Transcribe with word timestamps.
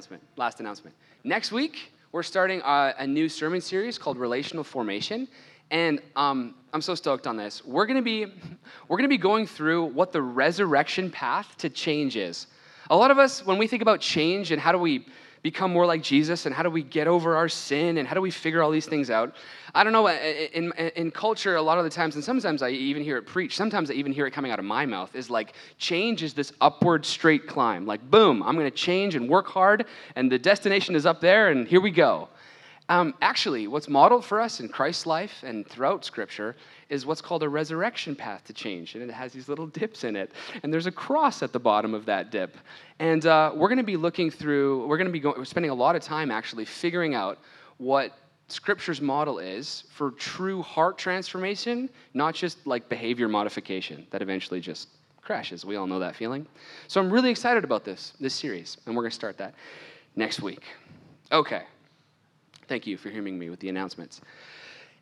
last 0.00 0.08
announcement. 0.08 0.22
Last 0.36 0.60
announcement. 0.60 0.96
Next 1.24 1.52
week, 1.52 1.92
we're 2.12 2.22
starting 2.22 2.62
a, 2.64 2.94
a 3.00 3.06
new 3.06 3.28
sermon 3.28 3.60
series 3.60 3.98
called 3.98 4.16
Relational 4.16 4.64
Formation. 4.64 5.28
And 5.70 6.00
um, 6.16 6.54
I'm 6.72 6.80
so 6.80 6.94
stoked 6.94 7.26
on 7.26 7.36
this. 7.36 7.62
We're 7.66 7.84
gonna 7.84 8.00
be, 8.00 8.24
we're 8.88 8.96
gonna 8.96 9.08
be 9.08 9.18
going 9.18 9.46
through 9.46 9.84
what 9.86 10.10
the 10.12 10.22
resurrection 10.22 11.10
path 11.10 11.54
to 11.58 11.68
change 11.68 12.16
is. 12.16 12.46
A 12.88 12.96
lot 12.96 13.10
of 13.10 13.18
us, 13.18 13.44
when 13.44 13.58
we 13.58 13.66
think 13.66 13.82
about 13.82 14.00
change 14.00 14.52
and 14.52 14.60
how 14.60 14.72
do 14.72 14.78
we 14.78 15.04
become 15.42 15.72
more 15.72 15.86
like 15.86 16.02
Jesus 16.02 16.46
and 16.46 16.54
how 16.54 16.62
do 16.62 16.70
we 16.70 16.82
get 16.82 17.06
over 17.06 17.36
our 17.36 17.48
sin 17.48 17.98
and 17.98 18.06
how 18.06 18.14
do 18.14 18.20
we 18.20 18.30
figure 18.30 18.62
all 18.62 18.70
these 18.70 18.86
things 18.86 19.10
out? 19.10 19.34
I 19.74 19.84
don't 19.84 19.92
know, 19.92 20.08
in, 20.08 20.72
in, 20.72 21.10
culture, 21.10 21.56
a 21.56 21.62
lot 21.62 21.78
of 21.78 21.84
the 21.84 21.90
times, 21.90 22.16
and 22.16 22.24
sometimes 22.24 22.62
I 22.62 22.70
even 22.70 23.02
hear 23.02 23.16
it 23.16 23.26
preached, 23.26 23.56
sometimes 23.56 23.90
I 23.90 23.94
even 23.94 24.12
hear 24.12 24.26
it 24.26 24.32
coming 24.32 24.50
out 24.50 24.58
of 24.58 24.64
my 24.64 24.84
mouth, 24.84 25.14
is 25.14 25.30
like 25.30 25.54
change 25.78 26.22
is 26.22 26.34
this 26.34 26.52
upward 26.60 27.06
straight 27.06 27.46
climb. 27.46 27.86
Like, 27.86 28.10
boom, 28.10 28.42
I'm 28.42 28.56
gonna 28.56 28.70
change 28.70 29.14
and 29.14 29.28
work 29.28 29.46
hard, 29.46 29.86
and 30.16 30.30
the 30.30 30.38
destination 30.38 30.94
is 30.94 31.06
up 31.06 31.20
there, 31.20 31.50
and 31.50 31.66
here 31.66 31.80
we 31.80 31.90
go. 31.90 32.28
Um, 32.88 33.14
actually, 33.22 33.68
what's 33.68 33.88
modeled 33.88 34.24
for 34.24 34.40
us 34.40 34.58
in 34.58 34.68
Christ's 34.68 35.06
life 35.06 35.44
and 35.44 35.64
throughout 35.66 36.04
Scripture 36.04 36.56
is 36.90 37.06
what's 37.06 37.22
called 37.22 37.42
a 37.42 37.48
resurrection 37.48 38.14
path 38.14 38.44
to 38.44 38.52
change. 38.52 38.94
And 38.94 39.02
it 39.02 39.12
has 39.12 39.32
these 39.32 39.48
little 39.48 39.68
dips 39.68 40.04
in 40.04 40.16
it. 40.16 40.32
And 40.62 40.72
there's 40.72 40.86
a 40.86 40.92
cross 40.92 41.42
at 41.42 41.52
the 41.52 41.60
bottom 41.60 41.94
of 41.94 42.04
that 42.06 42.30
dip. 42.30 42.56
And 42.98 43.24
uh, 43.24 43.52
we're 43.54 43.68
going 43.68 43.78
to 43.78 43.84
be 43.84 43.96
looking 43.96 44.30
through, 44.30 44.86
we're 44.86 44.98
going 44.98 45.10
to 45.10 45.20
be 45.38 45.44
spending 45.44 45.70
a 45.70 45.74
lot 45.74 45.96
of 45.96 46.02
time 46.02 46.30
actually 46.30 46.64
figuring 46.64 47.14
out 47.14 47.38
what 47.78 48.12
Scripture's 48.48 49.00
model 49.00 49.38
is 49.38 49.84
for 49.90 50.10
true 50.10 50.60
heart 50.62 50.98
transformation, 50.98 51.88
not 52.14 52.34
just 52.34 52.66
like 52.66 52.88
behavior 52.88 53.28
modification 53.28 54.06
that 54.10 54.20
eventually 54.20 54.60
just 54.60 54.88
crashes. 55.22 55.64
We 55.64 55.76
all 55.76 55.86
know 55.86 56.00
that 56.00 56.16
feeling. 56.16 56.46
So 56.88 57.00
I'm 57.00 57.10
really 57.10 57.30
excited 57.30 57.62
about 57.62 57.84
this, 57.84 58.14
this 58.18 58.34
series. 58.34 58.76
And 58.84 58.96
we're 58.96 59.02
going 59.02 59.10
to 59.10 59.14
start 59.14 59.38
that 59.38 59.54
next 60.16 60.42
week. 60.42 60.64
Okay. 61.30 61.62
Thank 62.66 62.86
you 62.86 62.96
for 62.96 63.10
hearing 63.10 63.38
me 63.38 63.50
with 63.50 63.60
the 63.60 63.68
announcements. 63.68 64.20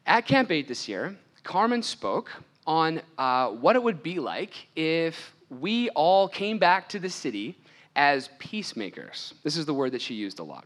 At 0.07 0.27
Camp 0.27 0.51
8 0.51 0.69
this 0.69 0.89
year, 0.89 1.17
Carmen 1.45 1.83
spoke 1.83 2.31
on 2.67 3.01
uh, 3.17 3.49
what 3.49 3.77
it 3.77 3.83
would 3.83 4.03
be 4.03 4.19
like 4.19 4.69
if 4.77 5.35
we 5.51 5.89
all 5.91 6.29
came 6.29 6.59
back 6.59 6.89
to 6.91 6.99
the 6.99 7.09
city 7.09 7.57
as 7.97 8.31
peacemakers. 8.39 9.35
This 9.43 9.57
is 9.57 9.67
the 9.67 9.75
word 9.75 9.93
that 9.93 10.03
she 10.03 10.15
used 10.15 10.39
a 10.39 10.45
lot. 10.45 10.65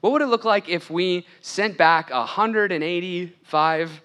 What 0.00 0.12
would 0.12 0.22
it 0.22 0.26
look 0.26 0.44
like 0.44 0.68
if 0.68 0.90
we 0.90 1.26
sent 1.40 1.76
back 1.76 2.10
185 2.10 4.02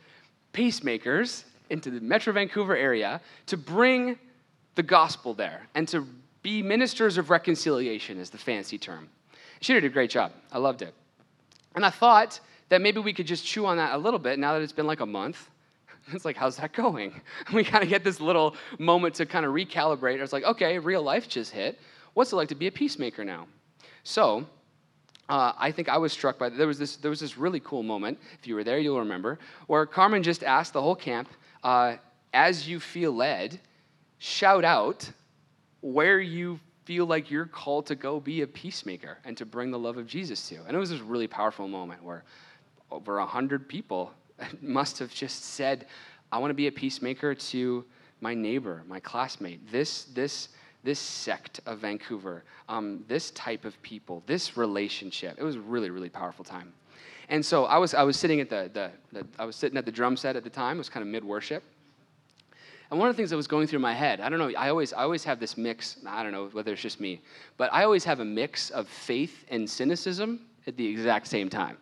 peacemakers 0.51 1.45
into 1.69 1.91
the 1.91 1.99
Metro 2.01 2.33
Vancouver 2.33 2.75
area 2.75 3.21
to 3.47 3.57
bring 3.57 4.17
the 4.75 4.83
gospel 4.83 5.33
there 5.33 5.67
and 5.75 5.87
to 5.89 6.07
be 6.41 6.63
ministers 6.63 7.17
of 7.17 7.29
reconciliation, 7.29 8.17
is 8.19 8.29
the 8.29 8.37
fancy 8.37 8.77
term? 8.77 9.09
She 9.59 9.73
did 9.73 9.83
a 9.83 9.89
great 9.89 10.09
job. 10.09 10.31
I 10.51 10.57
loved 10.57 10.81
it. 10.81 10.93
And 11.75 11.85
I 11.85 11.89
thought 11.89 12.39
that 12.69 12.81
maybe 12.81 12.99
we 12.99 13.13
could 13.13 13.27
just 13.27 13.45
chew 13.45 13.65
on 13.65 13.77
that 13.77 13.93
a 13.93 13.97
little 13.97 14.19
bit 14.19 14.39
now 14.39 14.53
that 14.53 14.61
it's 14.61 14.73
been 14.73 14.87
like 14.87 14.99
a 14.99 15.05
month. 15.05 15.49
It's 16.13 16.25
like, 16.25 16.35
how's 16.35 16.57
that 16.57 16.73
going? 16.73 17.21
We 17.53 17.63
kind 17.63 17.83
of 17.83 17.89
get 17.89 18.03
this 18.03 18.19
little 18.19 18.55
moment 18.77 19.15
to 19.15 19.25
kind 19.25 19.45
of 19.45 19.53
recalibrate. 19.53 20.21
It's 20.21 20.33
like, 20.33 20.43
okay, 20.43 20.79
real 20.79 21.01
life 21.01 21.27
just 21.27 21.51
hit. 21.51 21.79
What's 22.13 22.33
it 22.33 22.35
like 22.35 22.49
to 22.49 22.55
be 22.55 22.67
a 22.67 22.71
peacemaker 22.71 23.23
now? 23.23 23.47
So, 24.03 24.45
uh, 25.29 25.53
I 25.57 25.71
think 25.71 25.87
I 25.89 25.97
was 25.97 26.11
struck 26.11 26.37
by 26.37 26.49
there 26.49 26.67
was 26.67 26.77
this 26.77 26.97
there 26.97 27.09
was 27.09 27.21
this 27.21 27.37
really 27.37 27.61
cool 27.61 27.83
moment. 27.83 28.19
If 28.39 28.47
you 28.47 28.55
were 28.55 28.63
there, 28.63 28.77
you'll 28.79 28.99
remember 28.99 29.39
where 29.67 29.85
Carmen 29.85 30.21
just 30.21 30.43
asked 30.43 30.73
the 30.73 30.81
whole 30.81 30.95
camp, 30.95 31.29
uh, 31.63 31.95
"As 32.33 32.67
you 32.67 32.79
feel 32.79 33.13
led, 33.13 33.59
shout 34.19 34.65
out 34.65 35.09
where 35.79 36.19
you 36.19 36.59
feel 36.85 37.05
like 37.05 37.31
you're 37.31 37.45
called 37.45 37.85
to 37.87 37.95
go 37.95 38.19
be 38.19 38.41
a 38.41 38.47
peacemaker 38.47 39.17
and 39.23 39.37
to 39.37 39.45
bring 39.45 39.71
the 39.71 39.79
love 39.79 39.97
of 39.97 40.05
Jesus 40.05 40.49
to. 40.49 40.55
And 40.67 40.75
it 40.75 40.79
was 40.79 40.89
this 40.89 40.99
really 40.99 41.27
powerful 41.27 41.67
moment 41.67 42.03
where 42.03 42.23
over 42.91 43.19
a 43.19 43.25
hundred 43.25 43.67
people 43.67 44.11
must 44.61 44.99
have 44.99 45.13
just 45.13 45.43
said, 45.43 45.87
I 46.31 46.37
want 46.37 46.49
to 46.51 46.55
be 46.55 46.67
a 46.67 46.71
peacemaker 46.71 47.35
to 47.35 47.85
my 48.21 48.33
neighbor, 48.33 48.83
my 48.87 48.99
classmate, 48.99 49.71
this, 49.71 50.05
this, 50.05 50.49
this 50.83 50.99
sect 50.99 51.59
of 51.65 51.79
Vancouver, 51.79 52.43
um, 52.69 53.03
this 53.07 53.31
type 53.31 53.65
of 53.65 53.79
people, 53.81 54.23
this 54.25 54.57
relationship. 54.57 55.35
It 55.37 55.43
was 55.43 55.55
a 55.55 55.61
really, 55.61 55.89
really 55.89 56.09
powerful 56.09 56.45
time. 56.45 56.73
And 57.29 57.45
so 57.45 57.65
I 57.65 57.77
was, 57.77 57.93
I 57.93 58.03
was 58.03 58.17
sitting 58.17 58.39
at 58.39 58.49
the, 58.49 58.69
the, 58.73 58.91
the 59.11 59.27
I 59.39 59.45
was 59.45 59.55
sitting 59.55 59.77
at 59.77 59.85
the 59.85 59.91
drum 59.91 60.17
set 60.17 60.35
at 60.35 60.43
the 60.43 60.49
time. 60.49 60.77
It 60.77 60.79
was 60.79 60.89
kind 60.89 61.01
of 61.01 61.07
mid 61.07 61.23
worship. 61.23 61.63
And 62.91 62.99
one 62.99 63.09
of 63.09 63.15
the 63.15 63.17
things 63.17 63.31
that 63.31 63.37
was 63.37 63.47
going 63.47 63.65
through 63.67 63.79
my 63.79 63.93
head, 63.93 64.19
I 64.19 64.29
don't 64.29 64.39
know, 64.39 64.51
I 64.57 64.69
always, 64.69 64.93
I 64.93 65.01
always 65.01 65.23
have 65.23 65.39
this 65.39 65.57
mix, 65.57 65.97
I 66.05 66.21
don't 66.21 66.31
know 66.31 66.49
whether 66.51 66.73
it's 66.73 66.81
just 66.81 66.99
me, 66.99 67.21
but 67.57 67.73
I 67.73 67.83
always 67.85 68.03
have 68.03 68.19
a 68.19 68.25
mix 68.25 68.69
of 68.69 68.87
faith 68.87 69.45
and 69.49 69.67
cynicism 69.67 70.41
at 70.67 70.77
the 70.77 70.85
exact 70.85 71.27
same 71.27 71.49
time. 71.49 71.77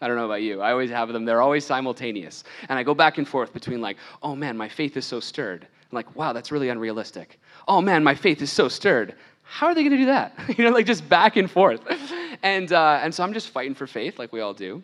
I 0.00 0.08
don't 0.08 0.16
know 0.16 0.26
about 0.26 0.42
you. 0.42 0.60
I 0.60 0.72
always 0.72 0.90
have 0.90 1.12
them. 1.12 1.24
They're 1.24 1.40
always 1.40 1.64
simultaneous. 1.64 2.44
And 2.68 2.78
I 2.78 2.82
go 2.82 2.94
back 2.94 3.18
and 3.18 3.26
forth 3.26 3.52
between, 3.52 3.80
like, 3.80 3.96
oh 4.22 4.34
man, 4.34 4.56
my 4.56 4.68
faith 4.68 4.96
is 4.96 5.06
so 5.06 5.20
stirred. 5.20 5.62
I'm 5.64 5.96
like, 5.96 6.14
wow, 6.14 6.32
that's 6.32 6.52
really 6.52 6.68
unrealistic. 6.68 7.40
Oh 7.66 7.80
man, 7.80 8.04
my 8.04 8.14
faith 8.14 8.42
is 8.42 8.52
so 8.52 8.68
stirred. 8.68 9.14
How 9.42 9.68
are 9.68 9.74
they 9.74 9.82
going 9.82 9.92
to 9.92 9.98
do 9.98 10.06
that? 10.06 10.34
you 10.58 10.64
know, 10.64 10.70
like 10.70 10.86
just 10.86 11.08
back 11.08 11.36
and 11.36 11.50
forth. 11.50 11.80
and, 12.42 12.72
uh, 12.72 13.00
and 13.02 13.14
so 13.14 13.22
I'm 13.22 13.32
just 13.32 13.50
fighting 13.50 13.74
for 13.74 13.86
faith, 13.86 14.18
like 14.18 14.32
we 14.32 14.40
all 14.40 14.54
do. 14.54 14.82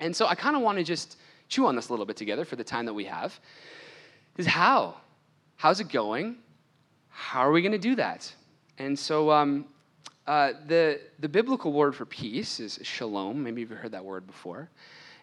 And 0.00 0.14
so 0.14 0.26
I 0.26 0.34
kind 0.34 0.56
of 0.56 0.62
want 0.62 0.78
to 0.78 0.84
just 0.84 1.18
chew 1.48 1.66
on 1.66 1.74
this 1.74 1.88
a 1.88 1.92
little 1.92 2.06
bit 2.06 2.16
together 2.16 2.44
for 2.44 2.56
the 2.56 2.64
time 2.64 2.84
that 2.86 2.94
we 2.94 3.04
have 3.04 3.38
is 4.36 4.46
how? 4.46 4.96
How's 5.56 5.80
it 5.80 5.88
going? 5.88 6.36
How 7.08 7.40
are 7.40 7.50
we 7.50 7.62
going 7.62 7.72
to 7.72 7.78
do 7.78 7.96
that? 7.96 8.32
And 8.78 8.96
so 8.96 9.30
um, 9.30 9.66
uh, 10.28 10.52
the, 10.66 11.00
the 11.20 11.28
biblical 11.28 11.72
word 11.72 11.96
for 11.96 12.04
peace 12.04 12.60
is 12.60 12.78
shalom. 12.82 13.42
Maybe 13.42 13.62
you've 13.62 13.70
heard 13.70 13.92
that 13.92 14.04
word 14.04 14.26
before. 14.26 14.68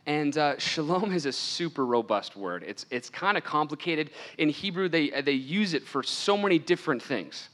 And 0.08 0.36
uh, 0.36 0.58
shalom 0.58 1.14
is 1.14 1.28
a 1.28 1.32
super 1.32 1.86
robust 1.86 2.36
word. 2.36 2.64
It's, 2.68 2.88
it's 2.90 3.08
kind 3.08 3.38
of 3.38 3.44
complicated. 3.44 4.10
In 4.40 4.50
Hebrew, 4.50 4.90
they, 4.90 5.22
they 5.22 5.34
use 5.34 5.76
it 5.76 5.84
for 5.84 6.02
so 6.02 6.36
many 6.36 6.58
different 6.58 7.04
things. 7.04 7.50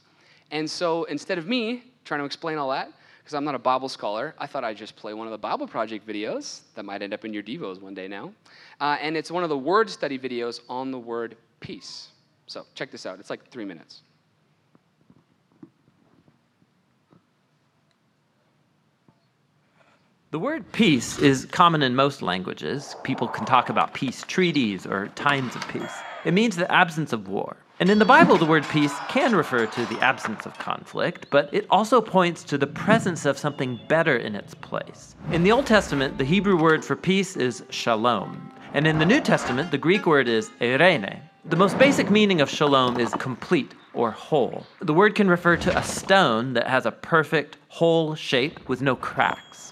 And 0.50 0.68
so 0.68 1.04
instead 1.04 1.36
of 1.36 1.46
me 1.46 1.84
trying 2.06 2.20
to 2.20 2.24
explain 2.24 2.56
all 2.56 2.70
that, 2.70 2.90
because 3.18 3.34
I'm 3.34 3.44
not 3.44 3.54
a 3.54 3.58
Bible 3.58 3.90
scholar, 3.90 4.34
I 4.38 4.46
thought 4.46 4.64
I'd 4.64 4.78
just 4.78 4.96
play 4.96 5.12
one 5.12 5.26
of 5.26 5.30
the 5.30 5.38
Bible 5.38 5.68
Project 5.68 6.06
videos 6.06 6.62
that 6.74 6.84
might 6.86 7.02
end 7.02 7.12
up 7.12 7.26
in 7.26 7.34
your 7.34 7.42
Devos 7.42 7.82
one 7.82 7.92
day 7.92 8.08
now. 8.08 8.32
Uh, 8.80 8.96
and 8.98 9.14
it's 9.14 9.30
one 9.30 9.42
of 9.42 9.50
the 9.50 9.58
word 9.58 9.90
study 9.90 10.18
videos 10.18 10.60
on 10.70 10.90
the 10.90 10.98
word 10.98 11.36
peace. 11.60 12.08
So 12.46 12.64
check 12.74 12.90
this 12.90 13.04
out. 13.04 13.20
It's 13.20 13.30
like 13.30 13.46
three 13.50 13.66
minutes. 13.66 14.00
The 20.32 20.38
word 20.38 20.72
peace 20.72 21.18
is 21.18 21.44
common 21.44 21.82
in 21.82 21.94
most 21.94 22.22
languages. 22.22 22.96
People 23.02 23.28
can 23.28 23.44
talk 23.44 23.68
about 23.68 23.92
peace 23.92 24.24
treaties 24.26 24.86
or 24.86 25.08
times 25.08 25.54
of 25.54 25.68
peace. 25.68 25.92
It 26.24 26.32
means 26.32 26.56
the 26.56 26.72
absence 26.72 27.12
of 27.12 27.28
war. 27.28 27.58
And 27.80 27.90
in 27.90 27.98
the 27.98 28.06
Bible, 28.06 28.38
the 28.38 28.46
word 28.46 28.64
peace 28.70 28.94
can 29.10 29.36
refer 29.36 29.66
to 29.66 29.84
the 29.84 30.00
absence 30.00 30.46
of 30.46 30.58
conflict, 30.58 31.26
but 31.28 31.52
it 31.52 31.66
also 31.68 32.00
points 32.00 32.44
to 32.44 32.56
the 32.56 32.66
presence 32.66 33.26
of 33.26 33.36
something 33.36 33.78
better 33.88 34.16
in 34.16 34.34
its 34.34 34.54
place. 34.54 35.14
In 35.32 35.42
the 35.42 35.52
Old 35.52 35.66
Testament, 35.66 36.16
the 36.16 36.24
Hebrew 36.24 36.56
word 36.56 36.82
for 36.82 36.96
peace 36.96 37.36
is 37.36 37.62
shalom. 37.68 38.50
And 38.72 38.86
in 38.86 38.98
the 38.98 39.04
New 39.04 39.20
Testament, 39.20 39.70
the 39.70 39.76
Greek 39.76 40.06
word 40.06 40.28
is 40.28 40.48
eirene, 40.62 41.20
the 41.44 41.56
most 41.56 41.78
basic 41.78 42.10
meaning 42.10 42.40
of 42.40 42.48
shalom 42.48 42.98
is 42.98 43.12
complete 43.18 43.74
or 43.92 44.12
whole. 44.12 44.64
The 44.80 44.94
word 44.94 45.14
can 45.14 45.28
refer 45.28 45.58
to 45.58 45.76
a 45.76 45.82
stone 45.82 46.54
that 46.54 46.68
has 46.68 46.86
a 46.86 46.90
perfect, 46.90 47.58
whole 47.68 48.14
shape 48.14 48.66
with 48.66 48.80
no 48.80 48.96
cracks. 48.96 49.71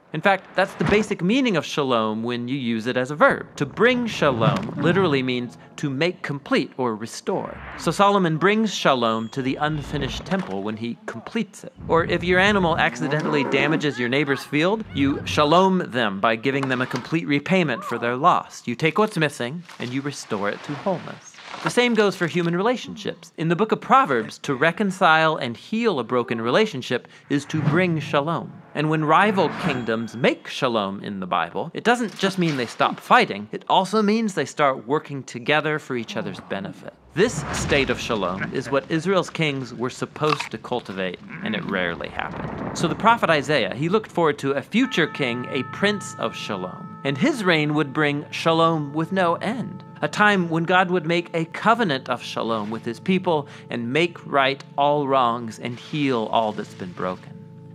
In 0.13 0.19
fact, 0.19 0.55
that's 0.55 0.73
the 0.73 0.83
basic 0.85 1.23
meaning 1.23 1.55
of 1.55 1.65
shalom 1.65 2.21
when 2.21 2.49
you 2.49 2.57
use 2.57 2.85
it 2.85 2.97
as 2.97 3.11
a 3.11 3.15
verb. 3.15 3.47
To 3.55 3.65
bring 3.65 4.07
shalom 4.07 4.73
literally 4.75 5.23
means 5.23 5.57
to 5.77 5.89
make 5.89 6.21
complete 6.21 6.73
or 6.77 6.95
restore. 6.95 7.57
So 7.77 7.91
Solomon 7.91 8.37
brings 8.37 8.73
shalom 8.73 9.29
to 9.29 9.41
the 9.41 9.55
unfinished 9.55 10.25
temple 10.25 10.63
when 10.63 10.75
he 10.75 10.97
completes 11.05 11.63
it. 11.63 11.71
Or 11.87 12.03
if 12.03 12.25
your 12.25 12.39
animal 12.39 12.77
accidentally 12.77 13.45
damages 13.45 13.97
your 13.97 14.09
neighbor's 14.09 14.43
field, 14.43 14.83
you 14.93 15.25
shalom 15.25 15.79
them 15.91 16.19
by 16.19 16.35
giving 16.35 16.67
them 16.67 16.81
a 16.81 16.87
complete 16.87 17.25
repayment 17.25 17.83
for 17.83 17.97
their 17.97 18.17
loss. 18.17 18.67
You 18.67 18.75
take 18.75 18.97
what's 18.97 19.17
missing 19.17 19.63
and 19.79 19.93
you 19.93 20.01
restore 20.01 20.49
it 20.49 20.61
to 20.63 20.73
wholeness. 20.73 21.35
The 21.63 21.69
same 21.69 21.93
goes 21.93 22.15
for 22.15 22.27
human 22.27 22.55
relationships. 22.55 23.31
In 23.37 23.47
the 23.47 23.55
book 23.55 23.71
of 23.71 23.79
Proverbs, 23.79 24.39
to 24.39 24.55
reconcile 24.55 25.37
and 25.37 25.55
heal 25.55 25.99
a 25.99 26.03
broken 26.03 26.41
relationship 26.41 27.07
is 27.29 27.45
to 27.45 27.61
bring 27.61 27.99
shalom. 27.99 28.60
And 28.73 28.89
when 28.89 29.03
rival 29.03 29.49
kingdoms 29.63 30.15
make 30.15 30.47
shalom 30.47 31.03
in 31.03 31.19
the 31.19 31.27
Bible, 31.27 31.71
it 31.73 31.83
doesn't 31.83 32.17
just 32.17 32.37
mean 32.37 32.57
they 32.57 32.65
stop 32.65 32.99
fighting, 32.99 33.49
it 33.51 33.65
also 33.67 34.01
means 34.01 34.33
they 34.33 34.45
start 34.45 34.87
working 34.87 35.23
together 35.23 35.77
for 35.79 35.95
each 35.95 36.15
other's 36.15 36.39
benefit. 36.41 36.93
This 37.13 37.43
state 37.51 37.89
of 37.89 37.99
shalom 37.99 38.53
is 38.53 38.71
what 38.71 38.89
Israel's 38.89 39.29
kings 39.29 39.73
were 39.73 39.89
supposed 39.89 40.49
to 40.51 40.57
cultivate, 40.57 41.19
and 41.43 41.55
it 41.55 41.63
rarely 41.65 42.07
happened. 42.07 42.77
So 42.77 42.87
the 42.87 42.95
prophet 42.95 43.29
Isaiah, 43.29 43.75
he 43.75 43.89
looked 43.89 44.09
forward 44.09 44.39
to 44.39 44.51
a 44.51 44.61
future 44.61 45.07
king, 45.07 45.45
a 45.49 45.63
prince 45.73 46.15
of 46.19 46.33
shalom, 46.33 47.01
and 47.03 47.17
his 47.17 47.43
reign 47.43 47.73
would 47.73 47.91
bring 47.91 48.25
shalom 48.31 48.93
with 48.93 49.11
no 49.11 49.35
end 49.35 49.83
a 50.01 50.07
time 50.07 50.49
when 50.49 50.63
God 50.63 50.89
would 50.89 51.05
make 51.05 51.29
a 51.33 51.45
covenant 51.45 52.09
of 52.09 52.23
shalom 52.23 52.71
with 52.71 52.83
his 52.83 52.99
people 52.99 53.47
and 53.69 53.93
make 53.93 54.25
right 54.25 54.63
all 54.77 55.07
wrongs 55.07 55.59
and 55.59 55.79
heal 55.79 56.27
all 56.31 56.51
that's 56.53 56.73
been 56.73 56.91
broken. 56.93 57.30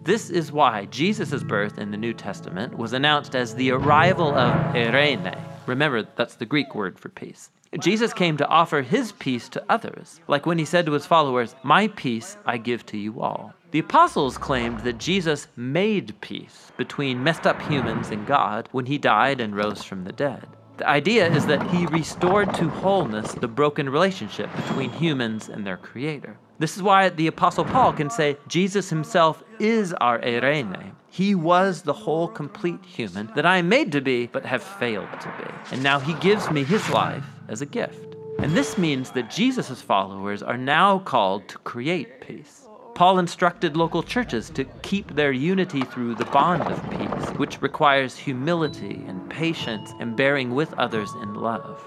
This 0.07 0.31
is 0.31 0.53
why 0.53 0.85
Jesus' 0.85 1.43
birth 1.43 1.79
in 1.79 1.91
the 1.91 1.97
New 1.97 2.15
Testament 2.15 2.79
was 2.79 2.93
announced 2.93 3.35
as 3.35 3.57
the 3.57 3.73
arrival 3.73 4.29
of 4.29 4.55
eirene. 4.73 5.37
Remember, 5.67 6.05
that's 6.15 6.37
the 6.37 6.47
Greek 6.47 6.77
word 6.77 6.97
for 6.97 7.09
peace. 7.09 7.51
Jesus 7.81 8.13
came 8.13 8.37
to 8.37 8.47
offer 8.47 8.83
his 8.83 9.11
peace 9.11 9.49
to 9.49 9.65
others, 9.69 10.21
like 10.29 10.47
when 10.47 10.59
he 10.59 10.65
said 10.65 10.87
to 10.87 10.93
his 10.93 11.07
followers, 11.07 11.57
My 11.65 11.89
peace 11.89 12.37
I 12.47 12.57
give 12.57 12.87
to 12.87 12.97
you 12.97 13.21
all. 13.21 13.53
The 13.73 13.81
apostles 13.81 14.39
claimed 14.39 14.79
that 14.85 14.99
Jesus 14.99 15.49
made 15.57 16.21
peace 16.21 16.71
between 16.77 17.25
messed 17.25 17.45
up 17.45 17.61
humans 17.63 18.11
and 18.11 18.29
God 18.29 18.69
when 18.71 18.87
he 18.87 18.99
died 18.99 19.41
and 19.41 19.57
rose 19.57 19.83
from 19.83 20.05
the 20.05 20.13
dead. 20.13 20.47
The 20.77 20.89
idea 20.89 21.29
is 21.29 21.47
that 21.47 21.69
he 21.71 21.85
restored 21.87 22.55
to 22.55 22.69
wholeness 22.69 23.33
the 23.33 23.49
broken 23.49 23.91
relationship 23.91 24.55
between 24.55 24.91
humans 24.91 25.49
and 25.49 25.67
their 25.67 25.79
creator. 25.79 26.39
This 26.59 26.77
is 26.77 26.83
why 26.83 27.11
the 27.11 27.27
Apostle 27.27 27.67
Paul 27.67 27.93
can 27.93 28.09
say 28.09 28.39
Jesus 28.49 28.89
himself 28.89 29.45
is 29.59 29.93
our 29.95 30.19
Eirene. 30.21 30.93
He 31.11 31.35
was 31.35 31.83
the 31.83 31.93
whole 31.93 32.29
complete 32.29 32.85
human 32.85 33.31
that 33.35 33.45
I 33.45 33.59
am 33.59 33.69
made 33.69 33.93
to 33.93 34.01
be, 34.01 34.27
but 34.27 34.47
have 34.47 34.63
failed 34.63 35.09
to 35.21 35.35
be. 35.39 35.75
And 35.75 35.83
now 35.83 35.99
he 35.99 36.15
gives 36.15 36.51
me 36.51 36.65
his 36.65 36.89
life 36.91 37.25
as 37.49 37.61
a 37.61 37.67
gift. 37.67 38.17
And 38.39 38.57
this 38.57 38.79
means 38.79 39.11
that 39.13 39.31
Jesus' 39.31 39.83
followers 39.83 40.43
are 40.43 40.59
now 40.59 40.99
called 41.01 41.49
to 41.49 41.59
create 41.59 42.21
peace. 42.21 42.67
Paul 42.95 43.19
instructed 43.19 43.77
local 43.77 44.03
churches 44.03 44.49
to 44.51 44.65
keep 44.81 45.15
their 45.15 45.33
unity 45.33 45.83
through 45.83 46.15
the 46.15 46.25
bond 46.27 46.63
of 46.63 46.91
peace, 46.91 47.29
which 47.39 47.61
requires 47.61 48.17
humility 48.17 49.05
and 49.07 49.29
patience 49.29 49.93
and 50.01 50.17
bearing 50.17 50.55
with 50.55 50.73
others 50.75 51.13
in 51.23 51.35
love. 51.35 51.87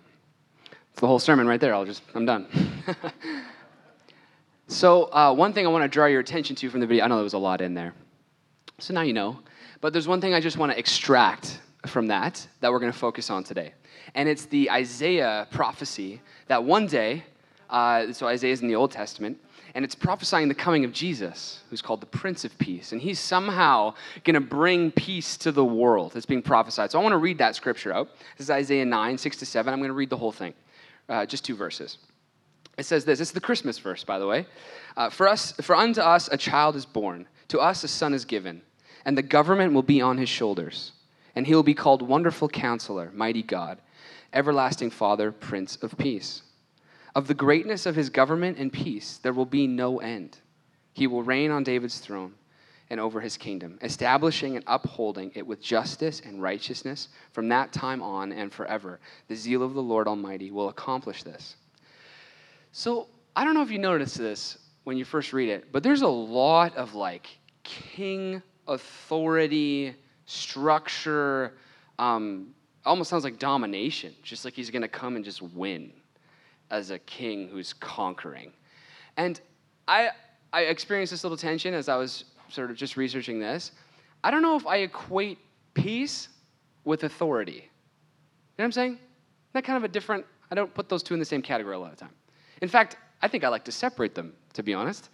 The 1.01 1.07
whole 1.07 1.17
sermon 1.17 1.47
right 1.47 1.59
there. 1.59 1.73
I'll 1.73 1.83
just, 1.83 2.03
I'm 2.13 2.27
done. 2.27 2.45
so, 4.67 5.05
uh, 5.11 5.33
one 5.33 5.51
thing 5.51 5.65
I 5.65 5.69
want 5.69 5.83
to 5.83 5.87
draw 5.87 6.05
your 6.05 6.19
attention 6.19 6.55
to 6.57 6.69
from 6.69 6.79
the 6.79 6.85
video, 6.85 7.03
I 7.03 7.07
know 7.07 7.15
there 7.15 7.23
was 7.23 7.33
a 7.33 7.39
lot 7.39 7.59
in 7.59 7.73
there. 7.73 7.95
So 8.77 8.93
now 8.93 9.01
you 9.01 9.11
know. 9.11 9.39
But 9.81 9.93
there's 9.93 10.07
one 10.07 10.21
thing 10.21 10.35
I 10.35 10.39
just 10.39 10.57
want 10.57 10.71
to 10.71 10.77
extract 10.77 11.59
from 11.87 12.05
that 12.09 12.45
that 12.59 12.71
we're 12.71 12.77
going 12.77 12.91
to 12.91 12.97
focus 12.97 13.31
on 13.31 13.43
today. 13.43 13.73
And 14.13 14.29
it's 14.29 14.45
the 14.45 14.69
Isaiah 14.69 15.47
prophecy 15.49 16.21
that 16.45 16.63
one 16.63 16.85
day, 16.85 17.23
uh, 17.71 18.13
so 18.13 18.27
Isaiah 18.27 18.53
is 18.53 18.61
in 18.61 18.67
the 18.67 18.75
Old 18.75 18.91
Testament, 18.91 19.39
and 19.73 19.83
it's 19.83 19.95
prophesying 19.95 20.49
the 20.49 20.53
coming 20.53 20.85
of 20.85 20.91
Jesus, 20.91 21.61
who's 21.71 21.81
called 21.81 22.01
the 22.01 22.05
Prince 22.05 22.45
of 22.45 22.55
Peace. 22.59 22.91
And 22.91 23.01
he's 23.01 23.19
somehow 23.19 23.95
going 24.23 24.35
to 24.35 24.39
bring 24.39 24.91
peace 24.91 25.35
to 25.37 25.51
the 25.51 25.65
world. 25.65 26.15
It's 26.15 26.27
being 26.27 26.43
prophesied. 26.43 26.91
So 26.91 26.99
I 26.99 27.01
want 27.01 27.13
to 27.13 27.17
read 27.17 27.39
that 27.39 27.55
scripture 27.55 27.91
out. 27.91 28.09
This 28.37 28.45
is 28.45 28.51
Isaiah 28.51 28.85
9, 28.85 29.17
6 29.17 29.37
to 29.37 29.45
7. 29.47 29.73
I'm 29.73 29.79
going 29.79 29.89
to 29.89 29.93
read 29.93 30.11
the 30.11 30.17
whole 30.17 30.31
thing, 30.31 30.53
uh, 31.11 31.25
just 31.25 31.45
two 31.45 31.55
verses. 31.55 31.97
It 32.77 32.85
says 32.85 33.05
this. 33.05 33.19
It's 33.19 33.31
the 33.31 33.41
Christmas 33.41 33.77
verse, 33.77 34.03
by 34.03 34.17
the 34.17 34.25
way. 34.25 34.47
Uh, 34.95 35.09
for 35.09 35.27
us, 35.27 35.51
for 35.61 35.75
unto 35.75 36.01
us 36.01 36.29
a 36.31 36.37
child 36.37 36.75
is 36.75 36.85
born, 36.85 37.27
to 37.49 37.59
us 37.59 37.83
a 37.83 37.87
son 37.87 38.13
is 38.13 38.25
given, 38.25 38.61
and 39.05 39.17
the 39.17 39.21
government 39.21 39.73
will 39.73 39.83
be 39.83 40.01
on 40.01 40.17
his 40.17 40.29
shoulders, 40.29 40.93
and 41.35 41.45
he 41.45 41.53
will 41.53 41.63
be 41.63 41.73
called 41.73 42.01
Wonderful 42.01 42.47
Counselor, 42.47 43.11
Mighty 43.13 43.43
God, 43.43 43.79
Everlasting 44.33 44.89
Father, 44.89 45.31
Prince 45.31 45.75
of 45.77 45.97
Peace. 45.97 46.43
Of 47.13 47.27
the 47.27 47.33
greatness 47.33 47.85
of 47.85 47.95
his 47.95 48.09
government 48.09 48.57
and 48.57 48.71
peace, 48.71 49.19
there 49.21 49.33
will 49.33 49.45
be 49.45 49.67
no 49.67 49.99
end. 49.99 50.37
He 50.93 51.07
will 51.07 51.23
reign 51.23 51.51
on 51.51 51.63
David's 51.63 51.99
throne 51.99 52.35
and 52.91 52.99
over 52.99 53.21
his 53.21 53.37
kingdom, 53.37 53.79
establishing 53.81 54.57
and 54.57 54.65
upholding 54.67 55.31
it 55.33 55.47
with 55.47 55.61
justice 55.61 56.21
and 56.25 56.41
righteousness 56.41 57.07
from 57.31 57.47
that 57.47 57.71
time 57.71 58.03
on 58.03 58.33
and 58.33 58.51
forever. 58.51 58.99
The 59.29 59.35
zeal 59.35 59.63
of 59.63 59.73
the 59.73 59.81
Lord 59.81 60.09
Almighty 60.09 60.51
will 60.51 60.67
accomplish 60.67 61.23
this. 61.23 61.55
So, 62.73 63.07
I 63.33 63.45
don't 63.45 63.53
know 63.53 63.61
if 63.61 63.71
you 63.71 63.79
noticed 63.79 64.17
this 64.17 64.57
when 64.83 64.97
you 64.97 65.05
first 65.05 65.31
read 65.31 65.47
it, 65.47 65.71
but 65.71 65.83
there's 65.83 66.01
a 66.01 66.07
lot 66.07 66.75
of 66.75 66.93
like 66.93 67.27
king 67.63 68.43
authority, 68.67 69.95
structure, 70.25 71.53
um, 71.97 72.47
almost 72.85 73.09
sounds 73.09 73.23
like 73.23 73.39
domination, 73.39 74.13
just 74.21 74.43
like 74.43 74.53
he's 74.53 74.69
going 74.69 74.81
to 74.81 74.89
come 74.89 75.15
and 75.15 75.23
just 75.23 75.41
win 75.41 75.93
as 76.69 76.91
a 76.91 76.99
king 76.99 77.47
who's 77.47 77.71
conquering. 77.71 78.51
And 79.15 79.39
I, 79.87 80.09
I 80.51 80.63
experienced 80.63 81.11
this 81.11 81.23
little 81.23 81.37
tension 81.37 81.73
as 81.73 81.87
I 81.87 81.95
was 81.95 82.25
sort 82.51 82.69
of 82.69 82.77
just 82.77 82.97
researching 82.97 83.39
this. 83.39 83.71
I 84.23 84.31
don't 84.31 84.41
know 84.41 84.55
if 84.55 84.67
I 84.67 84.77
equate 84.77 85.39
peace 85.73 86.29
with 86.83 87.03
authority. 87.03 87.53
You 87.53 87.59
know 87.59 87.63
what 88.57 88.65
I'm 88.65 88.71
saying? 88.71 88.99
That 89.53 89.63
kind 89.63 89.77
of 89.77 89.83
a 89.83 89.87
different, 89.87 90.25
I 90.51 90.55
don't 90.55 90.73
put 90.73 90.89
those 90.89 91.03
two 91.03 91.13
in 91.13 91.19
the 91.19 91.25
same 91.25 91.41
category 91.41 91.75
a 91.75 91.79
lot 91.79 91.91
of 91.91 91.97
time. 91.97 92.13
In 92.61 92.69
fact, 92.69 92.97
I 93.21 93.27
think 93.27 93.43
I 93.43 93.49
like 93.49 93.65
to 93.65 93.71
separate 93.71 94.15
them, 94.15 94.33
to 94.53 94.63
be 94.63 94.73
honest. 94.73 95.09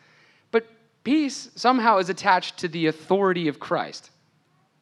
But 0.52 0.68
peace 1.04 1.50
somehow 1.56 1.98
is 1.98 2.10
attached 2.10 2.58
to 2.60 2.68
the 2.68 2.88
authority 2.88 3.48
of 3.48 3.60
Christ. 3.60 4.12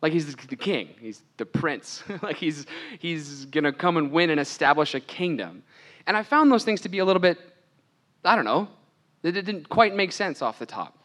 Like 0.02 0.14
he's 0.14 0.36
the 0.36 0.56
king, 0.56 0.90
he's 1.00 1.24
the 1.38 1.46
prince. 1.46 2.04
like 2.22 2.38
he's, 2.38 2.66
he's 3.00 3.46
gonna 3.46 3.74
come 3.74 3.98
and 3.98 4.12
win 4.12 4.30
and 4.30 4.40
establish 4.40 4.94
a 4.94 5.00
kingdom. 5.00 5.64
And 6.08 6.16
I 6.16 6.24
found 6.24 6.52
those 6.52 6.64
things 6.64 6.82
to 6.82 6.90
be 6.90 7.00
a 7.00 7.06
little 7.06 7.22
bit, 7.22 7.40
I 8.24 8.36
don't 8.36 8.46
know, 8.46 8.68
that 9.24 9.36
it 9.36 9.44
didn't 9.44 9.70
quite 9.70 9.96
make 9.96 10.12
sense 10.12 10.42
off 10.42 10.60
the 10.60 10.66
top. 10.66 10.98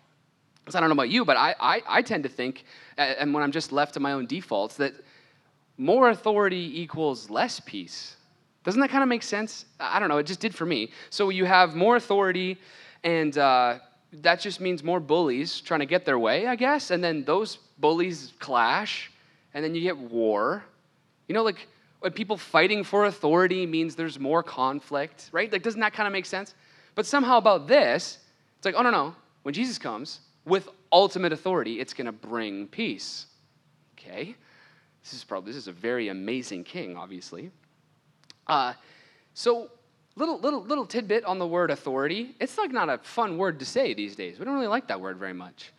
I 0.75 0.81
don't 0.81 0.89
know 0.89 0.95
about 0.95 1.11
you, 1.11 1.25
but 1.25 1.37
I, 1.37 1.55
I, 1.61 1.83
I 1.89 2.03
tend 2.03 2.23
to 2.25 2.29
think, 2.29 2.65
and 2.97 3.33
when 3.35 3.43
I'm 3.43 3.53
just 3.53 3.73
left 3.73 3.95
to 3.95 4.01
my 4.01 4.13
own 4.13 4.27
defaults, 4.27 4.77
that 4.77 4.95
more 5.79 6.11
authority 6.11 6.81
equals 6.81 7.31
less 7.31 7.61
peace. 7.61 8.17
Doesn't 8.65 8.81
that 8.81 8.91
kind 8.91 9.03
of 9.03 9.09
make 9.09 9.23
sense? 9.23 9.65
I 9.79 9.99
don't 9.99 10.09
know, 10.09 10.19
it 10.19 10.27
just 10.27 10.41
did 10.41 10.55
for 10.55 10.67
me. 10.67 10.91
So 11.09 11.31
you 11.31 11.47
have 11.47 11.75
more 11.75 11.97
authority, 11.97 12.59
and 13.05 13.37
uh, 13.39 13.79
that 14.13 14.41
just 14.41 14.61
means 14.61 14.85
more 14.85 15.01
bullies 15.01 15.61
trying 15.61 15.81
to 15.81 15.87
get 15.87 16.05
their 16.05 16.19
way, 16.19 16.47
I 16.47 16.57
guess. 16.57 16.91
And 16.91 17.03
then 17.03 17.25
those 17.25 17.57
bullies 17.79 18.35
clash, 18.39 19.11
and 19.55 19.65
then 19.65 19.75
you 19.75 19.81
get 19.81 19.97
war. 19.97 20.63
You 21.29 21.35
know, 21.35 21.43
like 21.43 21.67
when 22.01 22.13
people 22.13 22.37
fighting 22.37 22.85
for 22.85 23.07
authority 23.07 23.67
means 23.67 23.95
there's 23.95 24.19
more 24.19 24.43
conflict, 24.43 25.31
right? 25.33 25.51
Like, 25.51 25.63
doesn't 25.63 25.81
that 25.81 25.93
kind 25.93 26.07
of 26.07 26.13
make 26.13 26.27
sense? 26.27 26.55
But 26.95 27.07
somehow 27.07 27.39
about 27.39 27.67
this, 27.67 28.19
it's 28.59 28.67
like, 28.67 28.75
oh, 28.77 28.83
no, 28.83 28.91
no. 28.91 29.15
When 29.43 29.55
Jesus 29.55 29.79
comes 29.79 30.21
with 30.51 30.69
ultimate 30.93 31.33
authority, 31.33 31.81
it's 31.81 31.95
going 31.95 32.07
to 32.07 32.13
bring 32.13 32.67
peace. 32.67 33.27
Okay? 33.99 34.35
This 35.03 35.15
is 35.15 35.25
probably, 35.25 35.53
this 35.53 35.57
is 35.57 35.69
a 35.69 35.73
very 35.73 36.09
amazing 36.09 36.65
king, 36.65 36.97
obviously. 36.97 37.51
Uh, 38.47 38.75
so, 39.33 39.71
little, 40.17 40.39
little, 40.41 40.63
little 40.63 40.85
tidbit 40.85 41.25
on 41.25 41.39
the 41.39 41.47
word 41.47 41.71
authority. 41.71 42.35
It's 42.41 42.59
like 42.59 42.73
not 42.73 42.91
a 42.91 42.99
fun 42.99 43.39
word 43.39 43.59
to 43.61 43.65
say 43.65 43.95
these 43.95 44.17
days. 44.17 44.39
We 44.39 44.45
don't 44.45 44.55
really 44.55 44.67
like 44.67 44.89
that 44.89 45.01
word 45.01 45.17
very 45.17 45.33
much. 45.33 45.73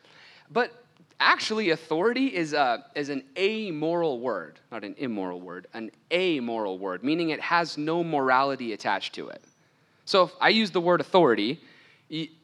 But 0.50 0.72
actually, 1.20 1.70
authority 1.72 2.28
is, 2.28 2.54
a, 2.54 2.86
is 2.96 3.10
an 3.10 3.24
amoral 3.38 4.20
word, 4.20 4.60
not 4.72 4.84
an 4.84 4.96
immoral 4.98 5.42
word, 5.42 5.68
an 5.74 5.92
amoral 6.12 6.80
word, 6.80 7.04
meaning 7.04 7.30
it 7.30 7.42
has 7.42 7.78
no 7.78 8.04
morality 8.04 8.74
attached 8.74 9.14
to 9.16 9.28
it. 9.30 9.44
So 10.06 10.24
if 10.24 10.32
I 10.42 10.50
use 10.50 10.72
the 10.72 10.82
word 10.82 11.00
authority, 11.00 11.62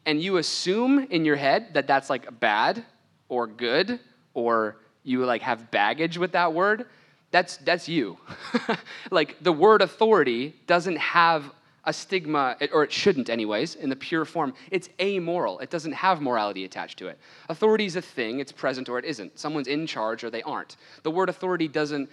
and 0.05 0.21
you 0.21 0.37
assume 0.37 0.99
in 1.09 1.25
your 1.25 1.35
head 1.35 1.73
that 1.73 1.87
that's 1.87 2.09
like 2.09 2.39
bad 2.39 2.85
or 3.29 3.47
good, 3.47 3.99
or 4.33 4.77
you 5.03 5.25
like 5.25 5.41
have 5.41 5.71
baggage 5.71 6.17
with 6.17 6.31
that 6.33 6.53
word, 6.53 6.85
that's, 7.31 7.57
that's 7.57 7.89
you. 7.89 8.17
like 9.11 9.35
the 9.41 9.51
word 9.51 9.81
authority 9.81 10.55
doesn't 10.65 10.97
have 10.97 11.51
a 11.83 11.93
stigma, 11.93 12.57
or 12.73 12.83
it 12.83 12.91
shouldn't, 12.91 13.29
anyways, 13.29 13.75
in 13.75 13.89
the 13.89 13.95
pure 13.95 14.25
form. 14.25 14.53
It's 14.71 14.89
amoral. 14.99 15.59
It 15.59 15.69
doesn't 15.69 15.93
have 15.93 16.21
morality 16.21 16.65
attached 16.65 16.99
to 16.99 17.07
it. 17.07 17.17
Authority 17.47 17.85
is 17.85 17.95
a 17.95 18.01
thing, 18.01 18.39
it's 18.39 18.51
present 18.51 18.89
or 18.89 18.99
it 18.99 19.05
isn't. 19.05 19.39
Someone's 19.39 19.67
in 19.67 19.87
charge 19.87 20.23
or 20.23 20.29
they 20.29 20.43
aren't. 20.43 20.75
The 21.03 21.11
word 21.11 21.29
authority 21.29 21.69
doesn't, 21.69 22.09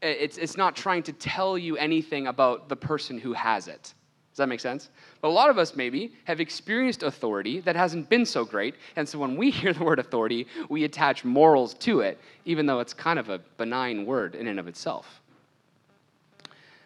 it's, 0.00 0.38
it's 0.38 0.56
not 0.56 0.76
trying 0.76 1.02
to 1.04 1.12
tell 1.12 1.58
you 1.58 1.76
anything 1.76 2.26
about 2.26 2.70
the 2.70 2.76
person 2.76 3.18
who 3.18 3.34
has 3.34 3.68
it. 3.68 3.92
Does 4.36 4.42
that 4.42 4.48
make 4.50 4.60
sense? 4.60 4.90
But 5.22 5.28
a 5.28 5.30
lot 5.30 5.48
of 5.48 5.56
us 5.56 5.74
maybe 5.74 6.12
have 6.24 6.40
experienced 6.40 7.02
authority 7.02 7.60
that 7.60 7.74
hasn't 7.74 8.10
been 8.10 8.26
so 8.26 8.44
great, 8.44 8.74
and 8.94 9.08
so 9.08 9.18
when 9.18 9.34
we 9.34 9.50
hear 9.60 9.72
the 9.72 9.82
word 9.82 9.98
authority, 9.98 10.46
we 10.68 10.84
attach 10.84 11.24
morals 11.24 11.72
to 11.72 12.00
it, 12.00 12.20
even 12.44 12.66
though 12.66 12.80
it's 12.80 12.92
kind 12.92 13.18
of 13.18 13.30
a 13.30 13.38
benign 13.56 14.04
word 14.04 14.34
in 14.34 14.46
and 14.46 14.60
of 14.60 14.68
itself. 14.68 15.22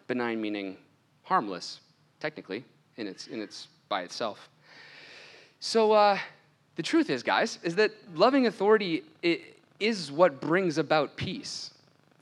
Benign 0.07 0.39
meaning 0.39 0.77
harmless, 1.23 1.81
technically, 2.21 2.63
in 2.95 3.05
its, 3.05 3.27
in 3.27 3.41
its 3.41 3.67
by 3.89 4.03
itself. 4.03 4.47
So 5.59 5.91
uh, 5.91 6.17
the 6.77 6.83
truth 6.83 7.09
is, 7.09 7.21
guys, 7.21 7.59
is 7.63 7.75
that 7.75 7.91
loving 8.15 8.47
authority 8.47 9.03
is 9.81 10.09
what 10.09 10.39
brings 10.39 10.77
about 10.77 11.17
peace. 11.17 11.71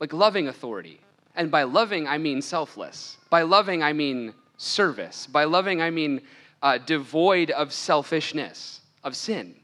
Like 0.00 0.12
loving 0.12 0.48
authority. 0.48 0.98
And 1.36 1.52
by 1.52 1.62
loving, 1.62 2.08
I 2.08 2.18
mean 2.18 2.42
selfless. 2.42 3.16
By 3.30 3.42
loving, 3.42 3.84
I 3.84 3.92
mean 3.92 4.34
service. 4.60 5.26
By 5.26 5.44
loving, 5.44 5.80
I 5.80 5.90
mean 5.90 6.20
uh, 6.62 6.78
devoid 6.78 7.50
of 7.50 7.72
selfishness, 7.72 8.80
of 9.02 9.16
sin. 9.16 9.54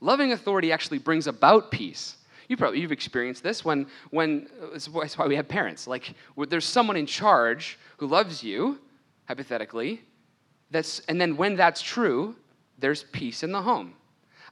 Loving 0.00 0.32
authority 0.32 0.72
actually 0.72 0.98
brings 0.98 1.28
about 1.28 1.70
peace. 1.70 2.16
You 2.48 2.56
probably 2.56 2.80
you've 2.80 2.92
experienced 2.92 3.44
this 3.44 3.64
when 3.64 3.86
when 4.10 4.48
that's 4.72 5.16
why 5.16 5.26
we 5.26 5.36
have 5.36 5.46
parents. 5.46 5.86
Like 5.86 6.14
there's 6.48 6.64
someone 6.64 6.96
in 6.96 7.06
charge 7.06 7.78
who 7.98 8.06
loves 8.08 8.42
you, 8.42 8.80
hypothetically. 9.26 10.02
That's 10.72 10.98
and 11.00 11.20
then 11.20 11.36
when 11.36 11.54
that's 11.54 11.80
true, 11.80 12.34
there's 12.78 13.04
peace 13.04 13.44
in 13.44 13.52
the 13.52 13.62
home. 13.62 13.94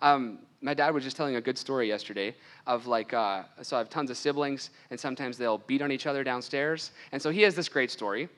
Um, 0.00 0.38
my 0.62 0.73
dad 0.73 0.94
was 0.94 1.02
just 1.02 1.16
telling 1.16 1.37
a 1.37 1.40
good 1.40 1.59
story 1.59 1.88
yesterday 1.88 2.37
of 2.66 2.87
like 2.87 3.12
uh, 3.12 3.42
so 3.62 3.76
I 3.76 3.80
have 3.80 3.90
tons 3.90 4.11
of 4.11 4.16
siblings 4.16 4.70
and 4.90 5.00
sometimes 5.00 5.37
they'll 5.37 5.59
beat 5.59 5.82
on 5.82 5.90
each 5.90 6.06
other 6.06 6.23
downstairs 6.23 6.92
and 7.11 7.20
so 7.20 7.30
he 7.30 7.42
has 7.42 7.56
this 7.56 7.68
great 7.68 7.90
story 7.90 8.28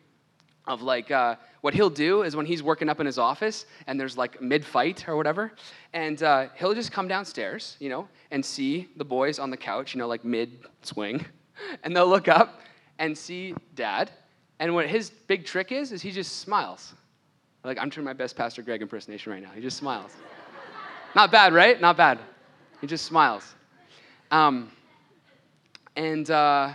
of 0.67 0.83
like 0.83 1.11
uh, 1.11 1.37
what 1.61 1.75
he'll 1.75 1.91
do 1.91 2.23
is 2.23 2.37
when 2.37 2.47
he's 2.47 2.63
working 2.63 2.89
up 2.89 3.01
in 3.01 3.07
his 3.07 3.19
office 3.19 3.67
and 3.87 3.99
there's 3.99 4.17
like 4.17 4.41
mid 4.41 4.65
fight 4.65 5.09
or 5.09 5.17
whatever, 5.17 5.53
and 5.93 6.23
uh, 6.23 6.47
he'll 6.57 6.75
just 6.75 6.93
come 6.93 7.09
downstairs, 7.09 7.77
you 7.81 7.89
know, 7.89 8.09
and 8.31 8.45
see 8.45 8.89
the 8.97 9.05
boys 9.05 9.39
on 9.39 9.51
the 9.51 9.57
couch, 9.57 9.95
you 9.95 9.99
know, 9.99 10.09
like 10.09 10.25
mid 10.25 10.59
swing, 10.83 11.25
and 11.83 11.95
they'll 11.95 12.09
look 12.09 12.29
up 12.29 12.61
and 12.99 13.17
see 13.17 13.55
dad. 13.75 14.11
And 14.59 14.75
what 14.75 14.87
his 14.87 15.11
big 15.11 15.45
trick 15.45 15.73
is, 15.73 15.91
is 15.91 16.03
he 16.03 16.13
just 16.13 16.39
smiles. 16.39 16.95
Like, 17.65 17.79
I'm 17.81 17.91
trying 17.91 18.05
my 18.05 18.13
best 18.13 18.37
Pastor 18.37 18.63
Greg 18.63 18.83
impersonation 18.83 19.33
right 19.33 19.43
now. 19.43 19.51
He 19.51 19.61
just 19.61 19.77
smiles. 19.77 20.13
Not 21.15 21.31
bad, 21.31 21.53
right? 21.53 21.81
Not 21.81 21.97
bad. 21.97 22.19
He 22.81 22.87
just 22.87 23.05
smiles. 23.05 23.55
Um, 24.31 24.71
and, 25.97 26.29
uh, 26.31 26.73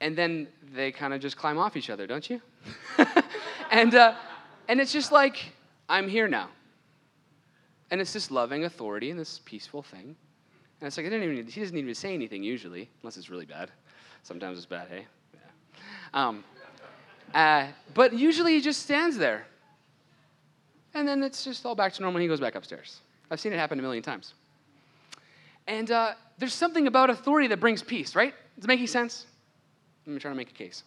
and 0.00 0.16
then 0.16 0.48
they 0.74 0.92
kind 0.92 1.14
of 1.14 1.20
just 1.20 1.36
climb 1.36 1.58
off 1.58 1.76
each 1.76 1.88
other, 1.88 2.06
don't 2.06 2.28
you? 2.28 2.40
and, 3.70 3.94
uh, 3.94 4.14
and 4.68 4.80
it's 4.80 4.92
just 4.92 5.12
like, 5.12 5.52
I'm 5.88 6.08
here 6.08 6.28
now. 6.28 6.48
And 7.90 8.00
it's 8.00 8.12
this 8.12 8.30
loving 8.30 8.64
authority 8.64 9.10
and 9.10 9.18
this 9.18 9.40
peaceful 9.44 9.82
thing. 9.82 10.16
And 10.80 10.86
it's 10.86 10.96
like, 10.96 11.06
I 11.06 11.10
didn't 11.10 11.32
even, 11.32 11.46
he 11.46 11.60
doesn't 11.60 11.76
even 11.76 11.94
say 11.94 12.14
anything 12.14 12.42
usually, 12.42 12.88
unless 13.02 13.16
it's 13.16 13.30
really 13.30 13.46
bad. 13.46 13.70
Sometimes 14.22 14.56
it's 14.56 14.66
bad, 14.66 14.88
hey? 14.88 15.06
Yeah. 15.34 15.40
Um, 16.12 16.44
uh, 17.34 17.66
but 17.94 18.12
usually 18.12 18.52
he 18.52 18.60
just 18.60 18.82
stands 18.82 19.16
there. 19.16 19.46
And 20.94 21.06
then 21.06 21.22
it's 21.22 21.44
just 21.44 21.66
all 21.66 21.74
back 21.74 21.92
to 21.94 22.02
normal. 22.02 22.20
He 22.20 22.28
goes 22.28 22.40
back 22.40 22.54
upstairs. 22.54 23.00
I've 23.30 23.40
seen 23.40 23.52
it 23.52 23.58
happen 23.58 23.78
a 23.78 23.82
million 23.82 24.02
times. 24.02 24.34
And 25.66 25.90
uh, 25.90 26.12
there's 26.38 26.54
something 26.54 26.86
about 26.86 27.10
authority 27.10 27.48
that 27.48 27.58
brings 27.58 27.82
peace, 27.82 28.14
right? 28.14 28.34
Is 28.56 28.64
it 28.64 28.68
making 28.68 28.86
sense? 28.86 29.26
Let 30.06 30.14
me 30.14 30.20
try 30.20 30.30
to 30.30 30.36
make 30.36 30.50
a 30.50 30.54
case. 30.54 30.84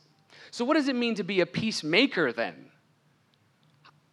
So, 0.52 0.66
what 0.66 0.76
does 0.76 0.88
it 0.88 0.96
mean 0.96 1.16
to 1.16 1.24
be 1.24 1.42
a 1.42 1.46
peacemaker 1.46 2.32
then? 2.32 2.72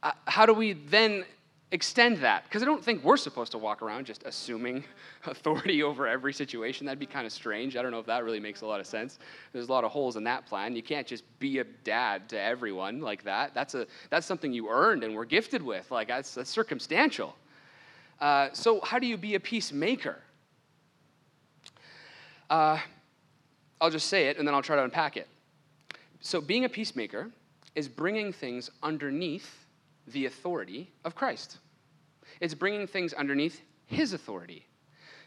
Uh, 0.02 0.12
how 0.26 0.46
do 0.46 0.52
we 0.52 0.72
then 0.74 1.24
extend 1.70 2.18
that? 2.18 2.44
Because 2.44 2.62
I 2.62 2.66
don't 2.66 2.84
think 2.84 3.02
we're 3.02 3.16
supposed 3.16 3.52
to 3.52 3.58
walk 3.58 3.82
around 3.82 4.06
just 4.06 4.22
assuming 4.24 4.84
authority 5.26 5.82
over 5.82 6.06
every 6.06 6.32
situation. 6.32 6.86
That'd 6.86 6.98
be 6.98 7.06
kind 7.06 7.26
of 7.26 7.32
strange. 7.32 7.76
I 7.76 7.82
don't 7.82 7.90
know 7.90 7.98
if 7.98 8.06
that 8.06 8.24
really 8.24 8.40
makes 8.40 8.60
a 8.60 8.66
lot 8.66 8.80
of 8.80 8.86
sense. 8.86 9.18
There's 9.52 9.68
a 9.68 9.72
lot 9.72 9.84
of 9.84 9.90
holes 9.90 10.16
in 10.16 10.24
that 10.24 10.46
plan. 10.46 10.76
You 10.76 10.82
can't 10.82 11.06
just 11.06 11.24
be 11.38 11.58
a 11.58 11.64
dad 11.64 12.28
to 12.30 12.40
everyone 12.40 13.00
like 13.00 13.24
that. 13.24 13.54
That's, 13.54 13.74
a, 13.74 13.86
that's 14.10 14.26
something 14.26 14.52
you 14.52 14.68
earned 14.68 15.04
and 15.04 15.14
were 15.14 15.24
gifted 15.24 15.62
with. 15.62 15.90
Like, 15.90 16.08
that's, 16.08 16.34
that's 16.34 16.50
circumstantial. 16.50 17.34
Uh, 18.20 18.50
so, 18.52 18.80
how 18.82 18.98
do 18.98 19.06
you 19.06 19.16
be 19.16 19.34
a 19.34 19.40
peacemaker? 19.40 20.18
Uh, 22.48 22.78
I'll 23.80 23.90
just 23.90 24.08
say 24.08 24.28
it 24.28 24.38
and 24.38 24.46
then 24.46 24.54
I'll 24.54 24.62
try 24.62 24.76
to 24.76 24.84
unpack 24.84 25.16
it. 25.16 25.28
So, 26.24 26.40
being 26.40 26.64
a 26.64 26.70
peacemaker 26.70 27.30
is 27.74 27.86
bringing 27.86 28.32
things 28.32 28.70
underneath 28.82 29.66
the 30.06 30.24
authority 30.24 30.90
of 31.04 31.14
Christ. 31.14 31.58
It's 32.40 32.54
bringing 32.54 32.86
things 32.86 33.12
underneath 33.12 33.60
his 33.84 34.14
authority. 34.14 34.64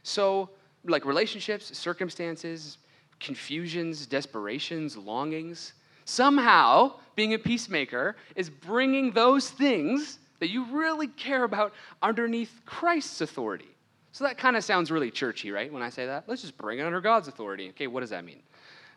So, 0.01 0.49
like 0.85 1.05
relationships, 1.05 1.77
circumstances, 1.77 2.79
confusions, 3.19 4.07
desperations, 4.07 4.97
longings, 4.97 5.73
somehow 6.05 6.93
being 7.15 7.35
a 7.35 7.39
peacemaker 7.39 8.15
is 8.35 8.49
bringing 8.49 9.11
those 9.11 9.51
things 9.51 10.17
that 10.39 10.49
you 10.49 10.65
really 10.65 11.09
care 11.09 11.43
about 11.43 11.73
underneath 12.01 12.61
Christ's 12.65 13.21
authority. 13.21 13.69
So 14.13 14.23
that 14.23 14.39
kind 14.39 14.55
of 14.55 14.63
sounds 14.63 14.89
really 14.89 15.11
churchy, 15.11 15.51
right? 15.51 15.71
When 15.71 15.83
I 15.83 15.89
say 15.89 16.07
that, 16.07 16.23
let's 16.25 16.41
just 16.41 16.57
bring 16.57 16.79
it 16.79 16.83
under 16.83 17.01
God's 17.01 17.27
authority. 17.27 17.69
Okay, 17.69 17.85
what 17.85 17.99
does 17.99 18.09
that 18.09 18.25
mean? 18.25 18.41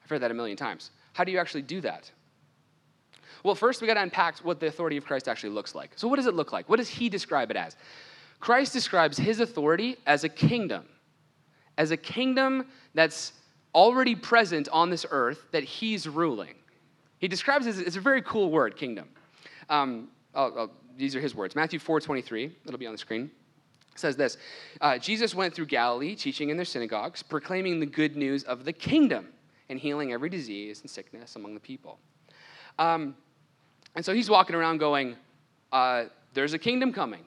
I've 0.02 0.08
heard 0.08 0.22
that 0.22 0.30
a 0.30 0.34
million 0.34 0.56
times. 0.56 0.92
How 1.12 1.24
do 1.24 1.32
you 1.32 1.38
actually 1.38 1.62
do 1.62 1.80
that? 1.82 2.10
Well, 3.42 3.54
first 3.54 3.80
we 3.80 3.86
got 3.86 3.94
to 3.94 4.02
unpack 4.02 4.38
what 4.38 4.60
the 4.60 4.66
authority 4.66 4.96
of 4.96 5.04
Christ 5.04 5.28
actually 5.28 5.50
looks 5.50 5.74
like. 5.74 5.92
So, 5.96 6.08
what 6.08 6.16
does 6.16 6.26
it 6.26 6.34
look 6.34 6.52
like? 6.52 6.68
What 6.68 6.76
does 6.76 6.88
he 6.88 7.08
describe 7.08 7.50
it 7.50 7.56
as? 7.56 7.76
Christ 8.38 8.72
describes 8.72 9.16
his 9.16 9.40
authority 9.40 9.96
as 10.06 10.24
a 10.24 10.28
kingdom, 10.28 10.84
as 11.78 11.90
a 11.90 11.96
kingdom 11.96 12.66
that's 12.94 13.32
already 13.74 14.14
present 14.14 14.68
on 14.72 14.90
this 14.90 15.06
earth 15.10 15.44
that 15.52 15.62
he's 15.62 16.08
ruling. 16.08 16.54
He 17.18 17.28
describes 17.28 17.66
it 17.66 17.70
as 17.70 17.78
it's 17.78 17.96
a 17.96 18.00
very 18.00 18.22
cool 18.22 18.50
word, 18.50 18.76
kingdom. 18.76 19.08
Um, 19.68 20.08
I'll, 20.34 20.58
I'll, 20.58 20.70
these 20.96 21.14
are 21.14 21.20
his 21.20 21.34
words 21.34 21.54
Matthew 21.54 21.78
4 21.78 22.00
23, 22.00 22.50
it'll 22.66 22.78
be 22.78 22.86
on 22.86 22.92
the 22.92 22.98
screen. 22.98 23.30
Says 23.94 24.16
this 24.16 24.38
uh, 24.80 24.98
Jesus 24.98 25.34
went 25.34 25.54
through 25.54 25.66
Galilee, 25.66 26.14
teaching 26.14 26.50
in 26.50 26.56
their 26.56 26.64
synagogues, 26.64 27.22
proclaiming 27.22 27.80
the 27.80 27.86
good 27.86 28.16
news 28.16 28.44
of 28.44 28.64
the 28.64 28.72
kingdom 28.72 29.28
and 29.70 29.78
healing 29.78 30.12
every 30.12 30.28
disease 30.28 30.80
and 30.82 30.90
sickness 30.90 31.36
among 31.36 31.54
the 31.54 31.60
people. 31.60 31.98
Um, 32.78 33.14
and 33.94 34.04
so 34.04 34.12
he's 34.12 34.28
walking 34.28 34.54
around 34.54 34.78
going, 34.78 35.16
uh, 35.72 36.04
There's 36.34 36.52
a 36.52 36.58
kingdom 36.58 36.92
coming, 36.92 37.24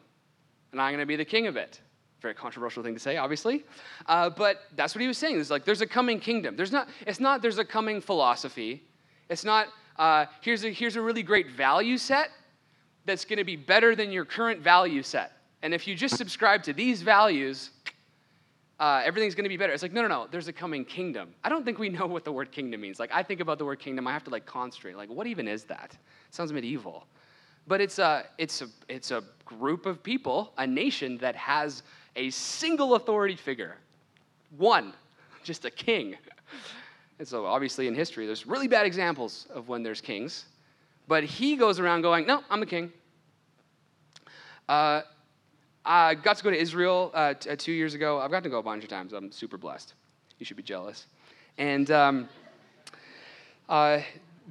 and 0.71 0.81
I'm 0.81 0.91
going 0.91 1.00
to 1.00 1.07
be 1.07 1.15
the 1.15 1.25
king 1.25 1.47
of 1.47 1.57
it. 1.57 1.81
Very 2.21 2.35
controversial 2.35 2.83
thing 2.83 2.93
to 2.93 3.00
say, 3.00 3.17
obviously. 3.17 3.65
Uh, 4.05 4.29
but 4.29 4.62
that's 4.75 4.93
what 4.93 5.01
he 5.01 5.07
was 5.07 5.17
saying. 5.17 5.39
It's 5.39 5.50
like, 5.50 5.65
there's 5.65 5.81
a 5.81 5.88
coming 5.88 6.19
kingdom. 6.19 6.55
There's 6.55 6.71
not, 6.71 6.88
it's 7.07 7.19
not 7.19 7.41
there's 7.41 7.57
a 7.57 7.65
coming 7.65 8.00
philosophy. 8.00 8.83
It's 9.29 9.43
not, 9.43 9.67
uh, 9.97 10.25
here's, 10.41 10.63
a, 10.63 10.69
here's 10.69 10.95
a 10.95 11.01
really 11.01 11.23
great 11.23 11.51
value 11.51 11.97
set 11.97 12.29
that's 13.05 13.25
going 13.25 13.39
to 13.39 13.43
be 13.43 13.57
better 13.57 13.95
than 13.95 14.12
your 14.12 14.23
current 14.23 14.62
value 14.62 15.03
set. 15.03 15.33
And 15.62 15.73
if 15.73 15.88
you 15.88 15.95
just 15.95 16.17
subscribe 16.17 16.63
to 16.63 16.73
these 16.73 17.01
values, 17.01 17.71
uh, 18.84 19.02
everything's 19.06 19.34
going 19.34 19.46
to 19.46 19.50
be 19.50 19.56
better. 19.56 19.72
It's 19.72 19.82
like, 19.82 19.94
no, 19.94 20.02
no, 20.02 20.10
no, 20.10 20.28
there's 20.30 20.50
a 20.50 20.54
coming 20.54 20.84
kingdom. 20.84 21.30
I 21.42 21.48
don't 21.48 21.63
think 21.63 21.80
we 21.80 21.88
know 21.98 22.06
what 22.06 22.25
the 22.25 22.34
word 22.34 22.52
kingdom 22.52 22.82
means. 22.82 23.00
Like, 23.00 23.12
I 23.13 23.24
think 23.24 23.40
about 23.40 23.58
the 23.58 23.63
word 23.63 23.80
kingdom, 23.80 24.06
I 24.08 24.12
have 24.12 24.25
to 24.25 24.30
like 24.30 24.46
concentrate. 24.46 24.98
Like, 24.98 25.10
what 25.10 25.25
even 25.25 25.48
is 25.48 25.63
that? 25.66 25.92
It 25.94 26.36
sounds 26.36 26.52
medieval. 26.52 27.08
But 27.66 27.80
it's 27.80 27.98
a, 27.98 28.25
it's, 28.38 28.62
a, 28.62 28.68
it's 28.90 29.12
a 29.12 29.24
group 29.46 29.86
of 29.86 30.04
people, 30.04 30.52
a 30.58 30.68
nation 30.68 31.18
that 31.20 31.34
has 31.38 31.84
a 32.18 32.30
single 32.32 32.96
authority 32.96 33.38
figure. 33.38 33.78
One, 34.58 34.94
just 35.46 35.63
a 35.63 35.72
king. 35.72 36.18
And 37.20 37.28
so, 37.28 37.46
obviously, 37.46 37.88
in 37.88 37.94
history, 37.94 38.25
there's 38.25 38.48
really 38.48 38.68
bad 38.68 38.88
examples 38.88 39.46
of 39.54 39.70
when 39.70 39.84
there's 39.84 40.02
kings. 40.02 40.46
But 41.08 41.24
he 41.24 41.56
goes 41.56 41.80
around 41.80 42.02
going, 42.02 42.25
no, 42.25 42.42
I'm 42.50 42.60
the 42.60 42.66
king. 42.66 42.92
Uh, 44.68 45.04
I 45.86 46.16
got 46.16 46.38
to 46.38 46.44
go 46.44 46.50
to 46.50 46.58
Israel 46.58 47.12
uh, 47.13 47.34
t- 47.34 47.50
uh, 47.50 47.56
two 47.58 47.74
years 47.74 47.94
ago. 47.94 48.20
I've 48.20 48.32
gotten 48.32 48.44
to 48.44 48.50
go 48.50 48.60
a 48.60 48.63
bunch 48.63 48.84
of 48.84 48.90
times. 48.90 49.12
I'm 49.13 49.32
super 49.32 49.58
blessed. 49.58 49.94
You 50.40 50.46
should 50.46 50.58
be 50.58 50.63
jealous. 50.63 51.08
And 51.58 51.92
um, 51.92 52.30
uh, 53.68 54.00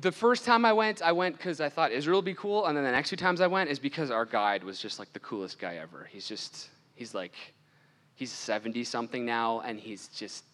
the 0.01 0.13
first 0.13 0.45
time 0.45 0.65
I 0.65 0.73
went, 0.73 1.03
I 1.03 1.13
went 1.13 1.37
because 1.37 1.61
I 1.61 1.69
thought 1.69 1.91
Israel 1.91 2.19
would 2.19 2.27
be 2.27 2.35
cool. 2.35 2.67
And 2.67 2.77
then 2.77 2.85
the 2.85 2.93
next 2.93 3.09
two 3.09 3.17
times 3.17 3.41
I 3.41 3.47
went 3.47 3.71
is 3.71 3.79
because 3.79 4.11
our 4.11 4.27
guide 4.27 4.63
was 4.63 4.79
just 4.79 4.99
like 4.99 5.13
the 5.13 5.21
coolest 5.21 5.59
guy 5.59 5.77
ever. 5.77 6.09
He's 6.11 6.29
just, 6.29 6.69
he's 6.95 7.15
like, 7.15 7.35
he's 8.15 8.31
70 8.31 8.85
something 8.85 9.25
now, 9.25 9.61
and 9.61 9.81
he's 9.81 10.09
just, 10.09 10.45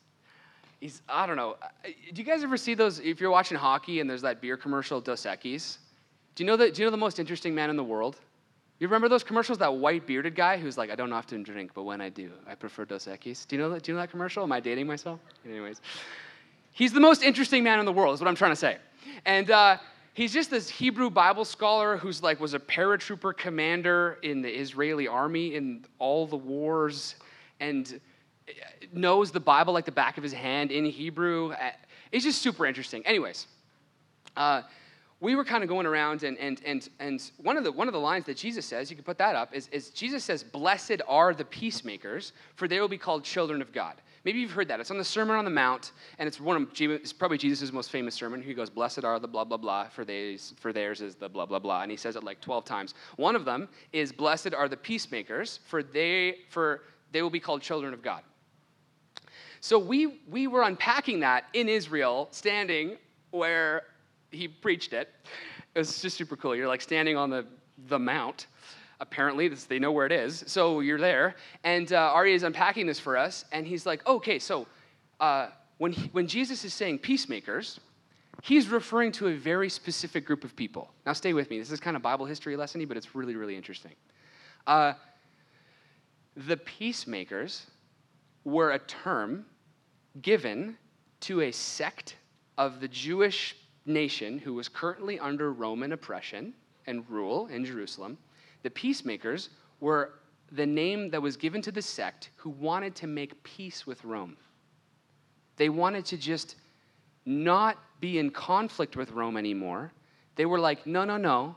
he's, 0.80 1.02
I 1.08 1.26
don't 1.26 1.36
know. 1.36 1.56
Do 1.84 2.20
you 2.20 2.24
guys 2.24 2.42
ever 2.44 2.56
see 2.56 2.74
those, 2.74 3.00
if 3.00 3.20
you're 3.20 3.30
watching 3.30 3.58
hockey 3.58 4.00
and 4.00 4.08
there's 4.08 4.22
that 4.22 4.40
beer 4.40 4.56
commercial, 4.56 5.00
Dos 5.00 5.24
Equis? 5.24 5.78
Do 6.34 6.44
you 6.44 6.46
know 6.46 6.56
the, 6.56 6.70
do 6.70 6.82
you 6.82 6.86
know 6.86 6.92
the 6.92 6.96
most 6.96 7.18
interesting 7.18 7.54
man 7.54 7.68
in 7.68 7.76
the 7.76 7.84
world? 7.84 8.16
You 8.78 8.86
remember 8.86 9.08
those 9.08 9.24
commercials? 9.24 9.58
That 9.58 9.74
white 9.74 10.06
bearded 10.06 10.36
guy 10.36 10.56
who's 10.56 10.78
like, 10.78 10.90
I 10.90 10.94
don't 10.94 11.12
often 11.12 11.42
drink, 11.42 11.72
but 11.74 11.82
when 11.82 12.00
I 12.00 12.10
do, 12.10 12.30
I 12.46 12.54
prefer 12.54 12.84
Dos 12.84 13.06
Equis. 13.06 13.46
Do 13.46 13.56
you 13.56 13.62
know 13.62 13.70
that? 13.70 13.82
Do 13.82 13.90
you 13.90 13.96
know 13.96 14.02
that 14.02 14.10
commercial? 14.10 14.44
Am 14.44 14.52
I 14.52 14.60
dating 14.60 14.86
myself? 14.86 15.18
Anyways, 15.44 15.80
he's 16.72 16.92
the 16.92 17.00
most 17.00 17.22
interesting 17.22 17.64
man 17.64 17.80
in 17.80 17.86
the 17.86 17.92
world. 17.92 18.14
Is 18.14 18.20
what 18.20 18.28
I'm 18.28 18.36
trying 18.36 18.52
to 18.52 18.56
say. 18.56 18.76
And 19.24 19.50
uh, 19.50 19.78
he's 20.14 20.32
just 20.32 20.50
this 20.50 20.68
Hebrew 20.68 21.10
Bible 21.10 21.44
scholar 21.44 21.96
who's 21.96 22.22
like 22.22 22.38
was 22.38 22.54
a 22.54 22.60
paratrooper 22.60 23.36
commander 23.36 24.18
in 24.22 24.42
the 24.42 24.50
Israeli 24.50 25.08
army 25.08 25.56
in 25.56 25.84
all 25.98 26.26
the 26.28 26.36
wars, 26.36 27.16
and 27.58 28.00
knows 28.92 29.32
the 29.32 29.40
Bible 29.40 29.72
like 29.72 29.86
the 29.86 29.92
back 29.92 30.18
of 30.18 30.22
his 30.22 30.32
hand 30.32 30.70
in 30.70 30.84
Hebrew. 30.84 31.52
It's 32.12 32.24
just 32.24 32.42
super 32.42 32.64
interesting. 32.64 33.04
Anyways. 33.06 33.48
Uh, 34.36 34.62
we 35.20 35.34
were 35.34 35.44
kind 35.44 35.64
of 35.64 35.68
going 35.68 35.86
around 35.86 36.22
and, 36.22 36.38
and, 36.38 36.60
and, 36.64 36.88
and 37.00 37.30
one, 37.38 37.56
of 37.56 37.64
the, 37.64 37.72
one 37.72 37.88
of 37.88 37.92
the 37.92 38.00
lines 38.00 38.24
that 38.26 38.36
jesus 38.36 38.64
says 38.64 38.90
you 38.90 38.96
can 38.96 39.04
put 39.04 39.18
that 39.18 39.34
up 39.34 39.54
is, 39.54 39.68
is 39.68 39.90
jesus 39.90 40.24
says 40.24 40.42
blessed 40.44 41.00
are 41.08 41.34
the 41.34 41.44
peacemakers 41.44 42.32
for 42.54 42.68
they 42.68 42.80
will 42.80 42.88
be 42.88 42.98
called 42.98 43.24
children 43.24 43.60
of 43.62 43.72
god. 43.72 44.00
Maybe 44.24 44.40
you've 44.40 44.50
heard 44.50 44.68
that. 44.68 44.80
It's 44.80 44.90
on 44.90 44.98
the 44.98 45.04
sermon 45.04 45.36
on 45.36 45.44
the 45.44 45.50
mount 45.50 45.92
and 46.18 46.26
it's 46.26 46.40
one 46.40 46.56
of 46.56 46.68
it's 46.80 47.12
probably 47.12 47.38
jesus' 47.38 47.72
most 47.72 47.90
famous 47.90 48.14
sermon. 48.14 48.42
He 48.42 48.54
goes 48.54 48.70
blessed 48.70 49.04
are 49.04 49.18
the 49.18 49.28
blah 49.28 49.44
blah 49.44 49.56
blah 49.56 49.88
for, 49.88 50.04
theirs, 50.04 50.54
for 50.58 50.72
theirs 50.72 51.00
is 51.00 51.14
the 51.14 51.28
blah 51.28 51.46
blah 51.46 51.58
blah 51.58 51.82
and 51.82 51.90
he 51.90 51.96
says 51.96 52.16
it 52.16 52.24
like 52.24 52.40
12 52.40 52.64
times. 52.64 52.94
One 53.16 53.36
of 53.36 53.44
them 53.44 53.68
is 53.92 54.12
blessed 54.12 54.54
are 54.54 54.68
the 54.68 54.76
peacemakers 54.76 55.60
for 55.64 55.82
they 55.82 56.38
for 56.50 56.82
they 57.10 57.22
will 57.22 57.30
be 57.30 57.40
called 57.40 57.62
children 57.62 57.94
of 57.94 58.02
god. 58.02 58.22
So 59.60 59.78
we 59.78 60.20
we 60.28 60.46
were 60.46 60.62
unpacking 60.62 61.20
that 61.20 61.44
in 61.54 61.68
israel 61.68 62.28
standing 62.30 62.96
where 63.30 63.82
he 64.30 64.48
preached 64.48 64.92
it. 64.92 65.08
It 65.74 65.78
was 65.78 66.00
just 66.00 66.16
super 66.16 66.36
cool. 66.36 66.54
You're 66.54 66.68
like 66.68 66.80
standing 66.80 67.16
on 67.16 67.30
the, 67.30 67.46
the 67.88 67.98
mount. 67.98 68.46
Apparently, 69.00 69.48
this, 69.48 69.64
they 69.64 69.78
know 69.78 69.92
where 69.92 70.06
it 70.06 70.12
is. 70.12 70.44
So 70.46 70.80
you're 70.80 70.98
there. 70.98 71.36
And 71.62 71.92
uh, 71.92 72.10
Ari 72.14 72.34
is 72.34 72.42
unpacking 72.42 72.86
this 72.86 72.98
for 72.98 73.16
us. 73.16 73.44
And 73.52 73.66
he's 73.66 73.86
like, 73.86 74.06
okay, 74.06 74.38
so 74.38 74.66
uh, 75.20 75.48
when, 75.78 75.92
he, 75.92 76.08
when 76.12 76.26
Jesus 76.26 76.64
is 76.64 76.74
saying 76.74 76.98
peacemakers, 76.98 77.78
he's 78.42 78.68
referring 78.68 79.12
to 79.12 79.28
a 79.28 79.34
very 79.34 79.68
specific 79.68 80.24
group 80.24 80.42
of 80.42 80.56
people. 80.56 80.90
Now, 81.06 81.12
stay 81.12 81.32
with 81.32 81.48
me. 81.48 81.58
This 81.58 81.70
is 81.70 81.80
kind 81.80 81.96
of 81.96 82.02
Bible 82.02 82.26
history 82.26 82.56
lessony, 82.56 82.86
but 82.86 82.96
it's 82.96 83.14
really, 83.14 83.36
really 83.36 83.56
interesting. 83.56 83.92
Uh, 84.66 84.94
the 86.36 86.56
peacemakers 86.56 87.66
were 88.44 88.72
a 88.72 88.78
term 88.80 89.44
given 90.22 90.76
to 91.20 91.42
a 91.42 91.52
sect 91.52 92.16
of 92.56 92.80
the 92.80 92.88
Jewish 92.88 93.56
nation 93.88 94.38
who 94.38 94.54
was 94.54 94.68
currently 94.68 95.18
under 95.18 95.52
Roman 95.52 95.92
oppression 95.92 96.54
and 96.86 97.08
rule 97.08 97.46
in 97.48 97.64
Jerusalem, 97.64 98.18
the 98.62 98.70
peacemakers 98.70 99.50
were 99.80 100.14
the 100.52 100.66
name 100.66 101.10
that 101.10 101.20
was 101.20 101.36
given 101.36 101.60
to 101.62 101.72
the 101.72 101.82
sect 101.82 102.30
who 102.36 102.50
wanted 102.50 102.94
to 102.96 103.06
make 103.06 103.42
peace 103.42 103.86
with 103.86 104.04
Rome. 104.04 104.36
They 105.56 105.68
wanted 105.68 106.04
to 106.06 106.16
just 106.16 106.56
not 107.26 107.78
be 108.00 108.18
in 108.18 108.30
conflict 108.30 108.96
with 108.96 109.10
Rome 109.10 109.36
anymore. 109.36 109.92
They 110.36 110.46
were 110.46 110.58
like, 110.58 110.86
no, 110.86 111.04
no, 111.04 111.16
no, 111.16 111.56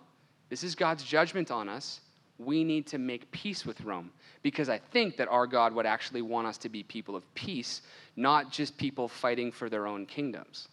this 0.49 0.63
is 0.63 0.75
God's 0.75 1.03
judgment 1.03 1.51
on 1.51 1.69
us. 1.69 2.01
We 2.37 2.63
need 2.63 2.87
to 2.87 2.97
make 2.97 3.31
peace 3.31 3.65
with 3.65 3.79
Rome 3.81 4.11
because 4.41 4.67
I 4.67 4.79
think 4.79 5.15
that 5.17 5.27
our 5.29 5.45
God 5.45 5.73
would 5.73 5.85
actually 5.85 6.23
want 6.23 6.47
us 6.47 6.57
to 6.59 6.69
be 6.69 6.83
people 6.83 7.15
of 7.15 7.31
peace, 7.35 7.83
not 8.15 8.51
just 8.51 8.77
people 8.77 9.07
fighting 9.07 9.51
for 9.51 9.69
their 9.69 9.85
own 9.85 10.05
kingdoms. 10.05 10.67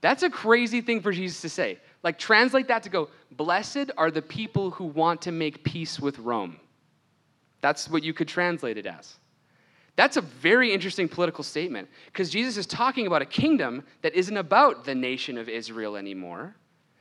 That's 0.00 0.22
a 0.22 0.30
crazy 0.30 0.80
thing 0.80 1.00
for 1.00 1.12
Jesus 1.12 1.40
to 1.42 1.48
say. 1.48 1.78
Like, 2.02 2.18
translate 2.18 2.68
that 2.68 2.82
to 2.84 2.90
go, 2.90 3.08
Blessed 3.32 3.90
are 3.96 4.10
the 4.10 4.22
people 4.22 4.70
who 4.70 4.84
want 4.84 5.22
to 5.22 5.32
make 5.32 5.64
peace 5.64 5.98
with 5.98 6.18
Rome. 6.18 6.58
That's 7.60 7.88
what 7.88 8.02
you 8.04 8.14
could 8.14 8.28
translate 8.28 8.78
it 8.78 8.86
as. 8.86 9.16
That's 9.96 10.18
a 10.18 10.20
very 10.20 10.72
interesting 10.72 11.08
political 11.08 11.42
statement 11.42 11.88
because 12.06 12.28
Jesus 12.28 12.58
is 12.58 12.66
talking 12.66 13.06
about 13.06 13.22
a 13.22 13.26
kingdom 13.26 13.82
that 14.02 14.14
isn't 14.14 14.36
about 14.36 14.84
the 14.84 14.94
nation 14.94 15.38
of 15.38 15.48
Israel 15.48 15.96
anymore, 15.96 16.54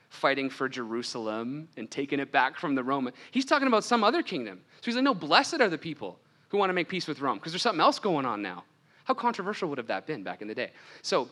fighting 0.09 0.49
for 0.49 0.69
Jerusalem 0.69 1.67
and 1.75 1.91
taking 1.91 2.21
it 2.21 2.31
back 2.31 2.57
from 2.57 2.73
the 2.73 2.83
Roman. 2.83 3.13
He's 3.31 3.43
talking 3.43 3.67
about 3.67 3.83
some 3.83 4.03
other 4.03 4.23
kingdom. 4.23 4.61
So 4.77 4.85
he's 4.85 4.95
like, 4.95 5.03
no, 5.03 5.13
blessed 5.13 5.59
are 5.59 5.67
the 5.67 5.77
people 5.77 6.19
who 6.47 6.57
want 6.57 6.69
to 6.69 6.73
make 6.73 6.87
peace 6.87 7.05
with 7.05 7.19
Rome 7.19 7.37
because 7.37 7.51
there's 7.51 7.61
something 7.61 7.81
else 7.81 7.99
going 7.99 8.25
on 8.25 8.41
now. 8.41 8.63
How 9.03 9.13
controversial 9.13 9.67
would 9.69 9.77
have 9.77 9.87
that 9.87 10.07
been 10.07 10.23
back 10.23 10.41
in 10.41 10.47
the 10.47 10.55
day? 10.55 10.71
So 11.01 11.29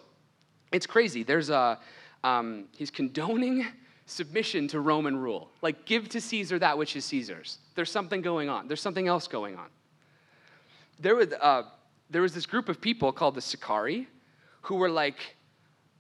it's 0.74 0.86
crazy. 0.86 1.24
There's 1.24 1.50
a, 1.50 1.80
um, 2.24 2.66
he's 2.76 2.92
condoning 2.92 3.66
submission 4.06 4.68
to 4.70 4.80
Roman 4.80 5.16
rule. 5.16 5.50
Like, 5.62 5.86
give 5.86 6.10
to 6.10 6.20
Caesar 6.22 6.60
that 6.60 6.78
which 6.78 6.96
is 6.96 7.06
Caesar's. 7.06 7.60
There's 7.76 7.92
something 7.92 8.22
going 8.22 8.50
on, 8.50 8.68
there's 8.68 8.82
something 8.82 9.08
else 9.08 9.28
going 9.28 9.56
on. 9.56 9.68
There 11.00 11.16
was, 11.16 11.34
uh, 11.34 11.64
there 12.10 12.22
was 12.22 12.34
this 12.34 12.46
group 12.46 12.70
of 12.70 12.82
people 12.82 13.12
called 13.12 13.36
the 13.36 13.42
Sicarii 13.42 14.08
who 14.62 14.76
were 14.76 14.90
like, 14.90 15.36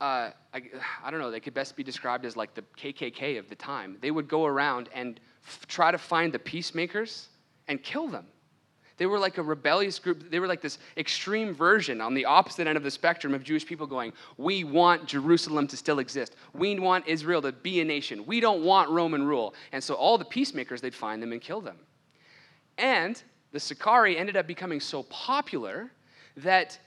uh, 0.02 0.32
I, 0.54 0.62
I, 1.04 1.12
don't 1.12 1.20
know, 1.20 1.32
they 1.32 1.40
could 1.40 1.54
best 1.54 1.76
be 1.76 1.84
described 1.84 2.26
as 2.26 2.36
like 2.36 2.54
the 2.54 2.64
KKK 2.78 3.40
of 3.40 3.50
the 3.50 3.56
time. 3.56 3.98
They 4.02 4.12
would 4.12 4.28
go 4.28 4.46
around 4.46 4.90
and 4.94 5.20
f- 5.46 5.66
try 5.68 5.92
to 5.92 5.98
find 5.98 6.34
the 6.34 6.40
peacemakers 6.40 7.30
and 7.68 7.82
kill 7.82 8.08
them. 8.08 8.26
They 8.97 9.06
were 9.08 9.17
like 9.17 9.38
a 9.38 9.43
rebellious 9.43 9.97
group. 9.97 10.29
They 10.29 10.39
were 10.39 10.47
like 10.47 10.62
this 10.62 10.77
extreme 10.97 11.53
version 11.53 11.99
on 11.99 12.13
the 12.13 12.25
opposite 12.25 12.67
end 12.67 12.77
of 12.77 12.84
the 12.84 12.91
spectrum 12.91 13.34
of 13.34 13.43
Jewish 13.43 13.65
people 13.65 13.88
going, 13.88 14.13
We 14.38 14.63
want 14.63 15.08
Jerusalem 15.08 15.67
to 15.67 15.77
still 15.77 15.99
exist. 15.99 16.36
We 16.53 16.77
want 16.79 17.08
Israel 17.08 17.41
to 17.41 17.51
be 17.51 17.82
a 17.82 17.86
nation. 17.86 18.25
We 18.25 18.39
don't 18.39 18.63
want 18.63 18.89
Roman 18.91 19.23
rule. 19.23 19.56
And 19.71 19.84
so 19.84 19.95
all 19.95 20.17
the 20.17 20.25
peacemakers, 20.25 20.79
they'd 20.79 20.93
find 20.93 21.21
them 21.23 21.32
and 21.32 21.41
kill 21.41 21.60
them. 21.60 21.77
And 22.77 23.21
the 23.51 23.60
Sicarii 23.60 24.17
ended 24.17 24.38
up 24.38 24.45
becoming 24.45 24.79
so 24.79 25.03
popular 25.03 25.91
that 26.38 26.77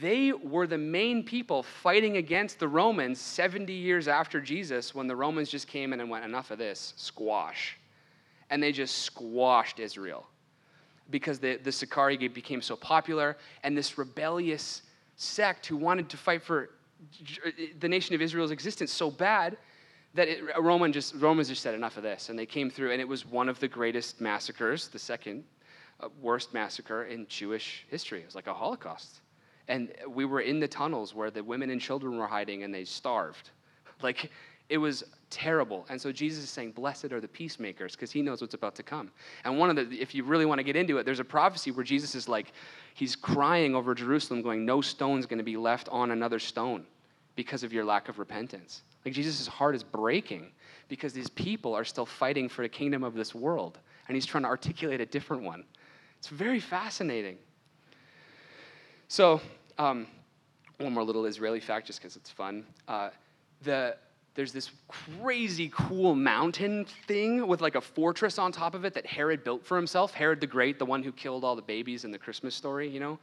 they 0.00 0.32
were 0.32 0.66
the 0.66 0.78
main 0.78 1.24
people 1.24 1.62
fighting 1.62 2.18
against 2.18 2.60
the 2.60 2.68
Romans 2.68 3.18
70 3.20 3.72
years 3.72 4.06
after 4.06 4.40
Jesus 4.40 4.94
when 4.94 5.06
the 5.06 5.16
Romans 5.16 5.48
just 5.48 5.66
came 5.66 5.92
in 5.92 6.00
and 6.00 6.08
went, 6.08 6.24
Enough 6.24 6.52
of 6.52 6.58
this, 6.58 6.92
squash. 6.96 7.78
And 8.50 8.62
they 8.62 8.70
just 8.70 8.98
squashed 8.98 9.80
Israel 9.80 10.26
because 11.10 11.38
the, 11.38 11.56
the 11.56 11.72
Sicarii 11.72 12.28
became 12.28 12.62
so 12.62 12.76
popular, 12.76 13.36
and 13.62 13.76
this 13.76 13.98
rebellious 13.98 14.82
sect 15.16 15.66
who 15.66 15.76
wanted 15.76 16.08
to 16.10 16.16
fight 16.16 16.42
for 16.42 16.70
the 17.80 17.88
nation 17.88 18.14
of 18.14 18.22
Israel's 18.22 18.50
existence 18.50 18.92
so 18.92 19.10
bad 19.10 19.56
that 20.14 20.28
it, 20.28 20.42
Roman 20.58 20.92
just, 20.92 21.14
Romans 21.16 21.48
just 21.48 21.62
said 21.62 21.74
enough 21.74 21.96
of 21.96 22.02
this, 22.02 22.28
and 22.28 22.38
they 22.38 22.46
came 22.46 22.70
through, 22.70 22.92
and 22.92 23.00
it 23.00 23.08
was 23.08 23.26
one 23.26 23.48
of 23.48 23.60
the 23.60 23.68
greatest 23.68 24.20
massacres, 24.20 24.88
the 24.88 24.98
second 24.98 25.44
uh, 26.00 26.08
worst 26.20 26.54
massacre 26.54 27.04
in 27.04 27.26
Jewish 27.28 27.86
history. 27.88 28.20
It 28.20 28.26
was 28.26 28.34
like 28.34 28.46
a 28.46 28.54
Holocaust. 28.54 29.20
And 29.68 29.92
we 30.08 30.24
were 30.24 30.40
in 30.40 30.60
the 30.60 30.68
tunnels 30.68 31.14
where 31.14 31.30
the 31.30 31.44
women 31.44 31.70
and 31.70 31.80
children 31.80 32.16
were 32.16 32.26
hiding, 32.26 32.62
and 32.62 32.74
they 32.74 32.84
starved. 32.84 33.50
Like, 34.00 34.30
it 34.68 34.78
was 34.78 35.02
terrible. 35.30 35.86
And 35.88 36.00
so 36.00 36.12
Jesus 36.12 36.44
is 36.44 36.50
saying, 36.50 36.72
Blessed 36.72 37.12
are 37.12 37.20
the 37.20 37.28
peacemakers, 37.28 37.92
because 37.92 38.10
he 38.10 38.22
knows 38.22 38.40
what's 38.40 38.54
about 38.54 38.74
to 38.76 38.82
come. 38.82 39.10
And 39.44 39.58
one 39.58 39.70
of 39.70 39.76
the, 39.76 40.00
if 40.00 40.14
you 40.14 40.24
really 40.24 40.46
want 40.46 40.58
to 40.58 40.62
get 40.62 40.76
into 40.76 40.98
it, 40.98 41.04
there's 41.04 41.20
a 41.20 41.24
prophecy 41.24 41.70
where 41.70 41.84
Jesus 41.84 42.14
is 42.14 42.28
like, 42.28 42.52
he's 42.94 43.16
crying 43.16 43.74
over 43.74 43.94
Jerusalem, 43.94 44.42
going, 44.42 44.64
No 44.64 44.80
stone's 44.80 45.26
going 45.26 45.38
to 45.38 45.44
be 45.44 45.56
left 45.56 45.88
on 45.90 46.10
another 46.10 46.38
stone 46.38 46.84
because 47.36 47.62
of 47.62 47.72
your 47.72 47.84
lack 47.84 48.08
of 48.08 48.18
repentance. 48.18 48.82
Like 49.04 49.14
Jesus' 49.14 49.46
heart 49.46 49.74
is 49.74 49.84
breaking 49.84 50.50
because 50.88 51.12
these 51.12 51.30
people 51.30 51.74
are 51.74 51.84
still 51.84 52.06
fighting 52.06 52.48
for 52.48 52.62
the 52.62 52.68
kingdom 52.68 53.04
of 53.04 53.14
this 53.14 53.34
world. 53.34 53.78
And 54.08 54.16
he's 54.16 54.26
trying 54.26 54.42
to 54.42 54.48
articulate 54.48 55.00
a 55.00 55.06
different 55.06 55.42
one. 55.42 55.64
It's 56.18 56.28
very 56.28 56.60
fascinating. 56.60 57.38
So, 59.06 59.40
um, 59.78 60.06
one 60.78 60.92
more 60.92 61.04
little 61.04 61.26
Israeli 61.26 61.60
fact, 61.60 61.86
just 61.86 62.00
because 62.00 62.16
it's 62.16 62.30
fun. 62.30 62.64
Uh, 62.86 63.10
the 63.62 63.96
there's 64.34 64.52
this 64.52 64.70
crazy 64.86 65.70
cool 65.74 66.14
mountain 66.14 66.86
thing 67.06 67.46
with 67.46 67.60
like 67.60 67.74
a 67.74 67.80
fortress 67.80 68.38
on 68.38 68.52
top 68.52 68.74
of 68.74 68.84
it 68.84 68.94
that 68.94 69.04
Herod 69.04 69.42
built 69.42 69.64
for 69.64 69.76
himself. 69.76 70.14
Herod 70.14 70.40
the 70.40 70.46
Great, 70.46 70.78
the 70.78 70.86
one 70.86 71.02
who 71.02 71.12
killed 71.12 71.44
all 71.44 71.56
the 71.56 71.62
babies 71.62 72.04
in 72.04 72.10
the 72.10 72.18
Christmas 72.18 72.54
story, 72.54 72.88
you 72.88 73.00
know, 73.00 73.18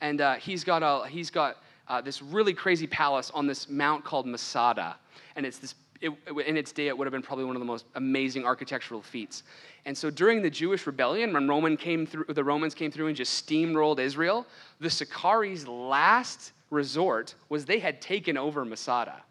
and 0.00 0.20
uh, 0.20 0.34
he's 0.34 0.62
got 0.64 0.82
a 0.82 1.08
he's 1.08 1.30
got 1.30 1.56
uh, 1.88 2.00
this 2.00 2.22
really 2.22 2.54
crazy 2.54 2.86
palace 2.86 3.30
on 3.34 3.46
this 3.46 3.68
mount 3.68 4.04
called 4.04 4.26
Masada, 4.26 4.96
and 5.34 5.44
it's 5.44 5.58
this 5.58 5.74
it, 6.00 6.12
in 6.46 6.56
its 6.56 6.72
day, 6.72 6.88
it 6.88 6.96
would 6.96 7.06
have 7.06 7.12
been 7.12 7.22
probably 7.22 7.44
one 7.44 7.56
of 7.56 7.60
the 7.60 7.66
most 7.66 7.84
amazing 7.94 8.44
architectural 8.44 9.02
feats. 9.02 9.42
And 9.84 9.96
so 9.96 10.10
during 10.10 10.42
the 10.42 10.50
Jewish 10.50 10.86
rebellion, 10.86 11.32
when 11.32 11.48
Roman 11.48 11.76
came 11.76 12.06
through, 12.06 12.24
the 12.28 12.44
Romans 12.44 12.74
came 12.74 12.90
through 12.90 13.08
and 13.08 13.16
just 13.16 13.46
steamrolled 13.46 13.98
Israel, 13.98 14.46
the 14.80 14.88
Sicaris' 14.88 15.66
last 15.66 16.52
resort 16.70 17.34
was 17.48 17.64
they 17.64 17.78
had 17.78 18.00
taken 18.00 18.36
over 18.36 18.64
Masada. 18.64 19.22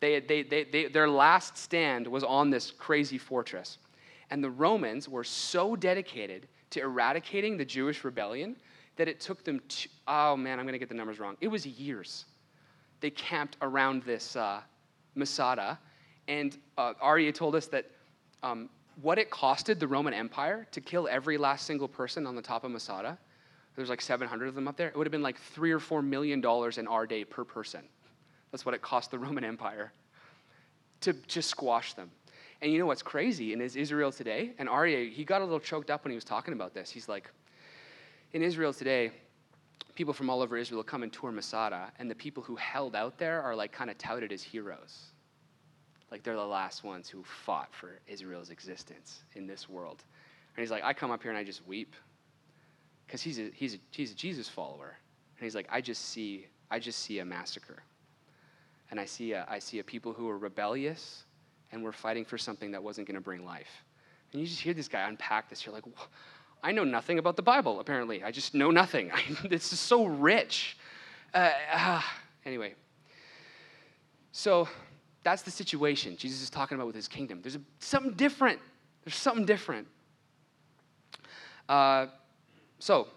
They, 0.00 0.20
they, 0.20 0.42
they, 0.42 0.64
they, 0.64 0.86
their 0.86 1.08
last 1.08 1.56
stand 1.56 2.06
was 2.06 2.22
on 2.22 2.50
this 2.50 2.70
crazy 2.70 3.18
fortress. 3.18 3.78
And 4.30 4.42
the 4.42 4.50
Romans 4.50 5.08
were 5.08 5.24
so 5.24 5.76
dedicated 5.76 6.48
to 6.70 6.80
eradicating 6.80 7.56
the 7.56 7.64
Jewish 7.64 8.04
rebellion 8.04 8.56
that 8.96 9.08
it 9.08 9.20
took 9.20 9.44
them, 9.44 9.60
to, 9.68 9.88
oh 10.08 10.36
man, 10.36 10.58
I'm 10.58 10.64
going 10.64 10.72
to 10.72 10.78
get 10.78 10.88
the 10.88 10.94
numbers 10.94 11.18
wrong. 11.18 11.36
It 11.40 11.48
was 11.48 11.66
years. 11.66 12.24
They 13.00 13.10
camped 13.10 13.56
around 13.62 14.02
this 14.02 14.36
uh, 14.36 14.60
Masada. 15.14 15.78
And 16.28 16.56
uh, 16.76 16.94
Aryeh 17.02 17.34
told 17.34 17.54
us 17.54 17.66
that 17.68 17.90
um, 18.42 18.68
what 19.02 19.18
it 19.18 19.30
costed 19.30 19.78
the 19.78 19.86
Roman 19.86 20.14
Empire 20.14 20.66
to 20.72 20.80
kill 20.80 21.08
every 21.08 21.38
last 21.38 21.66
single 21.66 21.88
person 21.88 22.26
on 22.26 22.34
the 22.34 22.42
top 22.42 22.64
of 22.64 22.70
Masada, 22.70 23.18
there's 23.76 23.90
like 23.90 24.00
700 24.00 24.48
of 24.48 24.54
them 24.54 24.66
up 24.66 24.76
there, 24.76 24.88
it 24.88 24.96
would 24.96 25.06
have 25.06 25.12
been 25.12 25.22
like 25.22 25.38
three 25.38 25.70
or 25.70 25.78
four 25.78 26.00
million 26.00 26.40
dollars 26.40 26.78
in 26.78 26.86
our 26.86 27.06
day 27.06 27.24
per 27.24 27.44
person. 27.44 27.82
That's 28.50 28.64
what 28.64 28.74
it 28.74 28.82
cost 28.82 29.10
the 29.10 29.18
Roman 29.26 29.44
Empire 29.44 29.92
to 31.02 31.12
just 31.26 31.50
squash 31.50 31.94
them. 31.94 32.10
And 32.62 32.72
you 32.72 32.78
know 32.78 32.86
what's 32.86 33.02
crazy? 33.02 33.52
In 33.52 33.60
Israel 33.60 34.10
today, 34.10 34.52
and 34.58 34.68
Aryeh, 34.68 35.12
he 35.12 35.24
got 35.24 35.42
a 35.42 35.44
little 35.44 35.60
choked 35.60 35.90
up 35.90 36.04
when 36.04 36.10
he 36.10 36.14
was 36.14 36.24
talking 36.24 36.54
about 36.54 36.72
this. 36.72 36.90
He's 36.90 37.08
like, 37.08 37.30
in 38.32 38.42
Israel 38.42 38.72
today, 38.72 39.10
people 39.94 40.14
from 40.14 40.30
all 40.30 40.40
over 40.40 40.56
Israel 40.56 40.82
come 40.82 41.02
and 41.02 41.12
tour 41.12 41.32
Masada, 41.32 41.92
and 41.98 42.10
the 42.10 42.14
people 42.14 42.42
who 42.42 42.56
held 42.56 42.96
out 42.96 43.18
there 43.18 43.42
are 43.42 43.54
like 43.54 43.72
kind 43.72 43.90
of 43.90 43.98
touted 43.98 44.32
as 44.32 44.42
heroes. 44.42 45.12
Like 46.10 46.22
they're 46.22 46.36
the 46.36 46.44
last 46.44 46.84
ones 46.84 47.08
who 47.08 47.22
fought 47.24 47.74
for 47.74 47.98
Israel's 48.06 48.50
existence 48.50 49.24
in 49.34 49.46
this 49.46 49.68
world. 49.68 50.04
And 50.56 50.62
he's 50.62 50.70
like, 50.70 50.84
I 50.84 50.92
come 50.92 51.10
up 51.10 51.22
here 51.22 51.30
and 51.30 51.38
I 51.38 51.44
just 51.44 51.66
weep. 51.66 51.94
Because 53.06 53.22
he's 53.22 53.38
a, 53.38 53.50
he's, 53.54 53.74
a, 53.74 53.78
he's 53.90 54.12
a 54.12 54.14
Jesus 54.14 54.48
follower. 54.48 54.96
And 55.38 55.44
he's 55.44 55.54
like, 55.54 55.68
I 55.70 55.80
just 55.80 56.06
see, 56.06 56.46
I 56.70 56.78
just 56.78 57.00
see 57.00 57.18
a 57.18 57.24
massacre. 57.24 57.82
And 58.90 59.00
I 59.00 59.04
see 59.04 59.32
a, 59.32 59.46
I 59.48 59.58
see 59.58 59.78
a 59.78 59.84
people 59.84 60.12
who 60.12 60.28
are 60.28 60.38
rebellious 60.38 61.24
and 61.72 61.82
were 61.82 61.92
fighting 61.92 62.24
for 62.24 62.38
something 62.38 62.70
that 62.70 62.82
wasn't 62.82 63.06
going 63.06 63.16
to 63.16 63.20
bring 63.20 63.44
life. 63.44 63.84
And 64.32 64.40
you 64.40 64.46
just 64.46 64.60
hear 64.60 64.74
this 64.74 64.88
guy 64.88 65.08
unpack 65.08 65.48
this. 65.48 65.64
You're 65.64 65.74
like, 65.74 65.84
I 66.62 66.72
know 66.72 66.84
nothing 66.84 67.18
about 67.18 67.36
the 67.36 67.42
Bible, 67.42 67.80
apparently. 67.80 68.22
I 68.22 68.30
just 68.30 68.54
know 68.54 68.70
nothing. 68.70 69.10
this 69.48 69.72
is 69.72 69.80
so 69.80 70.04
rich. 70.04 70.76
Uh, 71.34 71.50
uh, 71.72 72.02
anyway, 72.44 72.74
so 74.32 74.68
that's 75.22 75.42
the 75.42 75.50
situation 75.50 76.16
Jesus 76.16 76.42
is 76.42 76.50
talking 76.50 76.76
about 76.76 76.86
with 76.86 76.96
his 76.96 77.08
kingdom. 77.08 77.40
There's 77.42 77.56
a, 77.56 77.60
something 77.78 78.12
different. 78.12 78.60
There's 79.04 79.16
something 79.16 79.44
different. 79.44 79.86
Uh, 81.68 82.06
so, 82.78 83.08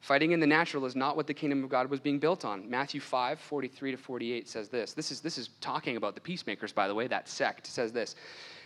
fighting 0.00 0.32
in 0.32 0.40
the 0.40 0.46
natural 0.46 0.84
is 0.84 0.96
not 0.96 1.16
what 1.16 1.26
the 1.26 1.34
kingdom 1.34 1.64
of 1.64 1.70
God 1.70 1.90
was 1.90 2.00
being 2.00 2.18
built 2.18 2.44
on. 2.44 2.68
Matthew 2.68 3.00
5, 3.00 3.40
43 3.40 3.92
to 3.92 3.96
48 3.96 4.48
says 4.48 4.68
this. 4.68 4.92
This 4.92 5.10
is, 5.10 5.20
this 5.20 5.38
is 5.38 5.50
talking 5.60 5.96
about 5.96 6.14
the 6.14 6.20
peacemakers, 6.20 6.72
by 6.72 6.88
the 6.88 6.94
way, 6.94 7.06
that 7.06 7.28
sect 7.28 7.66
says 7.66 7.92
this. 7.92 8.14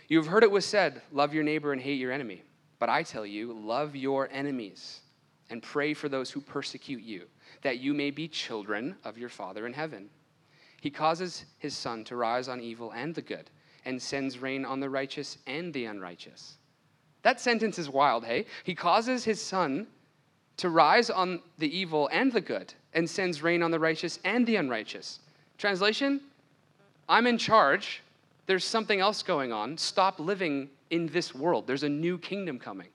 You 0.07 0.17
have 0.17 0.27
heard 0.27 0.43
it 0.43 0.51
was 0.51 0.65
said, 0.65 1.01
love 1.11 1.33
your 1.33 1.43
neighbor 1.43 1.73
and 1.73 1.81
hate 1.81 1.99
your 1.99 2.11
enemy. 2.11 2.43
But 2.79 2.89
I 2.89 3.03
tell 3.03 3.25
you, 3.25 3.53
love 3.53 3.95
your 3.95 4.27
enemies 4.31 5.01
and 5.49 5.61
pray 5.61 5.93
for 5.93 6.09
those 6.09 6.31
who 6.31 6.41
persecute 6.41 7.03
you, 7.03 7.27
that 7.61 7.79
you 7.79 7.93
may 7.93 8.09
be 8.09 8.27
children 8.27 8.95
of 9.03 9.17
your 9.17 9.29
Father 9.29 9.67
in 9.67 9.73
heaven. 9.73 10.09
He 10.81 10.89
causes 10.89 11.45
his 11.59 11.75
sun 11.75 12.03
to 12.05 12.15
rise 12.15 12.47
on 12.47 12.59
evil 12.59 12.91
and 12.91 13.13
the 13.13 13.21
good, 13.21 13.51
and 13.85 14.01
sends 14.01 14.39
rain 14.39 14.65
on 14.65 14.79
the 14.79 14.89
righteous 14.89 15.37
and 15.45 15.73
the 15.73 15.85
unrighteous. 15.85 16.57
That 17.21 17.39
sentence 17.39 17.77
is 17.77 17.89
wild, 17.89 18.25
hey? 18.25 18.45
He 18.63 18.73
causes 18.73 19.23
his 19.23 19.41
sun 19.41 19.87
to 20.61 20.69
rise 20.69 21.09
on 21.09 21.41
the 21.57 21.75
evil 21.75 22.07
and 22.11 22.31
the 22.31 22.39
good, 22.39 22.71
and 22.93 23.09
sends 23.09 23.41
rain 23.41 23.63
on 23.63 23.71
the 23.71 23.79
righteous 23.79 24.19
and 24.23 24.45
the 24.45 24.57
unrighteous. 24.57 25.17
Translation 25.57 26.21
I'm 27.09 27.25
in 27.25 27.39
charge. 27.39 28.03
There's 28.45 28.63
something 28.63 28.99
else 28.99 29.23
going 29.23 29.51
on. 29.51 29.75
Stop 29.75 30.19
living 30.19 30.69
in 30.91 31.07
this 31.07 31.33
world. 31.33 31.65
There's 31.65 31.81
a 31.81 31.89
new 31.89 32.19
kingdom 32.19 32.59
coming. 32.59 32.89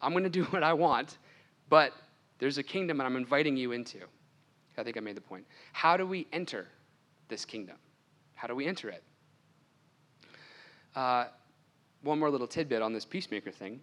I'm 0.00 0.12
going 0.12 0.22
to 0.22 0.30
do 0.30 0.44
what 0.50 0.62
I 0.62 0.72
want, 0.72 1.18
but 1.68 1.94
there's 2.38 2.58
a 2.58 2.62
kingdom 2.62 3.00
and 3.00 3.08
I'm 3.08 3.16
inviting 3.16 3.56
you 3.56 3.72
into. 3.72 3.98
I 4.78 4.84
think 4.84 4.96
I 4.96 5.00
made 5.00 5.16
the 5.16 5.20
point. 5.20 5.44
How 5.72 5.96
do 5.96 6.06
we 6.06 6.28
enter 6.32 6.68
this 7.26 7.44
kingdom? 7.44 7.76
How 8.36 8.46
do 8.46 8.54
we 8.54 8.66
enter 8.66 8.88
it? 8.88 9.02
Uh, 10.94 11.24
one 12.02 12.20
more 12.20 12.30
little 12.30 12.46
tidbit 12.46 12.82
on 12.82 12.92
this 12.92 13.04
peacemaker 13.04 13.50
thing 13.50 13.80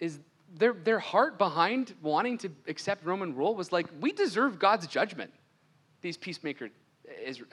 is 0.00 0.18
their, 0.54 0.72
their 0.72 0.98
heart 0.98 1.38
behind 1.38 1.94
wanting 2.02 2.38
to 2.38 2.50
accept 2.68 3.04
Roman 3.04 3.34
rule 3.34 3.54
was 3.54 3.72
like, 3.72 3.86
we 4.00 4.12
deserve 4.12 4.58
God's 4.58 4.86
judgment. 4.86 5.32
These 6.02 6.16
peacemaker 6.16 6.70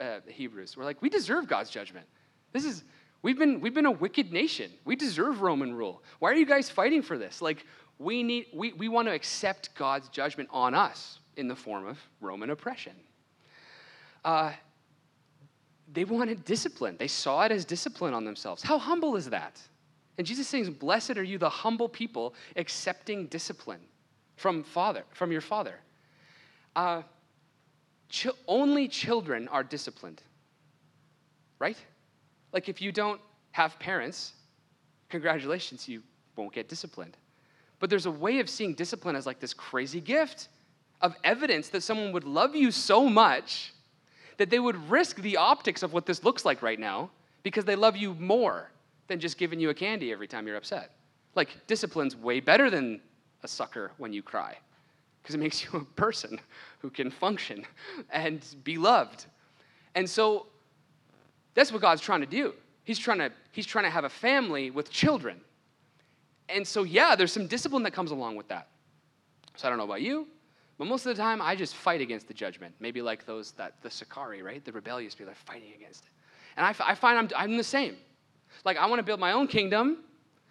uh, 0.00 0.20
Hebrews 0.26 0.76
were 0.76 0.84
like, 0.84 1.00
we 1.02 1.08
deserve 1.08 1.48
God's 1.48 1.70
judgment. 1.70 2.06
This 2.52 2.64
is, 2.64 2.84
We've 3.24 3.38
been, 3.38 3.58
we've 3.60 3.72
been 3.72 3.86
a 3.86 3.90
wicked 3.90 4.34
nation. 4.34 4.70
We 4.84 4.96
deserve 4.96 5.40
Roman 5.40 5.72
rule. 5.74 6.02
Why 6.18 6.30
are 6.30 6.34
you 6.34 6.44
guys 6.44 6.68
fighting 6.68 7.00
for 7.00 7.16
this? 7.16 7.40
Like, 7.40 7.64
we, 7.98 8.22
need, 8.22 8.48
we, 8.52 8.74
we 8.74 8.88
want 8.88 9.08
to 9.08 9.14
accept 9.14 9.74
God's 9.74 10.10
judgment 10.10 10.50
on 10.52 10.74
us 10.74 11.20
in 11.38 11.48
the 11.48 11.56
form 11.56 11.86
of 11.86 11.98
Roman 12.20 12.50
oppression. 12.50 12.92
Uh, 14.26 14.52
they 15.90 16.04
wanted 16.04 16.44
discipline. 16.44 16.96
They 16.98 17.08
saw 17.08 17.44
it 17.44 17.50
as 17.50 17.64
discipline 17.64 18.12
on 18.12 18.26
themselves. 18.26 18.62
How 18.62 18.78
humble 18.78 19.16
is 19.16 19.30
that? 19.30 19.58
And 20.16 20.26
Jesus 20.26 20.46
saying, 20.46 20.72
Blessed 20.74 21.16
are 21.16 21.22
you, 21.22 21.38
the 21.38 21.48
humble 21.48 21.88
people, 21.88 22.34
accepting 22.56 23.26
discipline 23.26 23.80
from 24.36 24.62
Father, 24.62 25.04
from 25.12 25.32
your 25.32 25.40
Father. 25.40 25.74
Uh, 26.76 27.02
ch- 28.08 28.28
only 28.46 28.88
children 28.88 29.48
are 29.48 29.64
disciplined, 29.64 30.22
right? 31.58 31.76
Like, 32.52 32.68
if 32.68 32.80
you 32.80 32.92
don't 32.92 33.20
have 33.52 33.78
parents, 33.78 34.32
congratulations, 35.08 35.88
you 35.88 36.02
won't 36.36 36.52
get 36.52 36.68
disciplined. 36.68 37.16
But 37.80 37.90
there's 37.90 38.06
a 38.06 38.10
way 38.10 38.40
of 38.40 38.48
seeing 38.48 38.74
discipline 38.74 39.16
as 39.16 39.26
like 39.26 39.40
this 39.40 39.54
crazy 39.54 40.00
gift 40.00 40.48
of 41.00 41.14
evidence 41.24 41.68
that 41.68 41.82
someone 41.82 42.12
would 42.12 42.24
love 42.24 42.54
you 42.54 42.70
so 42.70 43.08
much 43.08 43.72
that 44.36 44.50
they 44.50 44.58
would 44.58 44.90
risk 44.90 45.16
the 45.16 45.36
optics 45.36 45.82
of 45.82 45.92
what 45.92 46.06
this 46.06 46.24
looks 46.24 46.44
like 46.44 46.62
right 46.62 46.78
now 46.78 47.10
because 47.42 47.64
they 47.64 47.76
love 47.76 47.96
you 47.96 48.14
more 48.14 48.70
than 49.08 49.20
just 49.20 49.38
giving 49.38 49.60
you 49.60 49.70
a 49.70 49.74
candy 49.74 50.12
every 50.12 50.26
time 50.26 50.46
you're 50.46 50.56
upset. 50.56 50.92
Like, 51.34 51.66
discipline's 51.66 52.16
way 52.16 52.40
better 52.40 52.70
than 52.70 53.00
a 53.42 53.48
sucker 53.48 53.92
when 53.98 54.12
you 54.12 54.22
cry 54.22 54.56
because 55.22 55.34
it 55.34 55.38
makes 55.38 55.64
you 55.64 55.78
a 55.78 55.84
person 55.96 56.38
who 56.80 56.90
can 56.90 57.10
function 57.10 57.64
and 58.10 58.44
be 58.62 58.76
loved. 58.76 59.26
And 59.94 60.08
so 60.08 60.46
that's 61.54 61.72
what 61.72 61.80
God's 61.80 62.02
trying 62.02 62.20
to 62.20 62.26
do. 62.26 62.52
He's 62.84 62.98
trying 62.98 63.18
to, 63.18 63.32
he's 63.52 63.64
trying 63.64 63.84
to 63.84 63.90
have 63.90 64.04
a 64.04 64.10
family 64.10 64.70
with 64.70 64.90
children. 64.90 65.40
And 66.50 66.66
so, 66.66 66.82
yeah, 66.82 67.16
there's 67.16 67.32
some 67.32 67.46
discipline 67.46 67.82
that 67.84 67.92
comes 67.92 68.10
along 68.10 68.36
with 68.36 68.48
that. 68.48 68.68
So 69.56 69.66
I 69.66 69.70
don't 69.70 69.78
know 69.78 69.84
about 69.84 70.02
you, 70.02 70.26
but 70.76 70.86
most 70.86 71.06
of 71.06 71.16
the 71.16 71.22
time 71.22 71.40
I 71.40 71.56
just 71.56 71.74
fight 71.74 72.02
against 72.02 72.28
the 72.28 72.34
judgment. 72.34 72.74
Maybe 72.80 73.00
like 73.00 73.24
those, 73.24 73.52
that 73.52 73.80
the 73.82 73.90
Sicarii, 73.90 74.42
right? 74.42 74.62
The 74.62 74.72
rebellious 74.72 75.14
people 75.14 75.32
are 75.32 75.36
fighting 75.36 75.72
against 75.74 76.04
it. 76.04 76.10
And 76.56 76.66
I, 76.66 76.74
I 76.90 76.94
find 76.94 77.18
I'm, 77.18 77.28
I'm 77.34 77.56
the 77.56 77.64
same. 77.64 77.96
Like 78.64 78.76
I 78.76 78.86
want 78.86 78.98
to 78.98 79.04
build 79.04 79.20
my 79.20 79.32
own 79.32 79.46
kingdom 79.46 79.98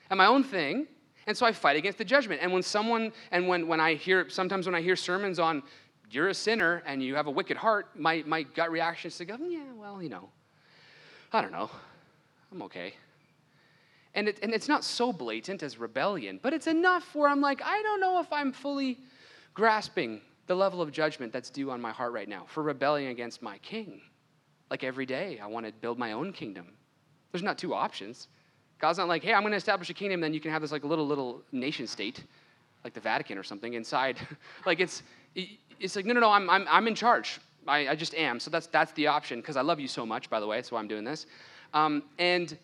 and 0.09 0.17
my 0.17 0.25
own 0.25 0.43
thing, 0.43 0.87
and 1.27 1.37
so 1.37 1.45
I 1.45 1.51
fight 1.51 1.77
against 1.77 1.97
the 1.97 2.05
judgment. 2.05 2.41
And 2.41 2.51
when 2.51 2.63
someone, 2.63 3.13
and 3.31 3.47
when, 3.47 3.67
when 3.67 3.79
I 3.79 3.95
hear, 3.95 4.29
sometimes 4.29 4.65
when 4.65 4.75
I 4.75 4.81
hear 4.81 4.95
sermons 4.95 5.39
on 5.39 5.63
you're 6.13 6.29
a 6.29 6.33
sinner 6.33 6.83
and 6.85 7.01
you 7.01 7.15
have 7.15 7.27
a 7.27 7.31
wicked 7.31 7.57
heart, 7.57 7.87
my, 7.95 8.23
my 8.27 8.43
gut 8.43 8.71
reaction 8.71 9.07
is 9.07 9.17
to 9.17 9.25
go, 9.25 9.35
yeah, 9.47 9.71
well, 9.75 10.01
you 10.01 10.09
know, 10.09 10.29
I 11.31 11.41
don't 11.41 11.51
know, 11.51 11.71
I'm 12.51 12.61
okay. 12.63 12.93
And, 14.13 14.27
it, 14.27 14.39
and 14.43 14.53
it's 14.53 14.67
not 14.67 14.83
so 14.83 15.11
blatant 15.11 15.63
as 15.63 15.79
rebellion, 15.79 16.39
but 16.43 16.53
it's 16.53 16.67
enough 16.67 17.15
where 17.15 17.27
I'm 17.27 17.41
like, 17.41 17.61
I 17.63 17.81
don't 17.81 17.99
know 17.99 18.19
if 18.19 18.31
I'm 18.31 18.51
fully 18.51 18.99
grasping 19.55 20.21
the 20.45 20.55
level 20.55 20.81
of 20.81 20.91
judgment 20.91 21.33
that's 21.33 21.49
due 21.49 21.71
on 21.71 21.81
my 21.81 21.91
heart 21.91 22.13
right 22.13 22.29
now 22.29 22.45
for 22.47 22.61
rebelling 22.61 23.07
against 23.07 23.41
my 23.41 23.57
king. 23.59 24.01
Like 24.69 24.83
every 24.83 25.07
day, 25.07 25.39
I 25.41 25.47
want 25.47 25.65
to 25.65 25.71
build 25.71 25.97
my 25.97 26.11
own 26.11 26.31
kingdom. 26.31 26.73
There's 27.33 27.43
not 27.43 27.57
two 27.57 27.73
options. 27.73 28.29
God's 28.79 28.99
not 28.99 29.09
like, 29.09 29.23
hey, 29.23 29.33
I'm 29.33 29.41
going 29.41 29.51
to 29.51 29.57
establish 29.57 29.89
a 29.89 29.93
kingdom, 29.93 30.21
then 30.21 30.33
you 30.33 30.39
can 30.39 30.51
have 30.51 30.61
this 30.61 30.71
like 30.71 30.85
little 30.85 31.05
little 31.05 31.41
nation 31.51 31.87
state, 31.87 32.23
like 32.85 32.93
the 32.93 33.01
Vatican 33.01 33.37
or 33.37 33.43
something 33.43 33.73
inside. 33.73 34.17
like 34.65 34.79
it's 34.79 35.03
it's 35.79 35.95
like 35.95 36.05
no 36.05 36.13
no 36.13 36.21
no, 36.21 36.29
I'm 36.29 36.49
I'm 36.49 36.65
I'm 36.69 36.87
in 36.87 36.95
charge. 36.95 37.39
I, 37.67 37.89
I 37.89 37.95
just 37.95 38.13
am. 38.15 38.39
So 38.39 38.49
that's, 38.49 38.67
that's 38.67 38.91
the 38.93 39.07
option 39.07 39.39
because 39.39 39.57
I 39.57 39.61
love 39.61 39.79
you 39.79 39.87
so 39.87 40.05
much, 40.05 40.29
by 40.29 40.39
the 40.39 40.47
way. 40.47 40.57
That's 40.57 40.71
why 40.71 40.79
I'm 40.79 40.87
doing 40.87 41.03
this. 41.03 41.25
Um, 41.73 42.03
and 42.19 42.57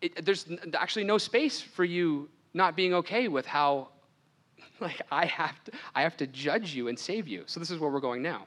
it, 0.00 0.24
there's 0.24 0.46
actually 0.74 1.04
no 1.04 1.18
space 1.18 1.60
for 1.60 1.84
you 1.84 2.28
not 2.54 2.76
being 2.76 2.94
okay 2.94 3.28
with 3.28 3.46
how 3.46 3.88
like 4.80 5.00
I 5.10 5.26
have 5.26 5.62
to, 5.64 5.72
I 5.94 6.02
have 6.02 6.16
to 6.18 6.26
judge 6.26 6.74
you 6.74 6.88
and 6.88 6.98
save 6.98 7.26
you. 7.28 7.44
So 7.46 7.60
this 7.60 7.70
is 7.70 7.78
where 7.78 7.90
we're 7.90 8.00
going 8.00 8.22
now. 8.22 8.46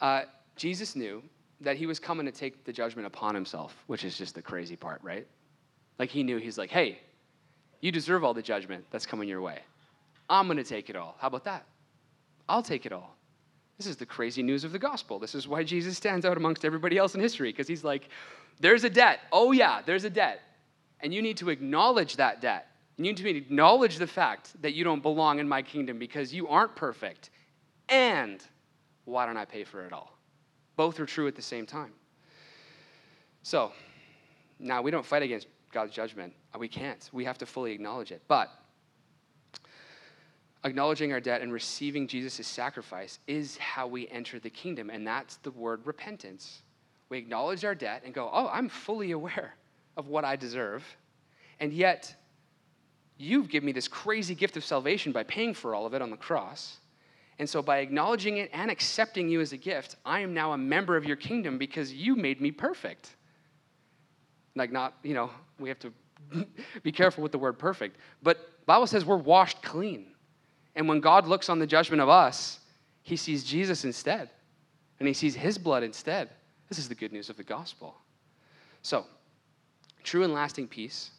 Uh, 0.00 0.22
Jesus 0.56 0.94
knew 0.94 1.22
that 1.64 1.76
he 1.76 1.86
was 1.86 1.98
coming 1.98 2.26
to 2.26 2.32
take 2.32 2.64
the 2.64 2.72
judgment 2.72 3.06
upon 3.06 3.34
himself, 3.34 3.76
which 3.86 4.04
is 4.04 4.16
just 4.16 4.34
the 4.34 4.42
crazy 4.42 4.76
part, 4.76 5.00
right? 5.02 5.26
Like 5.98 6.10
he 6.10 6.22
knew 6.22 6.38
he's 6.38 6.58
like, 6.58 6.70
hey, 6.70 6.98
you 7.80 7.92
deserve 7.92 8.24
all 8.24 8.34
the 8.34 8.42
judgment 8.42 8.84
that's 8.90 9.06
coming 9.06 9.28
your 9.28 9.40
way. 9.40 9.60
I'm 10.28 10.46
going 10.46 10.56
to 10.56 10.64
take 10.64 10.88
it 10.90 10.96
all. 10.96 11.16
How 11.18 11.28
about 11.28 11.44
that? 11.44 11.66
I'll 12.48 12.62
take 12.62 12.86
it 12.86 12.92
all. 12.92 13.16
This 13.76 13.86
is 13.86 13.96
the 13.96 14.06
crazy 14.06 14.42
news 14.42 14.64
of 14.64 14.72
the 14.72 14.78
gospel. 14.78 15.18
This 15.18 15.34
is 15.34 15.48
why 15.48 15.64
Jesus 15.64 15.96
stands 15.96 16.24
out 16.24 16.36
amongst 16.36 16.64
everybody 16.64 16.96
else 16.96 17.14
in 17.14 17.20
history, 17.20 17.50
because 17.50 17.66
he's 17.66 17.84
like, 17.84 18.08
there's 18.60 18.84
a 18.84 18.90
debt. 18.90 19.20
Oh, 19.32 19.52
yeah, 19.52 19.82
there's 19.84 20.04
a 20.04 20.10
debt. 20.10 20.40
And 21.00 21.12
you 21.12 21.20
need 21.20 21.36
to 21.38 21.50
acknowledge 21.50 22.16
that 22.16 22.40
debt. 22.40 22.68
You 22.96 23.02
need 23.02 23.16
to 23.16 23.28
acknowledge 23.28 23.98
the 23.98 24.06
fact 24.06 24.52
that 24.62 24.74
you 24.74 24.84
don't 24.84 25.02
belong 25.02 25.40
in 25.40 25.48
my 25.48 25.60
kingdom 25.60 25.98
because 25.98 26.32
you 26.32 26.46
aren't 26.46 26.76
perfect. 26.76 27.30
And 27.88 28.40
why 29.04 29.26
don't 29.26 29.36
I 29.36 29.44
pay 29.44 29.64
for 29.64 29.84
it 29.84 29.92
all? 29.92 30.13
Both 30.76 31.00
are 31.00 31.06
true 31.06 31.26
at 31.28 31.36
the 31.36 31.42
same 31.42 31.66
time. 31.66 31.92
So, 33.42 33.72
now 34.58 34.82
we 34.82 34.90
don't 34.90 35.04
fight 35.04 35.22
against 35.22 35.46
God's 35.72 35.92
judgment. 35.92 36.32
Uh, 36.54 36.58
we 36.58 36.68
can't. 36.68 37.08
We 37.12 37.24
have 37.24 37.38
to 37.38 37.46
fully 37.46 37.72
acknowledge 37.72 38.12
it. 38.12 38.22
But 38.28 38.50
acknowledging 40.64 41.12
our 41.12 41.20
debt 41.20 41.42
and 41.42 41.52
receiving 41.52 42.06
Jesus' 42.06 42.46
sacrifice 42.46 43.18
is 43.26 43.58
how 43.58 43.86
we 43.86 44.08
enter 44.08 44.38
the 44.38 44.50
kingdom, 44.50 44.88
and 44.88 45.06
that's 45.06 45.36
the 45.38 45.50
word 45.50 45.86
repentance. 45.86 46.62
We 47.10 47.18
acknowledge 47.18 47.64
our 47.64 47.74
debt 47.74 48.02
and 48.04 48.14
go, 48.14 48.30
Oh, 48.32 48.48
I'm 48.52 48.68
fully 48.68 49.10
aware 49.10 49.54
of 49.96 50.08
what 50.08 50.24
I 50.24 50.36
deserve, 50.36 50.84
and 51.60 51.72
yet 51.72 52.14
you've 53.18 53.48
given 53.48 53.66
me 53.66 53.72
this 53.72 53.88
crazy 53.88 54.34
gift 54.34 54.56
of 54.56 54.64
salvation 54.64 55.12
by 55.12 55.22
paying 55.22 55.54
for 55.54 55.74
all 55.74 55.86
of 55.86 55.94
it 55.94 56.02
on 56.02 56.10
the 56.10 56.16
cross. 56.16 56.78
And 57.38 57.48
so, 57.48 57.62
by 57.62 57.78
acknowledging 57.78 58.36
it 58.36 58.50
and 58.52 58.70
accepting 58.70 59.28
you 59.28 59.40
as 59.40 59.52
a 59.52 59.56
gift, 59.56 59.96
I 60.04 60.20
am 60.20 60.34
now 60.34 60.52
a 60.52 60.58
member 60.58 60.96
of 60.96 61.04
your 61.04 61.16
kingdom 61.16 61.58
because 61.58 61.92
you 61.92 62.14
made 62.14 62.40
me 62.40 62.50
perfect. 62.50 63.16
Like, 64.54 64.70
not, 64.70 64.94
you 65.02 65.14
know, 65.14 65.30
we 65.58 65.68
have 65.68 65.80
to 65.80 65.92
be 66.82 66.92
careful 66.92 67.22
with 67.22 67.32
the 67.32 67.38
word 67.38 67.58
perfect. 67.58 67.96
But 68.22 68.64
Bible 68.66 68.86
says 68.86 69.04
we're 69.04 69.16
washed 69.16 69.62
clean. 69.62 70.06
And 70.76 70.88
when 70.88 71.00
God 71.00 71.26
looks 71.26 71.48
on 71.48 71.58
the 71.58 71.66
judgment 71.66 72.02
of 72.02 72.08
us, 72.08 72.60
he 73.02 73.16
sees 73.16 73.44
Jesus 73.44 73.84
instead. 73.84 74.30
And 74.98 75.08
he 75.08 75.14
sees 75.14 75.34
his 75.34 75.58
blood 75.58 75.82
instead. 75.82 76.30
This 76.68 76.78
is 76.78 76.88
the 76.88 76.94
good 76.94 77.12
news 77.12 77.30
of 77.30 77.36
the 77.36 77.44
gospel. 77.44 77.96
So, 78.82 79.06
true 80.02 80.22
and 80.22 80.32
lasting 80.32 80.68
peace 80.68 81.10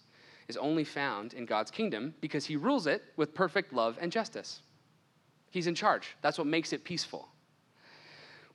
is 0.48 0.58
only 0.58 0.84
found 0.84 1.34
in 1.34 1.46
God's 1.46 1.72
kingdom 1.72 2.14
because 2.22 2.46
he 2.46 2.56
rules 2.56 2.88
it 2.88 3.04
with 3.18 3.34
perfect 3.34 3.74
love 3.74 3.98
and 4.00 4.12
justice. 4.12 4.62
He's 5.52 5.68
in 5.68 5.76
charge. 5.76 6.16
That's 6.22 6.38
what 6.38 6.48
makes 6.48 6.74
it 6.74 6.84
peaceful. 6.84 7.28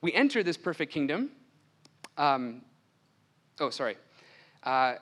We 0.01 0.13
enter 0.13 0.43
this 0.43 0.57
perfect 0.57 0.91
kingdom. 0.91 1.31
Um, 2.17 2.61
oh, 3.59 3.69
sorry. 3.69 3.97
Uh, 4.63 4.95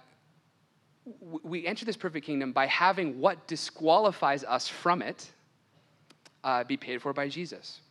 we 1.22 1.66
enter 1.66 1.86
this 1.86 1.98
perfect 1.98 2.26
kingdom 2.26 2.52
by 2.52 2.68
having 2.68 3.20
what 3.20 3.48
disqualifies 3.48 4.44
us 4.44 4.68
from 4.68 5.02
it 5.02 5.30
uh, 6.44 6.64
be 6.64 6.78
paid 6.78 7.02
for 7.02 7.14
by 7.14 7.28
Jesus. 7.28 7.82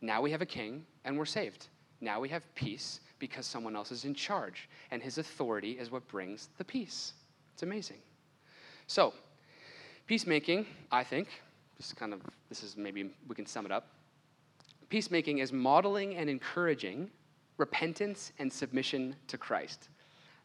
Now 0.00 0.20
we 0.22 0.30
have 0.30 0.42
a 0.42 0.46
king 0.46 0.84
and 1.04 1.18
we're 1.18 1.24
saved. 1.24 1.68
Now 2.00 2.20
we 2.20 2.28
have 2.28 2.42
peace 2.54 3.00
because 3.18 3.46
someone 3.46 3.74
else 3.74 3.90
is 3.90 4.04
in 4.04 4.14
charge, 4.14 4.68
and 4.92 5.02
his 5.02 5.18
authority 5.18 5.72
is 5.72 5.90
what 5.90 6.06
brings 6.06 6.50
the 6.58 6.64
peace. 6.64 7.14
It's 7.52 7.64
amazing. 7.64 7.96
So, 8.86 9.12
peacemaking, 10.06 10.66
I 10.92 11.02
think, 11.02 11.28
this 11.78 11.92
kind 11.92 12.12
of 12.12 12.20
this 12.48 12.62
is 12.62 12.76
maybe 12.76 13.10
we 13.26 13.34
can 13.34 13.46
sum 13.46 13.64
it 13.64 13.72
up. 13.72 13.88
Peacemaking 14.88 15.38
is 15.38 15.52
modeling 15.52 16.16
and 16.16 16.28
encouraging 16.28 17.10
repentance 17.56 18.32
and 18.38 18.52
submission 18.52 19.14
to 19.26 19.38
Christ. 19.38 19.88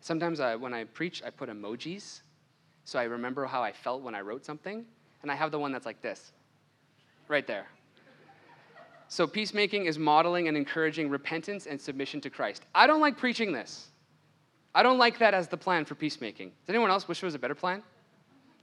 Sometimes 0.02 0.39
I, 0.39 0.56
when 0.56 0.74
I 0.74 0.84
preach, 0.84 1.24
I 1.26 1.30
put 1.30 1.50
emojis 1.50 2.22
so 2.86 3.00
I 3.00 3.04
remember 3.04 3.46
how 3.46 3.63
I 3.63 3.72
felt 3.72 4.02
when 4.02 4.15
I 4.15 4.22
wrote 4.22 4.46
something, 4.46 4.86
and 5.22 5.32
I 5.32 5.36
have 5.36 5.52
the 5.52 5.60
one 5.60 5.72
that's 5.72 5.86
like 5.86 6.02
this 6.02 6.32
right 7.28 7.48
there. 7.48 7.67
So, 9.08 9.28
peacemaking 9.28 9.86
is 9.86 10.00
modeling 10.00 10.48
and 10.48 10.58
encouraging 10.58 11.10
repentance 11.10 11.67
and 11.67 11.80
submission 11.80 12.19
to 12.22 12.30
Christ. 12.30 12.63
I 12.74 12.88
don't 12.88 13.00
like 13.00 13.17
preaching 13.17 13.52
this. 13.52 13.89
I 14.74 14.82
don't 14.82 14.98
like 14.98 15.19
that 15.19 15.34
as 15.34 15.48
the 15.48 15.58
plan 15.58 15.86
for 15.86 15.93
peacemaking. 15.93 16.50
Does 16.50 16.69
anyone 16.69 16.89
else 16.89 17.08
wish 17.08 17.19
there 17.19 17.28
was 17.28 17.36
a 17.36 17.39
better 17.39 17.56
plan? 17.56 17.84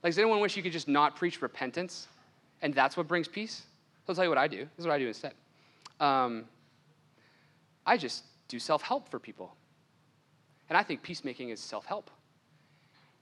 Like, 0.03 0.11
does 0.11 0.19
anyone 0.19 0.41
wish 0.41 0.57
you 0.57 0.63
could 0.63 0.73
just 0.73 0.89
not 0.89 1.15
preach 1.15 1.41
repentance 1.41 2.09
and 2.63 2.75
that's 2.75 2.97
what 2.97 3.09
brings 3.09 3.29
peace? 3.29 3.63
I'll 4.09 4.15
tell 4.15 4.25
you 4.25 4.31
what 4.31 4.39
I 4.39 4.49
do. 4.49 4.59
This 4.59 4.81
is 4.81 4.87
what 4.87 4.95
I 4.95 4.99
do 4.99 5.07
instead. 5.07 5.35
Um, 6.01 6.45
I 7.87 7.97
just 7.97 8.25
do 8.49 8.59
self 8.59 8.83
help 8.83 9.09
for 9.09 9.19
people. 9.19 9.55
And 10.69 10.77
I 10.77 10.83
think 10.83 11.03
peacemaking 11.03 11.51
is 11.51 11.61
self 11.61 11.87
help. 11.87 12.11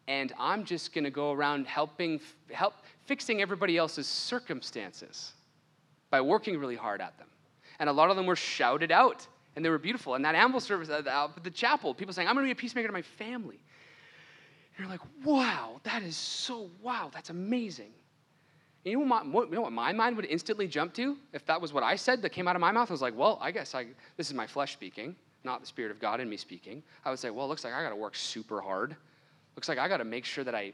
And 0.06 0.32
I'm 0.38 0.64
just 0.64 0.94
going 0.94 1.04
to 1.04 1.10
go 1.10 1.32
around 1.32 1.66
helping, 1.66 2.20
help, 2.50 2.74
fixing 3.04 3.42
everybody 3.42 3.76
else's 3.76 4.06
circumstances 4.06 5.32
by 6.10 6.22
working 6.22 6.58
really 6.58 6.76
hard 6.76 7.02
at 7.02 7.18
them. 7.18 7.26
And 7.78 7.90
a 7.90 7.92
lot 7.92 8.08
of 8.08 8.16
them 8.16 8.24
were 8.24 8.36
shouted 8.36 8.90
out, 8.90 9.26
and 9.54 9.62
they 9.62 9.68
were 9.68 9.78
beautiful. 9.78 10.14
And 10.14 10.24
that 10.24 10.34
amble 10.34 10.60
service 10.60 10.88
at 10.88 11.04
the 11.44 11.50
chapel, 11.50 11.92
people 11.92 12.14
saying, 12.14 12.26
I'm 12.26 12.34
going 12.34 12.44
to 12.44 12.48
be 12.48 12.58
a 12.58 12.60
peacemaker 12.60 12.88
to 12.88 12.92
my 12.92 13.02
family. 13.02 13.60
You're 14.78 14.88
like, 14.88 15.00
wow, 15.24 15.80
that 15.82 16.02
is 16.02 16.16
so, 16.16 16.70
wow, 16.82 17.10
that's 17.12 17.30
amazing. 17.30 17.90
You 18.88 18.98
know, 18.98 19.04
what 19.04 19.26
my, 19.26 19.40
you 19.42 19.54
know 19.54 19.60
what 19.62 19.72
my 19.72 19.92
mind 19.92 20.16
would 20.16 20.24
instantly 20.26 20.66
jump 20.66 20.94
to 20.94 21.16
if 21.32 21.44
that 21.46 21.60
was 21.60 21.72
what 21.72 21.82
I 21.82 21.96
said 21.96 22.22
that 22.22 22.30
came 22.30 22.48
out 22.48 22.56
of 22.56 22.60
my 22.60 22.72
mouth? 22.72 22.90
I 22.90 22.94
was 22.94 23.02
like, 23.02 23.16
well, 23.16 23.38
I 23.40 23.50
guess 23.50 23.74
I, 23.74 23.86
this 24.16 24.28
is 24.28 24.34
my 24.34 24.46
flesh 24.46 24.72
speaking, 24.72 25.14
not 25.44 25.60
the 25.60 25.66
Spirit 25.66 25.90
of 25.90 26.00
God 26.00 26.20
in 26.20 26.28
me 26.28 26.36
speaking. 26.36 26.82
I 27.04 27.10
would 27.10 27.18
say, 27.18 27.30
well, 27.30 27.46
it 27.46 27.48
looks 27.48 27.64
like 27.64 27.74
I 27.74 27.82
got 27.82 27.90
to 27.90 27.96
work 27.96 28.16
super 28.16 28.60
hard. 28.60 28.96
Looks 29.56 29.68
like 29.68 29.78
I 29.78 29.88
got 29.88 29.98
to 29.98 30.04
make 30.04 30.24
sure 30.24 30.44
that 30.44 30.54
I 30.54 30.72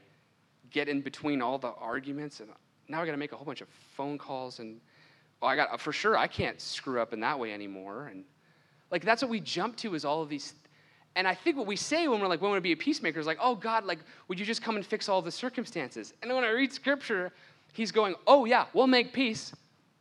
get 0.71 0.87
in 0.87 1.01
between 1.01 1.41
all 1.41 1.57
the 1.57 1.73
arguments, 1.79 2.39
and 2.39 2.49
now 2.87 3.01
I 3.01 3.05
got 3.05 3.11
to 3.11 3.17
make 3.17 3.31
a 3.31 3.35
whole 3.35 3.45
bunch 3.45 3.61
of 3.61 3.67
phone 3.95 4.17
calls, 4.17 4.59
and 4.59 4.79
I 5.41 5.55
got 5.55 5.79
for 5.79 5.91
sure 5.91 6.17
I 6.17 6.27
can't 6.27 6.59
screw 6.59 6.99
up 6.99 7.13
in 7.13 7.19
that 7.21 7.37
way 7.39 7.53
anymore, 7.53 8.07
and 8.07 8.23
like 8.91 9.03
that's 9.03 9.21
what 9.21 9.31
we 9.31 9.39
jump 9.39 9.75
to 9.77 9.95
is 9.95 10.05
all 10.05 10.21
of 10.21 10.29
these. 10.29 10.53
And 11.15 11.27
I 11.27 11.33
think 11.33 11.55
what 11.55 11.65
we 11.65 11.77
say 11.77 12.07
when 12.07 12.19
we're 12.19 12.27
like, 12.27 12.41
when 12.41 12.49
we 12.49 12.53
want 12.55 12.59
to 12.59 12.67
be 12.67 12.73
a 12.73 12.77
peacemaker 12.77 13.19
is 13.19 13.25
like, 13.25 13.37
oh 13.39 13.55
God, 13.55 13.85
like, 13.85 13.99
would 14.27 14.37
you 14.37 14.45
just 14.45 14.61
come 14.61 14.75
and 14.75 14.85
fix 14.85 15.07
all 15.07 15.21
the 15.21 15.31
circumstances? 15.31 16.13
And 16.21 16.29
then 16.29 16.35
when 16.35 16.43
I 16.43 16.49
read 16.49 16.73
scripture, 16.73 17.31
he's 17.75 17.91
going, 17.91 18.15
oh 18.25 18.45
yeah, 18.45 18.65
we'll 18.73 18.87
make 18.87 19.13
peace. 19.13 19.53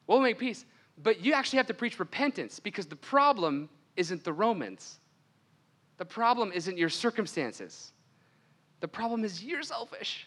We'll 0.06 0.20
make 0.20 0.38
peace. 0.38 0.64
But 1.02 1.24
you 1.24 1.32
actually 1.32 1.56
have 1.58 1.66
to 1.66 1.74
preach 1.74 1.98
repentance 1.98 2.60
because 2.60 2.86
the 2.86 2.96
problem 2.96 3.68
isn't 3.96 4.22
the 4.24 4.32
Romans. 4.32 4.98
The 5.96 6.04
problem 6.04 6.52
isn't 6.52 6.78
your 6.78 6.88
circumstances. 6.88 7.92
The 8.80 8.88
problem 8.88 9.24
is 9.24 9.42
you're 9.42 9.62
selfish 9.62 10.26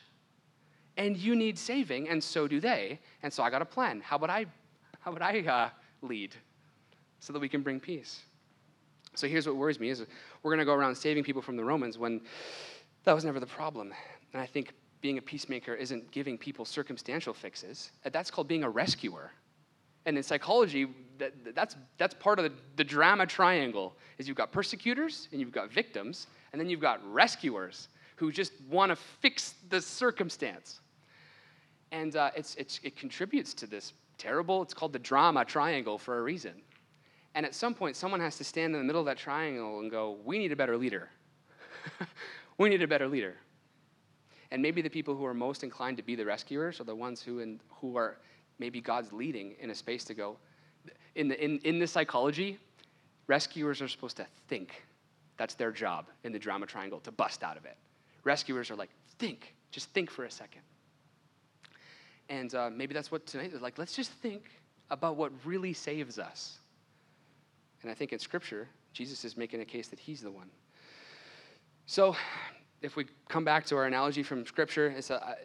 and 0.98 1.16
you 1.16 1.36
need 1.36 1.58
saving, 1.60 2.10
and 2.10 2.24
so 2.24 2.48
do 2.48 2.60
they. 2.60 3.00
And 3.24 3.32
so 3.32 3.44
I 3.44 3.50
got 3.50 3.62
a 3.62 3.66
plan. 3.66 4.02
How 4.02 4.18
would 4.18 4.30
I, 4.30 4.46
how 5.00 5.12
about 5.12 5.22
I 5.22 5.40
uh, 5.42 5.70
lead 6.02 6.36
so 7.20 7.34
that 7.34 7.40
we 7.40 7.48
can 7.48 7.62
bring 7.62 7.80
peace? 7.80 8.22
So 9.14 9.28
here's 9.28 9.48
what 9.48 9.56
worries 9.56 9.80
me: 9.80 9.90
is 9.90 10.06
we're 10.42 10.52
going 10.52 10.60
to 10.60 10.66
go 10.66 10.74
around 10.74 10.96
saving 10.96 11.24
people 11.24 11.42
from 11.42 11.56
the 11.56 11.64
Romans 11.64 11.98
when 11.98 12.22
that 13.04 13.14
was 13.14 13.24
never 13.24 13.40
the 13.40 13.46
problem. 13.46 13.94
And 14.34 14.42
I 14.42 14.46
think 14.46 14.74
being 15.02 15.18
a 15.18 15.22
peacemaker 15.22 15.74
isn't 15.74 16.10
giving 16.12 16.38
people 16.38 16.66
circumstantial 16.66 17.34
fixes. 17.34 17.92
That's 18.04 18.32
called 18.32 18.48
being 18.48 18.64
a 18.64 18.70
rescuer. 18.70 19.32
And 20.06 20.18
in 20.18 20.24
psychology, 20.24 20.88
that, 21.18 21.34
that's, 21.54 21.76
that's 21.98 22.14
part 22.14 22.40
of 22.40 22.46
the, 22.46 22.52
the 22.78 22.84
drama 22.84 23.26
triangle 23.26 23.96
is 24.18 24.28
you've 24.28 24.38
got 24.38 24.52
persecutors 24.52 25.28
and 25.32 25.42
you've 25.42 25.52
got 25.52 25.72
victims, 25.72 26.28
and 26.52 26.62
then 26.62 26.70
you've 26.70 26.82
got 26.82 27.02
rescuers 27.12 27.90
who 28.16 28.32
just 28.32 28.54
want 28.70 28.90
to 28.90 28.96
fix 28.96 29.56
the 29.70 29.82
circumstance. 29.82 30.80
And 31.92 32.16
uh, 32.16 32.32
it's, 32.36 32.56
it's, 32.56 32.80
it 32.84 32.96
contributes 32.96 33.54
to 33.56 33.68
this 33.68 33.94
terrible, 34.18 34.62
it's 34.62 34.74
called 34.74 34.94
the 34.94 35.00
drama 35.00 35.46
triangle 35.46 35.98
for 35.98 36.20
a 36.20 36.22
reason. 36.22 36.54
And 37.36 37.46
at 37.46 37.54
some 37.54 37.76
point, 37.76 37.96
someone 37.96 38.20
has 38.20 38.38
to 38.38 38.44
stand 38.44 38.74
in 38.74 38.80
the 38.82 38.86
middle 38.86 39.02
of 39.02 39.06
that 39.06 39.18
triangle 39.18 39.80
and 39.80 39.92
go, 39.92 40.18
We 40.26 40.40
need 40.40 40.52
a 40.52 40.56
better 40.56 40.76
leader. 40.76 41.10
we 42.58 42.70
need 42.70 42.82
a 42.82 42.88
better 42.88 43.08
leader. 43.08 43.36
And 44.52 44.62
maybe 44.62 44.82
the 44.82 44.90
people 44.90 45.16
who 45.16 45.26
are 45.26 45.34
most 45.34 45.64
inclined 45.64 45.98
to 45.98 46.04
be 46.04 46.16
the 46.16 46.26
rescuers 46.26 46.80
are 46.80 46.86
the 46.86 46.96
ones 46.96 47.22
who, 47.22 47.40
in, 47.40 47.60
who 47.70 47.98
are 47.98 48.18
maybe 48.60 48.80
God's 48.80 49.12
leading 49.12 49.56
in 49.60 49.70
a 49.70 49.76
space 49.76 50.04
to 50.06 50.14
go. 50.14 50.38
In, 51.16 51.28
the, 51.28 51.44
in, 51.44 51.60
in 51.60 51.80
the 51.80 51.88
psychology, 51.88 52.58
rescuers 53.28 53.82
are 53.82 53.88
supposed 53.88 54.18
to 54.18 54.26
think. 54.48 54.84
That's 55.38 55.54
their 55.54 55.72
job 55.72 56.08
in 56.24 56.32
the 56.32 56.40
drama 56.40 56.66
triangle, 56.66 57.00
to 57.02 57.12
bust 57.12 57.44
out 57.44 57.58
of 57.58 57.66
it. 57.66 57.78
Rescuers 58.24 58.72
are 58.72 58.76
like, 58.76 58.90
think, 59.20 59.54
just 59.72 59.90
think 59.90 60.10
for 60.10 60.26
a 60.26 60.32
second. 60.32 60.62
And 62.30 62.54
uh, 62.56 62.70
maybe 62.70 62.94
that's 62.94 63.12
what 63.12 63.26
tonight 63.26 63.54
is 63.54 63.62
like. 63.62 63.78
Let's 63.78 63.96
just 63.96 64.12
think 64.12 64.50
about 64.90 65.16
what 65.16 65.32
really 65.46 65.74
saves 65.74 66.20
us. 66.20 66.60
And 67.82 67.92
I 67.92 67.94
think 67.94 68.14
in 68.14 68.20
Scripture, 68.20 68.68
Jesus 68.94 69.24
is 69.24 69.38
making 69.38 69.62
a 69.62 69.66
case 69.66 69.88
that 69.90 70.00
he's 70.00 70.22
the 70.22 70.32
one. 70.32 70.50
So, 71.86 72.16
if 72.82 72.96
we 72.96 73.06
come 73.28 73.44
back 73.44 73.66
to 73.66 73.76
our 73.76 73.86
analogy 73.86 74.24
from 74.24 74.46
Scripture, 74.46 74.94
it's 74.96 75.10
uh, 75.10 75.36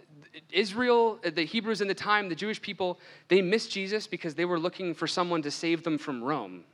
Israel, 0.50 1.18
the 1.22 1.44
Hebrews 1.44 1.80
in 1.80 1.88
the 1.88 1.94
time, 1.94 2.28
the 2.28 2.34
Jewish 2.34 2.60
people, 2.60 2.98
they 3.28 3.40
missed 3.40 3.70
Jesus 3.70 4.06
because 4.06 4.34
they 4.34 4.44
were 4.44 4.58
looking 4.58 4.94
for 4.94 5.06
someone 5.06 5.42
to 5.42 5.50
save 5.50 5.82
them 5.82 5.98
from 5.98 6.22
Rome, 6.22 6.64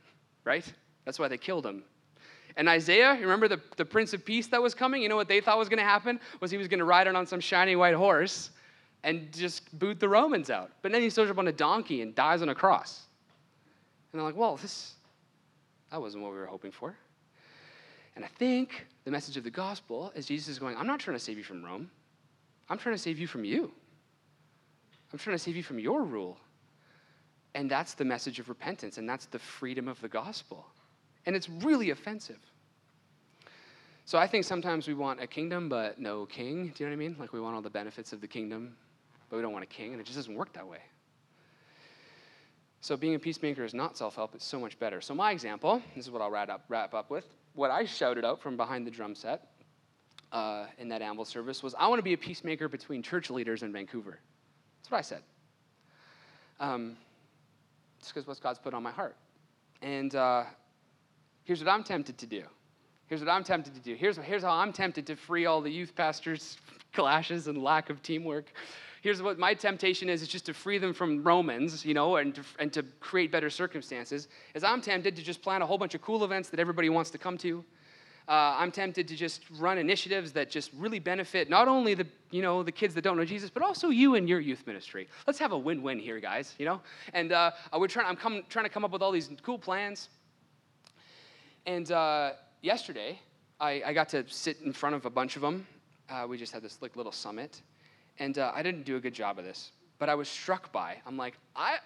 right? 0.43 0.65
That's 1.05 1.17
why 1.17 1.27
they 1.27 1.37
killed 1.37 1.65
him. 1.65 1.83
And 2.57 2.67
Isaiah, 2.67 3.13
remember 3.13 3.47
the, 3.47 3.61
the 3.77 3.85
Prince 3.85 4.13
of 4.13 4.25
Peace 4.25 4.47
that 4.47 4.61
was 4.61 4.75
coming? 4.75 5.01
You 5.01 5.09
know 5.09 5.15
what 5.15 5.29
they 5.29 5.39
thought 5.39 5.57
was 5.57 5.69
going 5.69 5.79
to 5.79 5.83
happen? 5.83 6.19
Was 6.41 6.51
he 6.51 6.57
was 6.57 6.67
going 6.67 6.79
to 6.79 6.85
ride 6.85 7.07
on 7.07 7.25
some 7.25 7.39
shiny 7.39 7.75
white 7.75 7.95
horse 7.95 8.51
and 9.03 9.31
just 9.31 9.77
boot 9.79 9.99
the 9.99 10.09
Romans 10.09 10.49
out. 10.49 10.71
But 10.81 10.91
then 10.91 11.01
he 11.01 11.09
shows 11.09 11.29
up 11.29 11.37
on 11.37 11.47
a 11.47 11.53
donkey 11.53 12.01
and 12.01 12.13
dies 12.13 12.41
on 12.41 12.49
a 12.49 12.55
cross. 12.55 13.05
And 14.11 14.19
they're 14.19 14.25
like, 14.25 14.35
well, 14.35 14.57
this, 14.57 14.95
that 15.91 16.01
wasn't 16.01 16.23
what 16.23 16.33
we 16.33 16.37
were 16.37 16.47
hoping 16.47 16.71
for. 16.71 16.95
And 18.19 18.25
I 18.25 18.27
think 18.37 18.85
the 19.05 19.11
message 19.11 19.37
of 19.37 19.45
the 19.45 19.49
gospel 19.49 20.11
is 20.13 20.25
Jesus 20.25 20.49
is 20.49 20.59
going, 20.59 20.75
I'm 20.75 20.85
not 20.85 20.99
trying 20.99 21.15
to 21.15 21.23
save 21.23 21.37
you 21.37 21.43
from 21.45 21.63
Rome. 21.63 21.89
I'm 22.69 22.77
trying 22.77 22.93
to 22.93 23.01
save 23.01 23.17
you 23.17 23.27
from 23.27 23.45
you. 23.45 23.71
I'm 25.13 25.19
trying 25.19 25.37
to 25.37 25.41
save 25.41 25.55
you 25.55 25.63
from 25.63 25.79
your 25.79 26.03
rule. 26.03 26.37
And 27.55 27.71
that's 27.71 27.93
the 27.93 28.03
message 28.03 28.37
of 28.39 28.49
repentance, 28.49 28.97
and 28.97 29.07
that's 29.07 29.27
the 29.27 29.39
freedom 29.39 29.87
of 29.87 30.01
the 30.01 30.09
gospel. 30.09 30.65
And 31.27 31.33
it's 31.33 31.47
really 31.47 31.91
offensive. 31.91 32.41
So 34.03 34.17
I 34.17 34.27
think 34.27 34.43
sometimes 34.43 34.85
we 34.85 34.95
want 34.95 35.21
a 35.21 35.27
kingdom, 35.27 35.69
but 35.69 35.97
no 35.97 36.25
king. 36.25 36.73
Do 36.75 36.83
you 36.83 36.89
know 36.89 36.97
what 36.97 37.01
I 37.01 37.07
mean? 37.07 37.15
Like 37.17 37.31
we 37.31 37.39
want 37.39 37.55
all 37.55 37.61
the 37.61 37.69
benefits 37.69 38.11
of 38.11 38.19
the 38.19 38.27
kingdom, 38.27 38.75
but 39.29 39.37
we 39.37 39.41
don't 39.41 39.53
want 39.53 39.63
a 39.63 39.67
king, 39.67 39.93
and 39.93 40.01
it 40.01 40.03
just 40.03 40.17
doesn't 40.17 40.35
work 40.35 40.51
that 40.51 40.67
way. 40.67 40.79
So 42.81 42.95
being 42.95 43.15
a 43.15 43.19
peacemaker 43.19 43.65
is 43.65 43.73
not 43.73 43.97
self-help, 43.97 44.35
it's 44.35 44.45
so 44.45 44.59
much 44.59 44.79
better. 44.79 45.01
So 45.01 45.13
my 45.13 45.31
example, 45.31 45.81
this 45.95 46.05
is 46.05 46.11
what 46.11 46.21
I'll 46.21 46.31
wrap 46.31 46.49
up, 46.49 46.63
wrap 46.69 46.93
up 46.93 47.09
with. 47.09 47.25
What 47.53 47.71
I 47.71 47.85
shouted 47.85 48.23
out 48.23 48.41
from 48.41 48.55
behind 48.55 48.87
the 48.87 48.91
drum 48.91 49.15
set 49.15 49.47
uh, 50.31 50.65
in 50.77 50.87
that 50.89 51.01
amble 51.01 51.25
service 51.25 51.61
was, 51.61 51.75
I 51.77 51.87
want 51.87 51.99
to 51.99 52.03
be 52.03 52.13
a 52.13 52.17
peacemaker 52.17 52.69
between 52.69 53.03
church 53.03 53.29
leaders 53.29 53.63
in 53.63 53.73
Vancouver. 53.73 54.19
That's 54.79 54.91
what 54.91 54.97
I 54.99 55.01
said. 55.01 55.23
Um, 56.59 56.95
just 57.99 58.13
because 58.13 58.27
what 58.27 58.39
God's 58.41 58.59
put 58.59 58.73
on 58.73 58.81
my 58.81 58.91
heart. 58.91 59.17
And 59.81 60.15
uh, 60.15 60.43
here's 61.43 61.59
what 61.63 61.69
I'm 61.69 61.83
tempted 61.83 62.17
to 62.17 62.25
do. 62.25 62.43
Here's 63.07 63.21
what 63.21 63.29
I'm 63.29 63.43
tempted 63.43 63.73
to 63.73 63.81
do. 63.81 63.95
Here's, 63.95 64.17
here's 64.17 64.43
how 64.43 64.51
I'm 64.51 64.71
tempted 64.71 65.05
to 65.07 65.15
free 65.15 65.45
all 65.47 65.61
the 65.61 65.71
youth 65.71 65.95
pastors' 65.95 66.57
clashes 66.93 67.47
and 67.47 67.61
lack 67.61 67.89
of 67.89 68.01
teamwork 68.03 68.45
here's 69.01 69.21
what 69.21 69.39
my 69.39 69.53
temptation 69.53 70.09
is, 70.09 70.21
is 70.21 70.27
just 70.27 70.45
to 70.47 70.53
free 70.53 70.77
them 70.77 70.93
from 70.93 71.23
Romans, 71.23 71.85
you 71.85 71.93
know, 71.93 72.17
and 72.17 72.35
to, 72.35 72.41
and 72.59 72.73
to 72.73 72.83
create 72.99 73.31
better 73.31 73.49
circumstances, 73.49 74.27
is 74.53 74.63
I'm 74.63 74.81
tempted 74.81 75.15
to 75.15 75.21
just 75.21 75.41
plan 75.41 75.61
a 75.61 75.65
whole 75.65 75.77
bunch 75.77 75.95
of 75.95 76.01
cool 76.01 76.23
events 76.23 76.49
that 76.49 76.59
everybody 76.59 76.89
wants 76.89 77.09
to 77.11 77.17
come 77.17 77.37
to. 77.39 77.63
Uh, 78.27 78.55
I'm 78.59 78.71
tempted 78.71 79.07
to 79.07 79.15
just 79.15 79.41
run 79.57 79.79
initiatives 79.79 80.31
that 80.33 80.51
just 80.51 80.69
really 80.77 80.99
benefit 80.99 81.49
not 81.49 81.67
only 81.67 81.95
the 81.95 82.05
you 82.29 82.43
know 82.43 82.61
the 82.61 82.71
kids 82.71 82.93
that 82.93 83.01
don't 83.01 83.17
know 83.17 83.25
Jesus, 83.25 83.49
but 83.49 83.63
also 83.63 83.89
you 83.89 84.13
and 84.13 84.29
your 84.29 84.39
youth 84.39 84.67
ministry. 84.67 85.07
Let's 85.25 85.39
have 85.39 85.51
a 85.51 85.57
win-win 85.57 85.97
here, 85.97 86.19
guys. 86.19 86.53
You 86.59 86.65
know, 86.65 86.81
and 87.13 87.31
uh, 87.31 87.51
we're 87.75 87.87
trying. 87.87 88.05
I'm 88.05 88.15
come, 88.15 88.43
trying 88.47 88.65
to 88.65 88.69
come 88.69 88.85
up 88.85 88.91
with 88.91 89.01
all 89.01 89.11
these 89.11 89.31
cool 89.41 89.57
plans. 89.57 90.09
And 91.65 91.91
uh, 91.91 92.33
yesterday, 92.61 93.19
I, 93.59 93.81
I, 93.85 93.93
got 93.93 94.09
to 94.09 94.23
sit 94.27 94.57
in 94.63 94.73
front 94.73 94.95
of 94.95 95.05
a 95.05 95.09
bunch 95.09 95.35
of 95.35 95.41
them. 95.41 95.67
Uh, 96.09 96.25
we 96.29 96.37
just 96.37 96.53
had 96.53 96.63
this 96.63 96.77
like 96.81 96.95
little 96.95 97.11
summit, 97.11 97.61
and 98.19 98.37
uh, 98.37 98.51
I 98.53 98.61
didn't 98.61 98.85
do 98.85 98.97
a 98.97 98.99
good 98.99 99.13
job 99.13 99.39
of 99.39 99.45
this, 99.45 99.71
but 99.97 100.09
I 100.09 100.15
was 100.15 100.27
struck 100.27 100.71
by. 100.71 100.97
I'm 101.05 101.17
like, 101.17 101.35
I, 101.55 101.77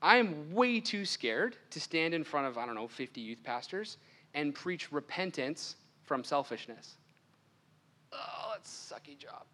I 0.00 0.16
am 0.16 0.52
way 0.52 0.80
too 0.80 1.04
scared 1.04 1.56
to 1.70 1.80
stand 1.80 2.14
in 2.14 2.24
front 2.24 2.46
of 2.46 2.56
I 2.56 2.64
don't 2.64 2.74
know 2.74 2.88
50 2.88 3.20
youth 3.20 3.42
pastors 3.42 3.98
and 4.34 4.54
preach 4.54 4.92
repentance 4.92 5.76
from 6.04 6.24
selfishness. 6.24 6.94
Oh, 8.12 8.52
that's 8.52 8.90
a 8.90 8.94
sucky 8.94 9.18
job. 9.18 9.44